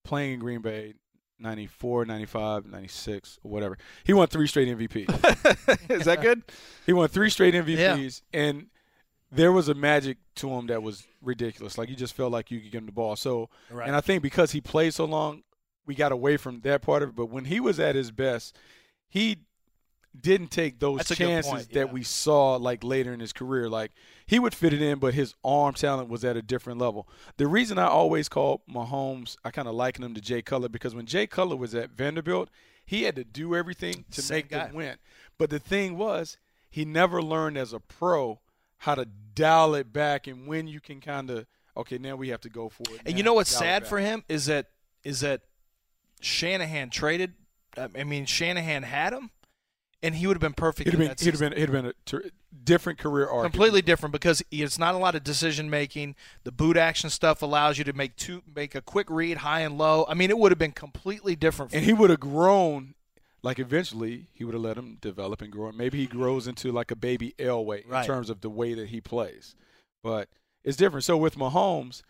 playing 0.03 0.33
in 0.35 0.39
Green 0.39 0.61
Bay, 0.61 0.93
94, 1.39 2.05
95, 2.05 2.65
96, 2.67 3.39
whatever. 3.41 3.77
He 4.03 4.13
won 4.13 4.27
three 4.27 4.45
straight 4.47 4.67
MVP. 4.67 5.89
Is 5.89 6.05
that 6.05 6.21
good? 6.21 6.43
he 6.85 6.93
won 6.93 7.07
three 7.07 7.31
straight 7.31 7.55
MVPs, 7.55 8.21
and 8.31 8.67
there 9.31 9.51
was 9.51 9.67
a 9.69 9.73
magic 9.73 10.17
to 10.35 10.49
him 10.51 10.67
that 10.67 10.83
was 10.83 11.07
ridiculous. 11.21 11.79
Like 11.79 11.89
you 11.89 11.95
just 11.95 12.13
felt 12.13 12.31
like 12.31 12.51
you 12.51 12.59
could 12.61 12.71
give 12.71 12.81
him 12.81 12.85
the 12.85 12.91
ball. 12.91 13.15
So, 13.15 13.49
Right. 13.71 13.87
and 13.87 13.95
I 13.95 14.01
think 14.01 14.21
because 14.21 14.51
he 14.51 14.61
played 14.61 14.93
so 14.93 15.05
long, 15.05 15.41
we 15.85 15.95
got 15.95 16.11
away 16.11 16.37
from 16.37 16.61
that 16.61 16.81
part 16.81 17.03
of 17.03 17.09
it. 17.09 17.15
But 17.15 17.27
when 17.27 17.45
he 17.45 17.59
was 17.59 17.79
at 17.79 17.95
his 17.95 18.11
best, 18.11 18.57
he 19.07 19.37
didn't 20.19 20.49
take 20.51 20.79
those 20.79 20.99
That's 20.99 21.15
chances 21.15 21.51
point, 21.51 21.73
that 21.73 21.87
yeah. 21.87 21.91
we 21.91 22.03
saw 22.03 22.55
like 22.55 22.83
later 22.83 23.13
in 23.13 23.19
his 23.19 23.33
career. 23.33 23.69
Like 23.69 23.91
he 24.25 24.39
would 24.39 24.53
fit 24.53 24.73
it 24.73 24.81
in, 24.81 24.99
but 24.99 25.13
his 25.13 25.33
arm 25.43 25.73
talent 25.73 26.09
was 26.09 26.23
at 26.23 26.37
a 26.37 26.41
different 26.41 26.79
level. 26.79 27.07
The 27.37 27.47
reason 27.47 27.77
I 27.77 27.87
always 27.87 28.29
call 28.29 28.63
Mahomes, 28.69 29.35
I 29.43 29.51
kind 29.51 29.67
of 29.67 29.75
liken 29.75 30.03
him 30.03 30.13
to 30.13 30.21
Jay 30.21 30.41
Cutler 30.41 30.69
because 30.69 30.95
when 30.95 31.05
Jay 31.05 31.27
Cutler 31.27 31.57
was 31.57 31.75
at 31.75 31.91
Vanderbilt, 31.91 32.49
he 32.85 33.03
had 33.03 33.15
to 33.15 33.23
do 33.23 33.55
everything 33.55 34.05
to 34.11 34.21
Same 34.21 34.37
make 34.37 34.49
guy. 34.49 34.67
them 34.67 34.75
win. 34.75 34.95
But 35.37 35.49
the 35.49 35.59
thing 35.59 35.97
was, 35.97 36.37
he 36.69 36.85
never 36.85 37.21
learned 37.21 37.57
as 37.57 37.73
a 37.73 37.79
pro 37.79 38.39
how 38.79 38.95
to 38.95 39.05
dial 39.05 39.75
it 39.75 39.91
back 39.91 40.27
and 40.27 40.47
when 40.47 40.67
you 40.67 40.79
can 40.79 41.01
kind 41.01 41.29
of 41.29 41.45
okay, 41.77 41.97
now 41.97 42.15
we 42.15 42.29
have 42.29 42.41
to 42.41 42.49
go 42.49 42.69
for 42.69 42.83
it. 42.93 43.01
And 43.05 43.13
Now 43.13 43.17
you 43.17 43.23
know 43.23 43.33
what's 43.33 43.49
sad 43.49 43.85
for 43.87 43.99
him 43.99 44.23
is 44.29 44.45
that 44.45 44.67
is 45.03 45.19
that 45.21 45.41
Shanahan 46.25 46.89
traded. 46.89 47.33
I 47.77 48.03
mean, 48.03 48.25
Shanahan 48.25 48.83
had 48.83 49.13
him, 49.13 49.29
and 50.01 50.15
he 50.15 50.27
would 50.27 50.35
have 50.35 50.41
been 50.41 50.53
perfect. 50.53 50.87
He'd 50.89 50.93
have 50.93 51.01
in 51.01 51.07
been, 51.07 51.15
that 51.15 51.19
he'd 51.23 51.31
have 51.31 51.39
been, 51.39 51.51
he'd 51.53 51.61
have 51.61 51.71
been 51.71 51.85
a 51.87 51.93
ter- 52.05 52.29
different 52.63 52.97
career 52.99 53.27
arc. 53.27 53.43
completely 53.43 53.81
different 53.81 54.11
because 54.13 54.41
it's 54.49 54.79
not 54.79 54.95
a 54.95 54.97
lot 54.97 55.13
of 55.15 55.23
decision 55.23 55.69
making. 55.69 56.15
The 56.43 56.51
boot 56.51 56.77
action 56.77 57.09
stuff 57.09 57.41
allows 57.41 57.77
you 57.77 57.83
to 57.83 57.93
make 57.93 58.15
two 58.15 58.41
make 58.55 58.75
a 58.75 58.81
quick 58.81 59.09
read, 59.09 59.37
high 59.37 59.59
and 59.61 59.77
low. 59.77 60.05
I 60.07 60.13
mean, 60.13 60.29
it 60.29 60.37
would 60.37 60.51
have 60.51 60.57
been 60.57 60.71
completely 60.71 61.35
different. 61.35 61.73
And 61.73 61.83
he 61.85 61.93
would 61.93 62.09
have 62.09 62.19
grown. 62.19 62.95
Like 63.43 63.59
eventually, 63.59 64.25
he 64.33 64.43
would 64.43 64.55
have 64.55 64.63
let 64.63 64.77
him 64.77 64.97
develop 64.99 65.41
and 65.43 65.51
grow. 65.51 65.67
And 65.67 65.77
maybe 65.77 65.99
he 65.99 66.07
grows 66.07 66.47
into 66.47 66.71
like 66.71 66.89
a 66.89 66.95
baby 66.95 67.35
Elway 67.37 67.83
Right. 67.87 68.01
in 68.01 68.07
terms 68.07 68.31
of 68.31 68.41
the 68.41 68.49
way 68.49 68.73
that 68.73 68.89
he 68.89 68.99
plays. 69.01 69.53
But 70.01 70.29
it's 70.63 70.77
different. 70.77 71.03
So 71.03 71.15
with 71.17 71.35
Mahomes, 71.35 72.01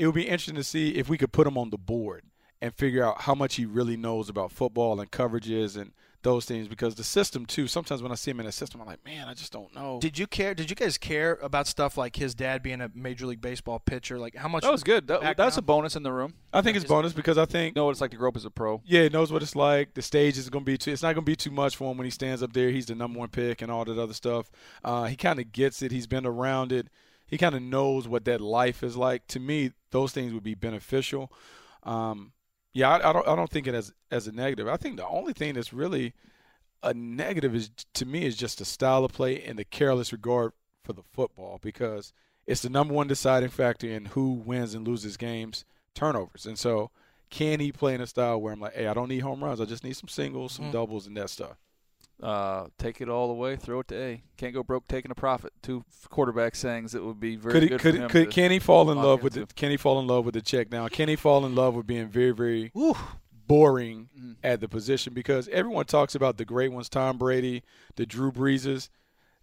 it 0.00 0.06
would 0.06 0.14
be 0.16 0.24
interesting 0.24 0.56
to 0.56 0.64
see 0.64 0.96
if 0.96 1.08
we 1.08 1.16
could 1.16 1.30
put 1.30 1.46
him 1.46 1.56
on 1.56 1.70
the 1.70 1.78
board 1.78 2.24
and 2.62 2.72
figure 2.72 3.04
out 3.04 3.22
how 3.22 3.34
much 3.34 3.56
he 3.56 3.66
really 3.66 3.96
knows 3.96 4.28
about 4.28 4.52
football 4.52 5.00
and 5.00 5.10
coverages 5.10 5.76
and 5.76 5.92
those 6.22 6.44
things. 6.44 6.68
Because 6.68 6.94
the 6.94 7.02
system 7.02 7.44
too. 7.44 7.66
Sometimes 7.66 8.02
when 8.04 8.12
I 8.12 8.14
see 8.14 8.30
him 8.30 8.38
in 8.38 8.46
a 8.46 8.52
system, 8.52 8.80
I'm 8.80 8.86
like, 8.86 9.04
man, 9.04 9.26
I 9.26 9.34
just 9.34 9.52
don't 9.52 9.74
know. 9.74 9.98
Did 10.00 10.16
you 10.16 10.28
care? 10.28 10.54
Did 10.54 10.70
you 10.70 10.76
guys 10.76 10.96
care 10.96 11.40
about 11.42 11.66
stuff 11.66 11.98
like 11.98 12.14
his 12.14 12.36
dad 12.36 12.62
being 12.62 12.80
a 12.80 12.88
major 12.94 13.26
league 13.26 13.40
baseball 13.40 13.80
pitcher? 13.80 14.16
Like 14.16 14.36
how 14.36 14.46
much? 14.46 14.62
That 14.62 14.70
was 14.70 14.84
good. 14.84 15.08
That, 15.08 15.36
that's 15.36 15.56
a 15.56 15.62
bonus 15.62 15.96
in 15.96 16.04
the 16.04 16.12
room. 16.12 16.34
I 16.52 16.62
think 16.62 16.76
it's 16.76 16.86
bonus 16.86 17.12
because 17.12 17.36
I 17.36 17.46
think 17.46 17.74
You 17.74 17.80
know 17.80 17.86
what 17.86 17.90
it's 17.90 18.00
like 18.00 18.12
to 18.12 18.16
grow 18.16 18.28
up 18.28 18.36
as 18.36 18.44
a 18.44 18.50
pro. 18.50 18.80
Yeah, 18.84 19.02
he 19.02 19.08
knows 19.08 19.32
what 19.32 19.42
it's 19.42 19.56
like. 19.56 19.94
The 19.94 20.02
stage 20.02 20.38
is 20.38 20.48
going 20.48 20.64
to 20.64 20.70
be 20.70 20.78
too. 20.78 20.92
It's 20.92 21.02
not 21.02 21.14
going 21.14 21.24
to 21.24 21.30
be 21.30 21.36
too 21.36 21.50
much 21.50 21.74
for 21.74 21.90
him 21.90 21.98
when 21.98 22.04
he 22.04 22.12
stands 22.12 22.44
up 22.44 22.52
there. 22.52 22.70
He's 22.70 22.86
the 22.86 22.94
number 22.94 23.18
one 23.18 23.28
pick 23.28 23.60
and 23.60 23.72
all 23.72 23.84
that 23.84 23.98
other 23.98 24.14
stuff. 24.14 24.52
Uh, 24.84 25.06
he 25.06 25.16
kind 25.16 25.40
of 25.40 25.50
gets 25.50 25.82
it. 25.82 25.90
He's 25.90 26.06
been 26.06 26.24
around 26.24 26.70
it. 26.70 26.86
He 27.26 27.38
kind 27.38 27.56
of 27.56 27.62
knows 27.62 28.06
what 28.06 28.24
that 28.26 28.40
life 28.40 28.84
is 28.84 28.96
like. 28.96 29.26
To 29.28 29.40
me, 29.40 29.72
those 29.90 30.12
things 30.12 30.32
would 30.32 30.44
be 30.44 30.54
beneficial. 30.54 31.32
Um, 31.82 32.32
yeah, 32.72 32.90
I, 32.90 33.10
I 33.10 33.12
don't. 33.12 33.26
I 33.28 33.36
don't 33.36 33.50
think 33.50 33.66
it 33.66 33.74
as 33.74 33.92
as 34.10 34.26
a 34.26 34.32
negative. 34.32 34.68
I 34.68 34.76
think 34.76 34.96
the 34.96 35.06
only 35.06 35.32
thing 35.32 35.54
that's 35.54 35.72
really 35.72 36.14
a 36.82 36.92
negative 36.94 37.54
is 37.54 37.70
to 37.94 38.04
me 38.06 38.24
is 38.24 38.36
just 38.36 38.58
the 38.58 38.64
style 38.64 39.04
of 39.04 39.12
play 39.12 39.42
and 39.42 39.58
the 39.58 39.64
careless 39.64 40.12
regard 40.12 40.52
for 40.82 40.92
the 40.92 41.02
football 41.12 41.58
because 41.62 42.12
it's 42.46 42.62
the 42.62 42.68
number 42.70 42.92
one 42.92 43.06
deciding 43.06 43.50
factor 43.50 43.86
in 43.86 44.06
who 44.06 44.32
wins 44.32 44.74
and 44.74 44.86
loses 44.86 45.16
games 45.16 45.64
turnovers. 45.94 46.44
And 46.46 46.58
so, 46.58 46.90
can 47.30 47.60
he 47.60 47.70
play 47.70 47.94
in 47.94 48.00
a 48.00 48.06
style 48.06 48.40
where 48.40 48.52
I'm 48.52 48.60
like, 48.60 48.74
hey, 48.74 48.88
I 48.88 48.94
don't 48.94 49.08
need 49.08 49.20
home 49.20 49.44
runs. 49.44 49.60
I 49.60 49.64
just 49.64 49.84
need 49.84 49.96
some 49.96 50.08
singles, 50.08 50.52
some 50.52 50.66
Mhm. 50.66 50.72
doubles, 50.72 51.06
and 51.06 51.16
that 51.16 51.30
stuff. 51.30 51.56
Uh, 52.22 52.68
take 52.78 53.00
it 53.00 53.08
all 53.08 53.26
the 53.26 53.34
way, 53.34 53.56
throw 53.56 53.80
it 53.80 53.88
to 53.88 53.96
A. 53.96 54.22
Can't 54.36 54.54
go 54.54 54.62
broke 54.62 54.86
taking 54.86 55.10
a 55.10 55.14
profit. 55.14 55.52
Two 55.60 55.84
quarterback 56.08 56.54
sayings 56.54 56.92
that 56.92 57.02
would 57.02 57.18
be 57.18 57.34
very 57.34 57.52
Could 57.52 57.62
he? 57.64 57.68
good 57.70 57.80
Could, 57.80 57.94
for 57.96 58.02
him 58.02 58.08
could 58.08 58.30
can 58.30 58.50
he 58.52 58.58
fall 58.60 58.90
in 58.92 58.98
love 58.98 59.22
with 59.24 59.32
the? 59.32 59.46
Can 59.56 59.70
he 59.72 59.76
fall 59.76 59.98
in 59.98 60.06
love 60.06 60.24
with 60.24 60.34
the 60.34 60.40
check 60.42 60.70
down? 60.70 60.88
Can 60.90 61.08
he 61.08 61.16
fall 61.16 61.44
in 61.44 61.54
love 61.56 61.74
with 61.74 61.86
being 61.86 62.06
very, 62.08 62.30
very 62.30 62.70
boring 63.48 64.08
Mhm. 64.18 64.36
at 64.44 64.60
the 64.60 64.68
position? 64.68 65.14
Because 65.14 65.48
everyone 65.48 65.86
talks 65.86 66.14
about 66.14 66.36
the 66.36 66.44
great 66.44 66.70
ones, 66.72 66.88
Tom 66.88 67.18
Brady, 67.18 67.64
the 67.96 68.06
Drew 68.06 68.30
Breeses. 68.30 68.88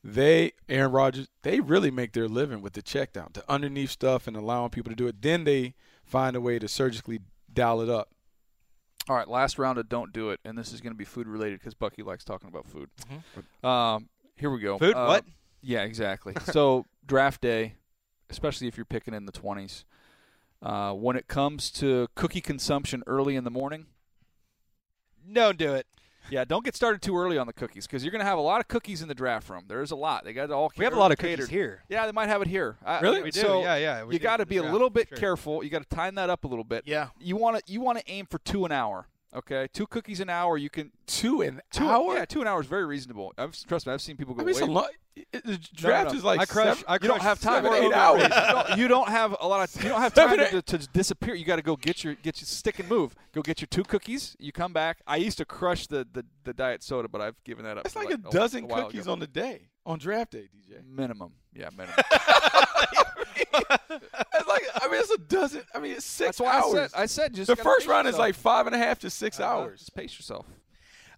They, 0.01 0.53
Aaron 0.69 0.93
Rodgers, 0.93 1.27
they 1.41 1.59
really 1.59 1.91
make 1.91 2.13
their 2.13 2.29
living 2.29 2.61
with 2.61 2.71
the 2.73 2.81
check 2.81 3.11
down, 3.11 3.31
the 3.33 3.43
underneath 3.51 3.89
stuff, 3.91 4.27
and 4.27 4.37
allowing 4.37 4.69
people 4.69 4.89
to 4.91 4.95
do 4.95 5.07
it. 5.07 5.21
Then 5.21 5.43
they 5.43 5.73
find 6.05 6.37
a 6.37 6.41
way 6.41 6.57
to 6.59 6.69
surgically 6.69 7.19
dial 7.53 7.81
it 7.81 7.89
up. 7.89 8.09
All 9.09 9.15
right, 9.15 9.27
last 9.27 9.57
round 9.57 9.79
of 9.79 9.89
don't 9.89 10.13
do 10.13 10.29
it, 10.29 10.39
and 10.45 10.55
this 10.55 10.71
is 10.71 10.81
going 10.81 10.93
to 10.93 10.97
be 10.97 11.03
food 11.03 11.27
related 11.27 11.59
because 11.59 11.73
Bucky 11.73 12.03
likes 12.03 12.23
talking 12.23 12.47
about 12.47 12.67
food. 12.67 12.91
Mm-hmm. 13.11 13.65
Um, 13.65 14.07
here 14.35 14.51
we 14.51 14.59
go. 14.59 14.77
Food? 14.77 14.93
Uh, 14.93 15.05
What? 15.05 15.25
Yeah, 15.63 15.81
exactly. 15.81 16.35
so 16.43 16.85
draft 17.07 17.41
day, 17.41 17.73
especially 18.29 18.67
if 18.67 18.77
you're 18.77 18.85
picking 18.85 19.15
in 19.15 19.25
the 19.25 19.31
20s, 19.31 19.83
uh, 20.61 20.93
when 20.93 21.15
it 21.15 21.27
comes 21.27 21.71
to 21.71 22.07
cookie 22.13 22.39
consumption 22.39 23.01
early 23.07 23.35
in 23.35 23.45
the 23.45 23.49
morning, 23.49 23.87
Don't 25.33 25.57
do 25.57 25.73
it. 25.73 25.87
Yeah, 26.29 26.45
don't 26.45 26.63
get 26.63 26.75
started 26.75 27.01
too 27.01 27.17
early 27.17 27.37
on 27.37 27.47
the 27.47 27.53
cookies 27.53 27.85
because 27.87 28.03
you're 28.03 28.11
going 28.11 28.19
to 28.21 28.25
have 28.25 28.37
a 28.37 28.41
lot 28.41 28.59
of 28.61 28.67
cookies 28.67 29.01
in 29.01 29.07
the 29.07 29.15
draft 29.15 29.49
room. 29.49 29.63
There's 29.67 29.91
a 29.91 29.95
lot. 29.95 30.23
They 30.23 30.33
got 30.33 30.45
it 30.45 30.51
all. 30.51 30.71
We 30.77 30.83
have 30.85 30.93
a 30.93 30.99
lot 30.99 31.11
of 31.11 31.17
catered. 31.17 31.39
cookies 31.39 31.49
here. 31.49 31.83
Yeah, 31.89 32.05
they 32.05 32.11
might 32.11 32.29
have 32.29 32.41
it 32.41 32.47
here. 32.47 32.77
I- 32.85 32.99
Really? 33.01 33.21
We 33.21 33.31
do. 33.31 33.39
So 33.41 33.61
yeah, 33.61 33.75
yeah. 33.77 34.03
we 34.03 34.13
you 34.13 34.19
got 34.19 34.37
to 34.37 34.45
be 34.45 34.57
the 34.57 34.69
a 34.69 34.71
little 34.71 34.89
bit 34.89 35.09
sure. 35.09 35.17
careful. 35.17 35.63
You 35.63 35.69
got 35.69 35.87
to 35.87 35.95
time 35.95 36.15
that 36.15 36.29
up 36.29 36.43
a 36.43 36.47
little 36.47 36.63
bit. 36.63 36.83
Yeah. 36.85 37.09
You 37.19 37.35
want 37.37 37.65
to 37.65 37.71
you 37.71 37.81
want 37.81 37.97
to 37.99 38.03
aim 38.09 38.25
for 38.29 38.39
two 38.39 38.65
an 38.65 38.71
hour. 38.71 39.07
Okay, 39.35 39.67
two 39.73 39.85
cookies 39.85 40.19
an 40.19 40.29
hour. 40.29 40.57
You 40.57 40.69
can 40.69 40.91
Two 41.05 41.41
an 41.41 41.61
two 41.71 41.87
hour. 41.87 42.15
Yeah, 42.15 42.25
two 42.25 42.41
an 42.41 42.47
hour 42.47 42.61
is 42.61 42.67
very 42.67 42.85
reasonable. 42.85 43.33
I've, 43.37 43.55
trust 43.67 43.85
me, 43.85 43.93
I've 43.93 44.01
seen 44.01 44.17
people 44.17 44.33
go 44.33 44.41
I 44.41 44.45
mean, 44.45 44.51
it's 44.51 44.61
a 44.61 44.65
lot. 44.65 44.89
The 45.33 45.59
draft 45.75 46.11
no. 46.11 46.17
is 46.17 46.23
like 46.23 46.39
I 46.39 46.45
crush- 46.45 46.77
seven- 46.77 46.83
I 46.87 46.93
you 46.93 46.99
don't 46.99 47.21
have 47.21 47.39
time. 47.39 47.63
seven, 47.63 47.83
eight 47.83 47.93
hours. 47.93 48.23
You 48.23 48.29
don't, 48.29 48.77
you 48.77 48.87
don't 48.87 49.09
have 49.09 49.35
a 49.39 49.47
lot 49.47 49.61
of. 49.61 49.83
You 49.83 49.89
don't 49.89 50.01
have 50.01 50.13
time 50.13 50.37
to, 50.37 50.61
to 50.61 50.77
disappear. 50.93 51.35
You 51.35 51.45
got 51.45 51.57
to 51.57 51.61
go 51.61 51.75
get 51.75 52.03
your 52.03 52.15
get 52.15 52.39
your 52.39 52.45
stick 52.47 52.79
and 52.79 52.89
move. 52.89 53.15
Go 53.33 53.41
get 53.41 53.59
your 53.59 53.67
two 53.67 53.83
cookies. 53.83 54.35
You 54.39 54.51
come 54.51 54.71
back. 54.71 55.01
I 55.05 55.17
used 55.17 55.37
to 55.39 55.45
crush 55.45 55.87
the 55.87 56.07
the, 56.11 56.25
the 56.45 56.53
diet 56.53 56.81
soda, 56.81 57.07
but 57.07 57.21
I've 57.21 57.43
given 57.43 57.65
that 57.65 57.77
up. 57.77 57.85
It's 57.85 57.93
for 57.93 58.03
like 58.03 58.13
a 58.13 58.17
dozen 58.17 58.65
a 58.65 58.67
cookies 58.67 59.01
ago. 59.01 59.11
on 59.11 59.19
the 59.19 59.27
day 59.27 59.69
on 59.85 59.97
draft 59.97 60.31
day, 60.31 60.47
DJ. 60.55 60.85
minimum. 60.87 61.33
Yeah, 61.53 61.69
minimum. 61.75 61.95
It's 63.91 64.47
like 64.47 64.63
I 64.81 64.87
mean, 64.89 64.99
it's 65.01 65.11
a 65.11 65.17
dozen. 65.17 65.61
I 65.73 65.79
mean, 65.79 65.91
it's 65.93 66.05
six 66.05 66.37
That's 66.37 66.39
why 66.41 66.57
hours. 66.59 66.73
I 66.73 66.73
said 66.73 67.01
I 67.01 67.05
said 67.05 67.33
just 67.33 67.47
the 67.47 67.55
first 67.55 67.79
pace 67.81 67.87
round 67.87 68.07
is 68.07 68.13
yourself. 68.13 68.19
like 68.27 68.35
five 68.35 68.65
and 68.67 68.75
a 68.75 68.79
half 68.79 68.99
to 68.99 69.09
6 69.09 69.39
Uh-huh. 69.39 69.49
hours. 69.49 69.79
Just 69.79 69.93
pace 69.95 70.17
yourself. 70.17 70.45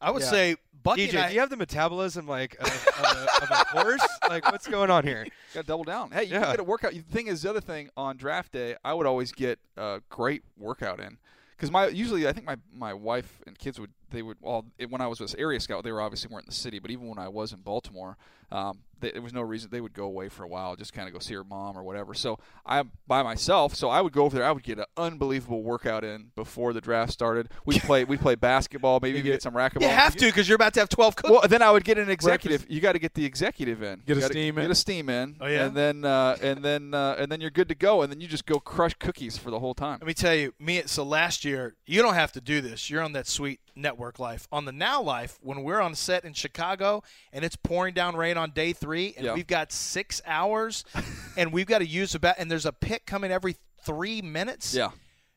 I 0.02 0.10
would 0.12 0.22
Yeah. 0.24 0.30
say 0.30 0.56
Bucky 0.84 1.08
DJ, 1.08 1.10
and 1.12 1.20
I, 1.20 1.28
do 1.30 1.34
you 1.36 1.40
have 1.42 1.50
the 1.52 1.58
metabolism 1.58 2.28
like 2.28 2.56
of, 2.60 2.68
of, 2.68 3.18
a, 3.18 3.44
of 3.44 3.52
a 3.52 3.56
horse? 3.80 4.08
Like, 4.28 4.52
what's 4.52 4.68
going 4.68 4.90
on 4.90 5.04
here? 5.06 5.26
Got 5.54 5.62
to 5.62 5.68
double 5.68 5.84
down. 5.84 6.10
Hey, 6.12 6.24
you 6.24 6.34
Yeah. 6.34 6.42
can 6.42 6.52
get 6.54 6.60
a 6.60 6.64
workout. 6.64 6.94
The 6.94 7.00
thing 7.02 7.28
is, 7.28 7.44
the 7.44 7.50
other 7.52 7.62
thing 7.62 7.90
on 7.96 8.18
draft 8.18 8.52
day, 8.54 8.76
I 8.84 8.94
would 8.94 9.06
always 9.06 9.32
get 9.32 9.60
a 9.78 10.02
great 10.10 10.44
workout 10.58 11.00
in 11.00 11.18
because 11.56 11.70
my 11.72 11.88
usually 11.88 12.28
I 12.28 12.34
think 12.34 12.48
my 12.48 12.58
my 12.74 12.94
wife 12.94 13.42
and 13.46 13.58
kids 13.60 13.80
would 13.80 13.92
they 14.12 14.22
would 14.22 14.38
well 14.42 14.66
when 14.90 15.02
I 15.02 15.08
was 15.08 15.20
with 15.20 15.36
area 15.38 15.60
scout 15.60 15.84
they 15.84 15.92
were 15.92 16.02
obviously 16.02 16.30
weren't 16.32 16.46
in 16.46 16.50
the 16.50 16.56
city, 16.56 16.80
but 16.80 16.92
even 16.92 17.08
when 17.08 17.18
I 17.20 17.28
was 17.28 17.54
in 17.54 17.60
Baltimore, 17.62 18.18
um, 18.52 18.80
they, 19.00 19.12
there 19.12 19.22
was 19.22 19.34
no 19.34 19.42
reason 19.42 19.70
they 19.72 19.82
would 19.82 19.94
go 19.94 20.04
away 20.06 20.30
for 20.30 20.44
a 20.44 20.48
while, 20.48 20.76
just 20.76 20.94
kind 20.94 21.08
of 21.08 21.14
go 21.14 21.20
see 21.20 21.34
her 21.34 21.44
mom 21.44 21.78
or 21.78 21.84
whatever. 21.84 22.14
So 22.14 22.38
I'm 22.66 22.92
by 23.08 23.24
myself, 23.24 23.76
so 23.76 23.90
I 23.90 24.02
would 24.02 24.14
go 24.14 24.24
over 24.26 24.36
there. 24.38 24.46
I 24.46 24.52
would 24.52 24.64
get 24.64 24.78
an 24.78 24.86
unbelievable 24.98 25.64
workout 25.64 26.04
in 26.04 26.32
before 26.36 26.74
the 26.74 26.82
draft 26.82 27.12
started. 27.12 27.50
We 27.66 27.80
play 27.82 28.04
we 28.04 28.18
play 28.18 28.36
basketball, 28.36 29.00
maybe 29.02 29.20
even 29.20 29.32
get 29.32 29.42
some 29.42 29.54
racquetball. 29.54 29.82
you 29.82 29.88
have 29.90 30.16
to 30.16 30.26
because 30.26 30.48
you're 30.48 30.56
about 30.56 30.74
to 30.76 30.82
have 30.82 30.90
12 30.90 31.16
cookies. 31.16 31.32
Well, 31.32 31.48
then 31.48 31.62
I 31.62 31.72
would 31.72 31.84
get 31.84 31.98
an 31.98 32.10
executive. 32.10 32.66
You 32.70 32.82
got 32.82 32.94
to 32.94 33.00
get 33.00 33.14
the 33.14 33.26
executive 33.26 33.82
in. 33.82 34.04
Get 34.06 34.10
You 34.10 34.16
a 34.16 34.22
gotta 34.22 34.34
steam 34.34 34.58
in. 34.58 34.64
Get 34.64 34.72
a 34.72 34.76
steam 34.76 35.10
in. 35.10 35.38
Oh, 35.42 35.48
yeah? 35.48 35.66
And 35.66 35.76
then 35.76 36.06
uh, 36.06 36.38
and 36.42 36.64
then 36.64 36.94
uh, 36.94 37.16
and 37.18 37.32
then 37.32 37.42
you're 37.42 37.50
good 37.50 37.70
to 37.70 37.76
go. 37.76 38.02
And 38.02 38.12
then 38.12 38.22
you 38.22 38.28
just 38.28 38.46
go 38.46 38.60
crush 38.60 38.94
cookies 38.96 39.38
for 39.38 39.50
the 39.50 39.60
whole 39.60 39.74
time. 39.74 40.00
Let 40.02 40.08
me 40.08 40.14
tell 40.14 40.36
you, 40.36 40.54
me. 40.60 40.84
So 40.86 41.04
last 41.04 41.46
year, 41.46 41.76
you 41.86 42.02
don't 42.02 42.16
have 42.16 42.32
to 42.34 42.42
do 42.42 42.62
this. 42.62 42.90
You're 42.90 43.02
on 43.02 43.14
that 43.14 43.28
sweet 43.28 43.60
network 43.76 44.20
life. 44.20 44.48
On 44.52 44.66
the 44.66 44.72
Now 44.72 45.02
life, 45.02 45.38
when 45.42 45.64
we're 45.64 45.80
on 45.82 45.96
set 45.96 46.26
in 46.26 46.34
Chicago 46.34 47.04
and 47.34 47.44
it's 47.46 47.56
pouring 47.56 47.94
down 47.94 48.16
rain 48.16 48.38
on 48.38 48.52
day 48.52 48.74
three, 48.74 49.14
and 49.18 49.26
Yeah. 49.26 49.34
we've 49.34 49.48
got 49.48 49.72
six 49.72 50.22
hours, 50.26 50.84
and 51.38 51.52
we've 51.52 51.68
got 51.68 51.80
to 51.80 51.88
use 51.88 52.14
a 52.16 52.20
bat, 52.20 52.36
and 52.40 52.50
there's 52.50 52.66
a 52.66 52.74
pick 52.74 53.06
coming 53.06 53.32
every 53.32 53.56
three 53.84 54.22
minutes. 54.22 54.74
Yeah. 54.74 54.92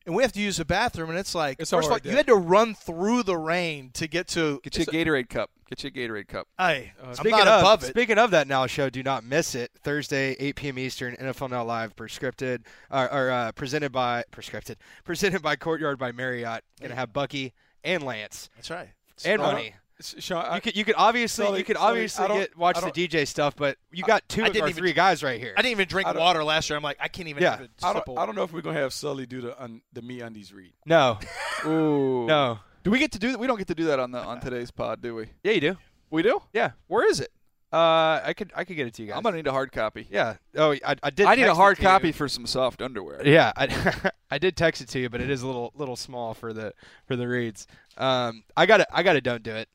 And 0.06 0.14
we 0.14 0.22
have 0.22 0.32
to 0.32 0.40
use 0.40 0.58
the 0.58 0.66
bathroom, 0.66 1.08
and 1.08 1.18
it's 1.18 1.34
like 1.34 1.58
It's 1.58 1.70
first 1.70 1.86
of 1.86 1.92
all, 1.92 1.98
hard, 1.98 2.04
you 2.04 2.14
had 2.14 2.26
to 2.26 2.34
run 2.36 2.74
through 2.74 3.22
the 3.22 3.38
rain 3.38 3.90
to 3.94 4.06
get 4.06 4.28
to. 4.28 4.60
Get 4.62 4.76
you 4.76 4.82
a 4.82 4.86
Gatorade 4.86 5.30
cup. 5.30 5.48
Get 5.66 5.82
you 5.82 5.88
a 5.88 5.90
Gatorade 5.90 6.28
cup. 6.28 6.46
Hey, 6.58 6.92
Uh, 7.02 7.06
I'm 7.06 7.14
Speaking 7.14 7.38
not 7.38 7.48
of, 7.48 7.60
above 7.60 7.84
it. 7.84 7.86
Speaking 7.86 8.18
of 8.18 8.30
that 8.32 8.46
Now 8.46 8.66
show, 8.66 8.90
do 8.90 9.02
not 9.02 9.24
miss 9.24 9.54
it. 9.54 9.70
Thursday, 9.82 10.36
8 10.38 10.56
p.m. 10.56 10.78
Eastern, 10.78 11.16
NFL 11.16 11.48
Now 11.48 11.64
Live, 11.64 11.96
prescripted 11.96 12.64
or, 12.90 13.10
or 13.10 13.30
uh, 13.30 13.52
presented 13.52 13.92
by 13.92 14.24
prescripted, 14.30 14.76
presented 15.04 15.40
by 15.40 15.56
Courtyard 15.56 15.98
by 15.98 16.12
Marriott. 16.12 16.64
Gonna 16.82 16.94
have 16.96 17.14
Bucky 17.14 17.54
and 17.84 18.02
Lance 18.02 18.48
That's 18.56 18.70
right. 18.70 18.88
and 19.24 19.40
Uh, 19.40 19.46
money. 19.52 19.74
Sean, 20.00 20.44
I, 20.44 20.56
You 20.56 20.60
could 20.60 20.76
you 20.76 20.84
could 20.84 20.96
obviously 20.98 21.44
Sully- 21.46 21.58
you 21.60 21.64
could 21.64 21.76
Sully, 21.76 21.88
obviously 21.90 22.28
get 22.28 22.56
watch 22.58 22.80
the 22.80 22.90
DJ 22.90 23.24
stuff, 23.28 23.54
but 23.54 23.78
you 23.92 24.02
got 24.02 24.28
two 24.28 24.42
I 24.42 24.48
of 24.48 24.56
our 24.56 24.68
even- 24.68 24.72
three 24.76 24.92
guys 24.92 25.22
right 25.22 25.38
here. 25.38 25.54
I 25.56 25.62
didn't 25.62 25.70
even 25.72 25.86
drink 25.86 26.12
water 26.14 26.42
last 26.42 26.68
year. 26.68 26.76
I'm 26.76 26.82
like, 26.82 26.96
I 26.98 27.06
can't 27.06 27.28
even 27.28 27.42
Yeah. 27.44 27.50
have 27.52 27.60
a 27.60 27.68
I 27.86 27.92
don't, 27.92 28.18
I 28.18 28.26
don't 28.26 28.34
know 28.34 28.42
if 28.42 28.52
we're 28.52 28.60
gonna 28.60 28.80
have 28.80 28.92
Sully 28.92 29.24
do 29.24 29.40
the 29.40 29.62
un, 29.62 29.82
the 29.92 30.02
me 30.02 30.20
undies 30.20 30.52
read. 30.52 30.72
No, 30.84 31.20
Ooh. 31.64 32.26
no. 32.26 32.58
Do 32.82 32.90
we 32.90 32.98
get 32.98 33.12
to 33.12 33.18
do 33.20 33.30
that? 33.30 33.38
We 33.38 33.46
don't 33.46 33.56
get 33.56 33.68
to 33.68 33.74
do 33.74 33.84
that 33.84 34.00
on 34.00 34.10
the 34.10 34.18
on 34.18 34.40
today's 34.40 34.72
pod, 34.72 35.00
do 35.00 35.14
we? 35.14 35.26
Yeah, 35.44 35.52
you 35.52 35.60
do. 35.60 35.76
We 36.10 36.22
do. 36.22 36.42
Yeah. 36.52 36.72
Where 36.88 37.08
is 37.08 37.20
it? 37.20 37.30
Uh, 37.72 38.20
I 38.24 38.34
could 38.36 38.52
I 38.54 38.64
could 38.64 38.76
get 38.76 38.86
it 38.86 38.94
to 38.94 39.02
you 39.02 39.08
guys. 39.08 39.16
I'm 39.16 39.22
gonna 39.24 39.36
need 39.36 39.46
a 39.48 39.52
hard 39.52 39.72
copy. 39.72 40.06
yeah. 40.10 40.36
Oh, 40.56 40.72
I, 40.72 40.94
I 41.02 41.10
did. 41.10 41.26
I 41.26 41.34
need 41.34 41.42
a 41.44 41.54
hard 41.54 41.76
to 41.76 41.82
you. 41.82 41.88
copy 41.88 42.12
for 42.12 42.28
some 42.28 42.46
soft 42.46 42.80
underwear. 42.80 43.26
Yeah, 43.26 43.52
I, 43.56 44.10
I 44.30 44.38
did 44.38 44.56
text 44.56 44.80
it 44.80 44.88
to 44.90 45.00
you, 45.00 45.08
but 45.10 45.20
it 45.20 45.28
is 45.28 45.42
a 45.42 45.46
little 45.46 45.72
little 45.74 45.96
small 45.96 46.34
for 46.34 46.52
the 46.52 46.72
for 47.06 47.16
the 47.16 47.26
reads. 47.26 47.66
Um, 47.98 48.44
I 48.56 48.66
got 48.66 48.80
it. 48.80 48.86
I 48.92 49.02
got 49.02 49.16
it. 49.16 49.24
Don't 49.24 49.42
do 49.42 49.52
it. 49.54 49.68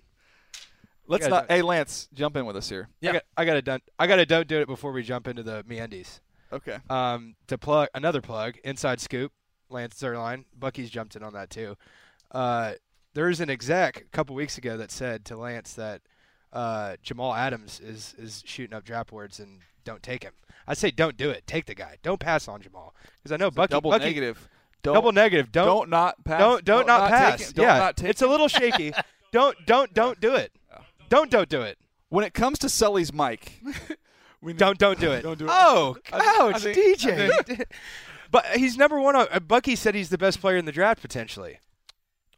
Let's 1.08 1.24
Yeah, 1.24 1.30
not. 1.30 1.48
don't- 1.50 1.58
Hey, 1.58 1.62
Lance, 1.62 2.08
jump 2.14 2.38
in 2.38 2.46
with 2.46 2.56
us 2.56 2.70
here. 2.70 2.88
I 3.04 3.12
got 3.12 3.24
I 3.36 3.46
got 3.46 3.58
it 3.58 3.66
done. 3.66 3.82
I 3.98 4.08
got 4.08 4.16
to 4.18 4.26
Don't 4.26 4.48
do 4.48 4.60
it 4.62 4.68
before 4.68 4.92
we 4.94 5.04
jump 5.04 5.28
into 5.28 5.44
the 5.44 5.64
MeUndies. 5.64 6.20
Okay. 6.54 6.78
Um, 6.90 7.36
to 7.48 7.58
plug 7.58 7.90
another 7.94 8.22
plug, 8.22 8.56
Inside 8.64 9.02
Scoop, 9.02 9.32
Lance 9.70 10.00
Zierlein, 10.00 10.46
Bucky's 10.58 10.90
jumped 10.90 11.16
in 11.16 11.24
on 11.24 11.34
that 11.34 11.50
too. 11.50 11.76
Uh, 12.32 12.74
there's 13.14 13.40
an 13.42 13.50
exec 13.50 13.98
a 14.02 14.04
couple 14.16 14.36
weeks 14.36 14.58
ago 14.58 14.78
that 14.78 14.90
said 14.92 15.26
to 15.26 15.36
Lance 15.38 15.74
that 15.74 16.02
uh, 16.54 16.96
Jamal 17.04 17.34
Adams 17.34 17.80
is 17.80 18.16
is 18.18 18.44
shooting 18.46 18.76
up 18.76 18.84
draft 18.84 19.10
boards 19.12 19.40
and 19.40 19.60
don't 19.84 20.02
take 20.04 20.24
him. 20.24 20.34
I 20.68 20.74
say 20.74 20.92
don't 20.92 21.18
do 21.18 21.30
it. 21.30 21.46
Take 21.48 21.66
the 21.66 21.76
guy. 21.76 21.98
Don't 22.04 22.20
pass 22.20 22.48
on 22.48 22.62
Jamal 22.62 22.94
because 23.18 23.32
I 23.32 23.38
know 23.38 23.52
Bucky. 23.52 23.72
Double 23.72 23.92
Bucky, 23.92 24.06
negative. 24.06 24.50
Don't, 24.82 24.94
Double 24.94 25.12
negative. 25.12 25.52
Don't 25.52 25.66
Don't 25.66 25.90
not 25.90 26.24
pass. 26.24 26.40
don't 26.40 26.64
don't, 26.66 26.88
not, 26.88 27.10
take 27.10 27.18
pass. 27.18 27.50
it. 27.50 27.56
Don't 27.56 27.66
yeah, 27.66 27.78
not 27.78 28.04
it's 28.04 28.22
a 28.22 28.28
little 28.28 28.48
shaky. 28.48 28.94
don't 29.32 29.56
don't 29.66 29.94
don't 29.94 30.20
do 30.20 30.36
it. 30.36 30.52
Don't 31.10 31.30
don't 31.32 31.50
do 31.50 31.62
it. 31.62 31.78
When 32.10 32.24
it 32.26 32.34
comes 32.34 32.60
to 32.60 32.70
Sully's 32.70 33.14
mic, 33.14 33.62
We 34.42 34.54
Don't 34.54 34.78
don't 34.78 35.00
do 35.00 35.12
it. 35.12 35.22
Don't 35.22 35.38
do 35.38 35.46
it. 35.46 35.52
Oh, 35.54 35.98
I 36.14 36.20
think- 36.20 36.40
I 36.40 36.50
ouch, 36.50 36.64
think- 36.64 37.00
DJ. 37.00 37.64
but 38.32 38.46
he's 38.56 38.78
number 38.78 39.00
one. 39.00 39.16
On, 39.16 39.28
uh, 39.32 39.40
Bucky 39.40 39.76
said 39.76 39.96
he's 39.96 40.10
the 40.10 40.18
best 40.18 40.40
player 40.40 40.56
in 40.58 40.66
the 40.66 40.72
draft 40.72 41.02
potentially. 41.02 41.60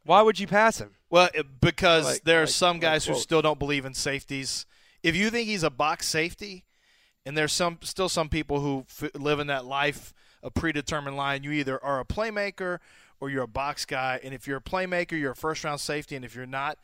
Why 0.03 0.21
would 0.21 0.39
you 0.39 0.47
pass 0.47 0.79
him? 0.79 0.95
Well, 1.09 1.29
because 1.59 2.05
Like- 2.05 2.23
there 2.23 2.39
are 2.39 2.45
like- 2.45 2.49
some 2.53 2.77
like 2.77 2.81
guys 2.81 3.05
who 3.05 3.15
still 3.15 3.41
don't 3.41 3.59
believe 3.59 3.85
in 3.85 3.93
safeties. 3.93 4.65
If 5.03 5.15
you 5.15 5.29
think 5.29 5.47
he's 5.47 5.63
a 5.63 5.69
box 5.69 6.07
safety, 6.07 6.65
and 7.25 7.37
there's 7.37 7.51
some 7.53 7.77
still 7.83 8.09
some 8.09 8.29
people 8.29 8.61
who 8.61 8.85
f- 8.89 9.11
live 9.15 9.39
in 9.39 9.47
that 9.47 9.65
life 9.65 10.13
a 10.43 10.49
predetermined 10.49 11.15
line, 11.17 11.43
you 11.43 11.51
either 11.51 11.83
are 11.83 11.99
a 11.99 12.05
playmaker 12.05 12.79
or 13.19 13.29
you're 13.29 13.43
a 13.43 13.47
box 13.47 13.85
guy. 13.85 14.19
And 14.23 14.33
if 14.33 14.47
you're 14.47 14.57
a 14.57 14.61
playmaker, 14.61 15.11
you're 15.19 15.33
a 15.33 15.35
first 15.35 15.63
round 15.63 15.79
safety. 15.79 16.15
And 16.15 16.25
if 16.25 16.33
you're 16.35 16.47
not, 16.47 16.79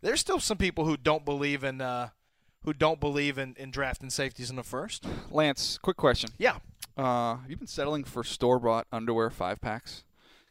there's 0.00 0.20
still 0.20 0.40
some 0.40 0.56
people 0.56 0.86
who 0.86 0.96
don't 0.96 1.24
believe 1.26 1.62
in 1.62 1.80
uh, 1.82 2.08
who 2.64 2.72
don't 2.72 3.00
believe 3.00 3.36
in, 3.38 3.54
in 3.58 3.70
drafting 3.70 4.08
safeties 4.08 4.48
in 4.48 4.56
the 4.56 4.62
first. 4.62 5.04
Lance, 5.30 5.78
quick 5.82 5.96
question. 5.98 6.30
Yeah. 6.38 6.56
Uh, 6.96 7.36
have 7.36 7.50
you 7.50 7.56
been 7.56 7.66
settling 7.66 8.04
for 8.04 8.22
store 8.24 8.58
bought 8.58 8.86
underwear 8.92 9.28
five 9.30 9.60
packs? 9.60 10.04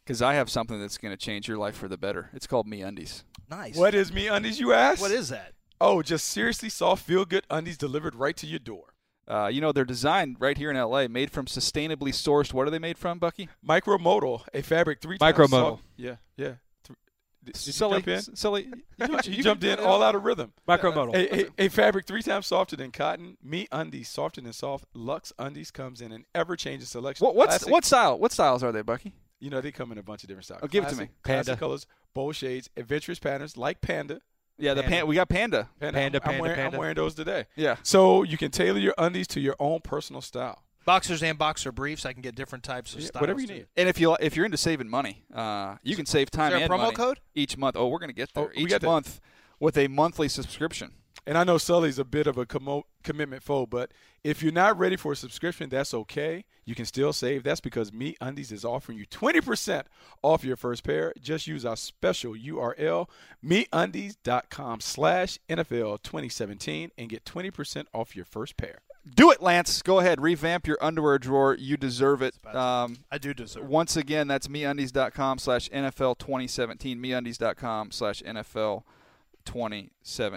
Because 0.04 0.20
I 0.22 0.34
have 0.34 0.50
something 0.50 0.80
that's 0.80 0.98
going 0.98 1.12
to 1.12 1.16
change 1.16 1.46
your 1.48 1.58
life 1.58 1.76
for 1.76 1.88
the 1.88 1.96
better. 1.96 2.30
It's 2.32 2.46
called 2.46 2.66
MeUndies. 2.66 3.22
Nice. 3.48 3.76
What 3.76 3.94
is 3.94 4.12
me 4.12 4.26
undies? 4.28 4.58
You 4.58 4.72
ask. 4.72 5.00
What 5.00 5.10
is 5.12 5.28
that? 5.28 5.52
Oh, 5.80 6.02
just 6.02 6.26
seriously 6.28 6.68
soft, 6.68 7.04
feel 7.04 7.24
good 7.24 7.44
undies 7.50 7.76
delivered 7.76 8.14
right 8.14 8.36
to 8.36 8.46
your 8.46 8.58
door. 8.58 8.94
Uh, 9.28 9.48
you 9.52 9.60
know 9.60 9.70
they're 9.72 9.84
designed 9.84 10.36
right 10.40 10.58
here 10.58 10.70
in 10.70 10.76
LA, 10.76 11.06
made 11.08 11.30
from 11.30 11.46
sustainably 11.46 12.10
sourced. 12.10 12.52
What 12.52 12.66
are 12.66 12.70
they 12.70 12.78
made 12.80 12.98
from, 12.98 13.18
Bucky? 13.18 13.48
Micromodal, 13.66 14.42
a 14.52 14.62
fabric 14.62 15.00
three 15.00 15.18
times 15.18 15.36
Micromodal. 15.36 15.50
soft- 15.50 15.84
Yeah, 15.96 16.16
yeah. 16.36 16.54
Th- 16.84 16.98
Did, 17.44 17.52
did 17.54 17.66
you 17.66 17.72
Sully, 17.72 17.96
jump 17.98 18.08
in? 18.08 18.14
S- 18.14 18.30
Sully, 18.34 18.62
You, 18.98 19.06
you- 19.06 19.18
you 19.24 19.32
you 19.38 19.42
jumped 19.44 19.62
in 19.64 19.78
all 19.78 20.02
out 20.02 20.14
of 20.16 20.24
rhythm. 20.24 20.52
Micromodal. 20.68 21.14
A, 21.14 21.46
a, 21.62 21.66
a 21.66 21.68
fabric 21.68 22.06
three 22.06 22.22
times 22.22 22.48
softer 22.48 22.74
than 22.76 22.90
cotton. 22.90 23.36
Me 23.42 23.68
undies 23.70 24.08
softer 24.08 24.40
than 24.40 24.52
soft. 24.52 24.84
Lux 24.92 25.32
undies 25.38 25.70
comes 25.70 26.00
in 26.00 26.10
an 26.12 26.24
ever 26.34 26.56
changing 26.56 26.86
selection. 26.86 27.24
What, 27.24 27.34
what's 27.36 27.64
what 27.66 27.84
style? 27.84 28.18
What 28.18 28.32
styles 28.32 28.62
are 28.64 28.72
they, 28.72 28.82
Bucky? 28.82 29.14
You 29.42 29.50
know 29.50 29.60
they 29.60 29.72
come 29.72 29.90
in 29.90 29.98
a 29.98 30.02
bunch 30.04 30.22
of 30.22 30.28
different 30.28 30.44
styles. 30.44 30.60
Oh, 30.62 30.68
give 30.68 30.84
it 30.84 30.90
to 30.90 30.94
Classic- 30.94 31.10
me. 31.10 31.16
Classic 31.24 31.58
colors, 31.58 31.86
bold 32.14 32.36
shades, 32.36 32.70
adventurous 32.76 33.18
patterns 33.18 33.56
like 33.56 33.80
panda. 33.80 34.20
Yeah, 34.56 34.74
the 34.74 34.82
Panda. 34.82 34.96
pan, 34.98 35.06
we 35.08 35.16
got 35.16 35.28
Panda. 35.28 35.68
Panda, 35.80 35.98
Panda, 35.98 36.18
I'm, 36.18 36.22
panda, 36.22 36.42
wearing, 36.42 36.56
panda. 36.56 36.76
I'm 36.76 36.78
wearing 36.80 36.94
those 36.94 37.14
today. 37.14 37.46
Yeah. 37.56 37.76
So 37.82 38.22
you 38.22 38.38
can 38.38 38.52
tailor 38.52 38.78
your 38.78 38.94
undies 38.98 39.26
to 39.28 39.40
your 39.40 39.56
own 39.58 39.80
personal 39.80 40.20
style. 40.22 40.62
Boxers 40.84 41.22
and 41.24 41.36
boxer 41.38 41.72
briefs. 41.72 42.06
I 42.06 42.12
can 42.12 42.22
get 42.22 42.34
different 42.36 42.62
types 42.62 42.94
of 42.94 43.00
Yeah, 43.00 43.06
styles. 43.08 43.20
whatever 43.20 43.40
you 43.40 43.46
need. 43.48 43.66
And 43.76 43.88
if 43.88 43.98
you 43.98 44.16
if 44.20 44.36
you're 44.36 44.44
into 44.44 44.56
saving 44.58 44.88
money, 44.88 45.24
uh, 45.34 45.76
you 45.82 45.96
can 45.96 46.06
save 46.06 46.30
time 46.30 46.52
Is 46.52 46.58
there 46.58 46.58
a 46.58 46.62
and 46.62 46.70
promo 46.72 46.78
money 46.84 46.94
code? 46.94 47.20
each 47.34 47.56
month. 47.56 47.74
Oh, 47.76 47.88
we're 47.88 47.98
gonna 47.98 48.12
get 48.12 48.32
there 48.34 48.44
Oh, 48.44 48.50
we 48.56 48.62
each 48.64 48.70
got 48.70 48.80
that. 48.82 48.86
month 48.86 49.20
with 49.58 49.76
a 49.76 49.88
monthly 49.88 50.28
subscription. 50.28 50.92
And 51.26 51.38
I 51.38 51.44
know 51.44 51.56
Sully's 51.56 51.98
a 52.00 52.04
bit 52.04 52.26
of 52.26 52.36
a 52.36 52.44
commo- 52.44 52.82
commitment 53.04 53.44
foe, 53.44 53.64
but 53.64 53.92
if 54.24 54.42
you're 54.42 54.52
not 54.52 54.76
ready 54.76 54.96
for 54.96 55.12
a 55.12 55.16
subscription, 55.16 55.68
that's 55.68 55.94
okay. 55.94 56.44
You 56.64 56.74
can 56.74 56.84
still 56.84 57.12
save. 57.12 57.44
That's 57.44 57.60
because 57.60 57.92
MeUndies 57.92 58.50
is 58.50 58.64
offering 58.64 58.98
you 58.98 59.06
20% 59.06 59.84
off 60.22 60.42
your 60.44 60.56
first 60.56 60.82
pair. 60.82 61.12
Just 61.20 61.46
use 61.46 61.64
our 61.64 61.76
special 61.76 62.34
URL, 62.34 63.08
meundies.com 63.44 64.80
slash 64.80 65.38
NFL 65.48 66.02
2017 66.02 66.90
and 66.98 67.08
get 67.08 67.24
20% 67.24 67.86
off 67.92 68.16
your 68.16 68.24
first 68.24 68.56
pair. 68.56 68.80
Do 69.16 69.32
it, 69.32 69.42
Lance. 69.42 69.82
Go 69.82 69.98
ahead, 69.98 70.20
revamp 70.20 70.66
your 70.66 70.78
underwear 70.80 71.18
drawer. 71.18 71.56
You 71.58 71.76
deserve 71.76 72.22
it. 72.22 72.34
Um, 72.54 72.98
I 73.10 73.18
do 73.18 73.34
deserve. 73.34 73.64
it. 73.64 73.68
once 73.68 73.96
again, 73.96 74.28
that's 74.28 74.46
meundies.com 74.46 75.38
slash 75.38 75.68
NFL 75.70 76.18
2017. 76.18 76.98
Meundies.com 77.00 77.90
slash 77.90 78.22
NFL 78.22 78.82
2017. 78.84 79.01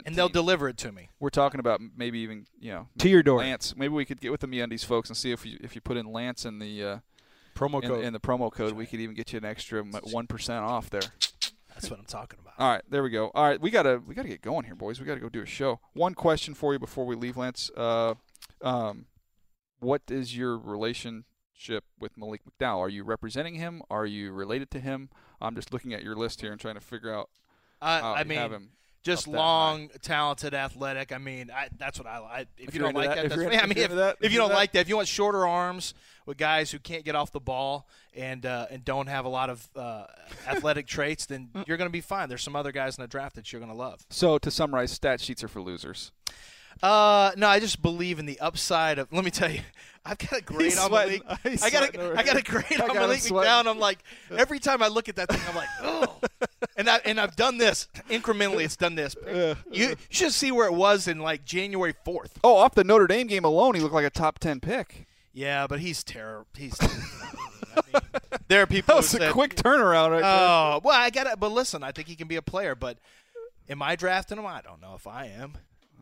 And 0.06 0.16
they'll 0.16 0.30
deliver 0.30 0.68
it 0.68 0.78
to 0.78 0.92
me. 0.92 1.10
We're 1.20 1.30
talking 1.30 1.60
about 1.60 1.82
maybe 1.96 2.20
even 2.20 2.46
you 2.60 2.72
know 2.72 2.88
To 3.00 3.10
your 3.10 3.24
door. 3.24 3.40
Lance. 3.40 3.76
Maybe 3.76 3.94
we 3.94 4.06
could 4.06 4.22
get 4.22 4.32
with 4.32 4.42
the 4.42 4.48
MeUndies 4.48 4.86
folks 4.86 5.10
and 5.10 5.18
see 5.18 5.32
if 5.32 5.46
you 5.46 5.58
if 5.62 5.76
you 5.76 5.82
put 5.82 5.98
in 5.98 6.12
Lance 6.12 6.46
in 6.46 6.60
the 6.60 6.84
uh, 6.84 6.98
Promo 7.56 7.82
in, 7.82 7.90
code. 7.90 8.04
in 8.04 8.14
the 8.14 8.20
promo 8.20 8.52
code, 8.52 8.74
we 8.74 8.86
could 8.86 9.00
even 9.00 9.16
get 9.16 9.32
you 9.32 9.38
an 9.38 9.46
extra 9.46 9.82
one 9.84 10.28
percent 10.28 10.64
off 10.64 10.90
there. 10.90 11.02
That's 11.74 11.90
what 11.90 12.00
I'm 12.00 12.06
talking 12.06 12.40
about. 12.42 12.54
All 12.58 12.70
right, 12.70 12.84
there 12.90 13.04
we 13.04 13.10
go. 13.10 13.32
All 13.34 13.46
right, 13.46 13.60
we 13.60 13.70
gotta 13.70 14.02
we 14.06 14.14
gotta 14.16 14.28
get 14.28 14.42
going 14.42 14.66
here, 14.66 14.76
boys. 14.76 15.00
We 15.00 15.06
gotta 15.06 15.20
go 15.20 15.30
do 15.30 15.42
a 15.42 15.46
show. 15.46 15.80
One 15.94 16.14
question 16.14 16.54
for 16.54 16.74
you 16.74 16.80
before 16.80 17.06
we 17.06 17.16
leave, 17.16 17.38
Lance. 17.38 17.70
Uh, 17.76 18.16
um, 18.62 19.06
what 19.80 20.02
is 20.10 20.36
your 20.36 20.58
relationship 20.58 21.84
with 22.00 22.18
Malik 22.18 22.42
McDowell? 22.44 22.80
Are 22.80 22.90
you 22.90 23.04
representing 23.04 23.56
him? 23.56 23.82
Are 23.90 24.06
you 24.06 24.32
related 24.32 24.72
to 24.72 24.80
him? 24.80 25.10
I'm 25.42 25.56
just 25.56 25.72
looking 25.74 25.94
at 25.94 26.04
your 26.04 26.16
list 26.16 26.42
here 26.42 26.52
and 26.52 26.60
trying 26.60 26.76
to 26.76 26.82
figure 26.82 27.14
out 27.14 27.30
I, 27.82 28.00
how 28.00 28.12
I 28.12 28.12
you 28.12 28.18
have 28.18 28.28
mean, 28.28 28.40
him. 28.40 28.70
Just 29.06 29.28
long, 29.28 29.90
talented, 30.02 30.54
athletic. 30.56 31.12
I 31.12 31.20
mean, 31.20 31.52
I, 31.56 31.70
that's 31.78 32.00
what 32.00 32.08
I 32.08 32.18
like. 32.18 32.48
If, 32.58 32.70
If 32.70 32.74
you 32.76 32.82
don't 32.82 32.96
like 32.96 33.10
that- 33.10 33.16
that, 33.16 33.26
if 33.26 33.30
that's 33.30 33.42
you're. 33.42 33.62
I 33.62 33.66
mean, 33.68 33.78
if 33.78 33.92
that- 33.92 34.18
if 34.20 34.26
if 34.26 34.32
you 34.34 34.40
don't 34.40 34.50
that- 34.50 34.56
like 34.56 34.72
that, 34.72 34.80
if 34.80 34.90
you 34.90 34.96
want 34.96 35.08
shorter 35.08 35.46
arms 35.46 35.94
with 36.26 36.38
guys 36.38 36.72
who 36.72 36.80
can't 36.80 37.06
get 37.06 37.16
off 37.16 37.32
the 37.32 37.40
ball 37.40 37.88
and 38.16 38.46
uh, 38.48 38.66
and 38.72 38.84
don't 38.84 39.06
have 39.08 39.26
a 39.26 39.30
lot 39.30 39.52
of 39.52 39.70
uh, 39.76 40.06
athletic 40.48 40.88
traits, 40.88 41.28
then 41.28 41.50
you're 41.68 41.78
going 41.78 41.88
to 41.88 41.94
be 41.94 42.02
fine. 42.02 42.30
There's 42.30 42.42
some 42.44 42.56
other 42.56 42.72
guys 42.72 42.98
in 42.98 43.04
the 43.04 43.08
draft 43.08 43.36
that 43.36 43.54
you're 43.54 43.60
going 43.60 43.72
to 43.72 43.78
love. 43.78 44.04
So 44.10 44.40
to 44.40 44.50
summarize, 44.50 44.92
stat 44.92 45.22
sheets 45.22 45.44
are 45.44 45.48
for 45.48 45.62
losers. 45.62 46.12
Uh, 46.84 47.32
no, 47.38 47.48
I 47.48 47.60
just 47.60 47.82
believe 47.82 48.20
in 48.20 48.26
the 48.26 48.40
upside 48.40 49.00
of. 49.00 49.12
Let 49.12 49.26
me 49.26 49.32
tell 49.32 49.50
you, 49.50 49.62
I've 50.06 50.18
got 50.18 50.40
a 50.40 50.42
grade 50.42 50.78
on. 50.78 50.92
Malik. 50.92 51.24
I 51.64 51.70
got 51.70 51.96
a, 51.96 52.18
I 52.18 52.24
got 52.24 52.38
a 52.38 52.42
grade 52.42 52.80
on 52.82 52.94
Malik. 52.94 53.20
McDowell. 53.22 53.68
I'm 53.68 53.80
like, 53.80 54.00
every 54.32 54.60
time 54.60 54.84
I 54.84 54.88
look 54.88 55.10
at 55.10 55.16
that 55.16 55.30
thing, 55.30 55.42
I'm 55.50 55.56
like, 55.56 55.70
oh. 55.82 56.20
And 56.78 56.90
I 56.90 56.98
and 57.06 57.20
I've 57.20 57.36
done 57.36 57.58
this 57.58 57.88
incrementally. 58.10 58.66
It's 58.66 58.76
done 58.76 58.96
this. 58.96 59.16
You, 59.26 59.56
you 59.72 59.96
should 60.10 60.34
see 60.34 60.52
where 60.52 60.68
it 60.68 60.74
was 60.74 61.08
in 61.08 61.20
like 61.20 61.46
January 61.46 61.94
4th. 62.06 62.32
Oh, 62.44 62.58
off 62.58 62.76
the 62.76 62.84
Notre 62.84 63.08
Dame 63.08 63.28
game 63.28 63.46
alone, 63.46 63.76
he 63.76 63.82
looked 63.82 63.96
like 63.96 64.06
a 64.06 64.10
top 64.10 64.40
ten 64.40 64.60
pick. 64.60 65.08
Yeah, 65.34 65.68
but 65.68 65.80
he's 65.80 66.04
terrible. 66.04 66.48
He's. 66.56 66.78
terrible. 66.78 67.02
I 67.78 67.82
mean, 67.92 68.02
there 68.48 68.62
are 68.62 68.66
people 68.68 68.94
That 68.96 68.98
was 68.98 69.14
a 69.14 69.18
said, 69.18 69.32
quick 69.34 69.56
turnaround 69.56 70.12
right 70.12 70.22
there. 70.22 70.48
Oh 70.48 70.82
well, 70.84 71.00
I 71.00 71.10
got 71.10 71.28
it. 71.28 71.40
But 71.40 71.52
listen, 71.52 71.84
I 71.84 71.92
think 71.92 72.08
he 72.08 72.16
can 72.16 72.28
be 72.28 72.36
a 72.36 72.42
player. 72.42 72.76
But 72.76 72.98
am 73.70 73.82
I 73.82 73.96
drafting 73.96 74.38
him? 74.38 74.46
I 74.46 74.62
don't 74.62 74.82
know 74.82 74.94
if 74.96 75.08
I 75.08 75.26
am. 75.26 75.58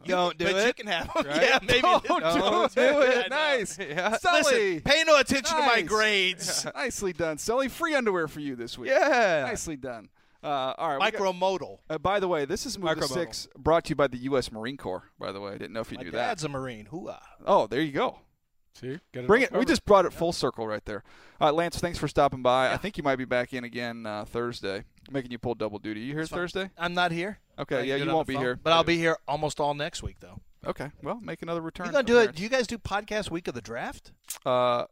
You 0.05 0.11
Don't 0.11 0.37
can- 0.37 0.47
do 0.47 0.53
but 0.53 0.67
you 0.67 0.73
can 0.73 0.87
have 0.87 1.05
him. 1.05 1.25
right? 1.27 1.41
Yeah, 1.41 1.59
maybe. 1.61 1.81
Don't 1.81 2.03
this- 2.03 2.73
do 2.75 2.81
I 2.81 3.05
it. 3.05 3.29
know. 3.29 3.35
Nice. 3.35 3.79
Yeah. 3.79 4.17
Sully. 4.17 4.37
Listen, 4.43 4.81
pay 4.81 5.03
no 5.05 5.19
attention 5.19 5.55
to 5.57 5.61
my 5.61 5.75
Nice. 5.77 5.87
grades. 5.87 6.65
Nicely 6.75 7.13
done, 7.13 7.37
Sully. 7.37 7.67
Free 7.69 7.95
underwear 7.95 8.27
for 8.27 8.39
you 8.39 8.55
this 8.55 8.77
week. 8.77 8.89
Yeah. 8.91 9.45
Nicely 9.47 9.75
done. 9.77 10.09
Uh, 10.43 10.73
all 10.77 10.97
right. 10.97 11.13
we 11.13 11.17
got- 11.17 11.35
Micromodal. 11.35 11.77
uh, 11.89 11.97
by 11.97 12.19
the 12.19 12.27
way, 12.27 12.43
this 12.45 12.65
is 12.65 12.77
Move 12.77 12.89
the 12.99 13.05
Micromodal. 13.05 13.13
Six, 13.13 13.47
brought 13.57 13.85
to 13.85 13.89
you 13.91 13.95
by 13.95 14.07
the 14.07 14.17
U.S. 14.17 14.51
Marine 14.51 14.75
Corps. 14.77 15.03
By 15.17 15.31
the 15.31 15.39
way, 15.39 15.51
I 15.53 15.57
didn't 15.57 15.71
know 15.73 15.79
if 15.79 15.91
you 15.91 15.97
My 15.97 16.03
knew 16.03 16.11
that. 16.11 16.17
dad's 16.17 16.43
a 16.43 16.49
Marine. 16.49 16.87
Hooah. 16.91 17.19
Oh, 17.45 17.67
there 17.67 17.79
you 17.81 17.93
go. 17.93 18.19
See, 18.73 18.99
Get 19.13 19.27
Bring 19.27 19.43
all 19.43 19.55
it. 19.55 19.59
We 19.59 19.65
just 19.65 19.85
brought 19.85 20.05
it 20.05 20.11
full 20.13 20.33
circle 20.33 20.67
right 20.67 20.83
there. 20.85 21.03
All 21.39 21.47
right, 21.47 21.55
Lance, 21.55 21.77
thanks 21.79 21.97
for 21.99 22.07
stopping 22.07 22.41
by. 22.41 22.73
I 22.73 22.77
think 22.77 22.97
you 22.97 23.03
might 23.03 23.17
be 23.17 23.25
back 23.25 23.53
in 23.53 23.63
again 23.63 24.05
uh, 24.05 24.25
Thursday, 24.25 24.83
making 25.11 25.31
you 25.31 25.37
pull 25.39 25.55
double 25.55 25.79
duty. 25.79 26.01
You 26.01 26.13
here 26.13 26.25
Thursday? 26.25 26.69
I'm 26.77 26.93
not 26.93 27.11
here. 27.11 27.39
Okay, 27.59 27.79
I 27.79 27.81
yeah, 27.83 27.95
you 27.97 28.11
won't 28.11 28.27
be 28.27 28.33
phone. 28.33 28.43
here. 28.43 28.59
But 28.61 28.73
I'll 28.73 28.83
be 28.83 28.97
here 28.97 29.17
almost 29.27 29.59
all 29.59 29.73
next 29.73 30.01
week, 30.03 30.17
though. 30.19 30.39
Okay, 30.65 30.89
well, 31.01 31.19
make 31.21 31.41
another 31.41 31.59
return. 31.59 31.87
You 31.87 31.91
gonna 31.91 32.03
do 32.05 32.19
it? 32.19 32.35
Do 32.35 32.41
you 32.41 32.47
guys 32.49 32.67
do 32.67 32.77
podcast 32.77 33.29
week 33.29 33.49
of 33.49 33.53
the 33.53 33.61
draft? 33.61 34.13
Uh, 34.45 34.85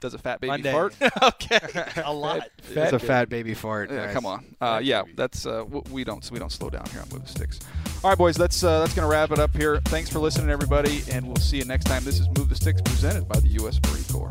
does 0.00 0.14
a 0.14 0.18
fat 0.18 0.40
baby 0.40 0.50
Monday. 0.62 0.70
fart? 0.72 0.94
okay, 1.22 1.58
a 2.04 2.12
lot. 2.12 2.48
It's 2.70 2.92
a 2.92 2.98
fat 2.98 3.28
baby 3.28 3.52
fart. 3.52 3.90
Yeah, 3.90 4.06
Nice. 4.06 4.14
come 4.14 4.24
on. 4.24 4.44
Uh, 4.60 4.80
yeah, 4.82 5.02
that's 5.16 5.44
uh, 5.44 5.64
we 5.90 6.04
don't 6.04 6.30
we 6.30 6.38
don't 6.38 6.52
slow 6.52 6.70
down 6.70 6.86
here 6.92 7.00
on 7.02 7.08
Move 7.08 7.22
the 7.22 7.28
Sticks. 7.28 7.58
All 8.04 8.10
right, 8.10 8.18
boys, 8.18 8.36
that's 8.36 8.62
uh, 8.62 8.78
that's 8.78 8.94
gonna 8.94 9.08
wrap 9.08 9.32
it 9.32 9.40
up 9.40 9.56
here. 9.56 9.80
Thanks 9.86 10.08
for 10.10 10.20
listening, 10.20 10.48
everybody, 10.48 11.02
and 11.10 11.26
we'll 11.26 11.36
see 11.36 11.56
you 11.56 11.64
next 11.64 11.84
time. 11.86 12.04
This 12.04 12.20
is 12.20 12.28
Move 12.38 12.48
the 12.48 12.54
Sticks 12.54 12.80
presented 12.82 13.26
by 13.28 13.40
the 13.40 13.48
U.S. 13.48 13.80
Marine 13.84 14.04
Corps. 14.04 14.30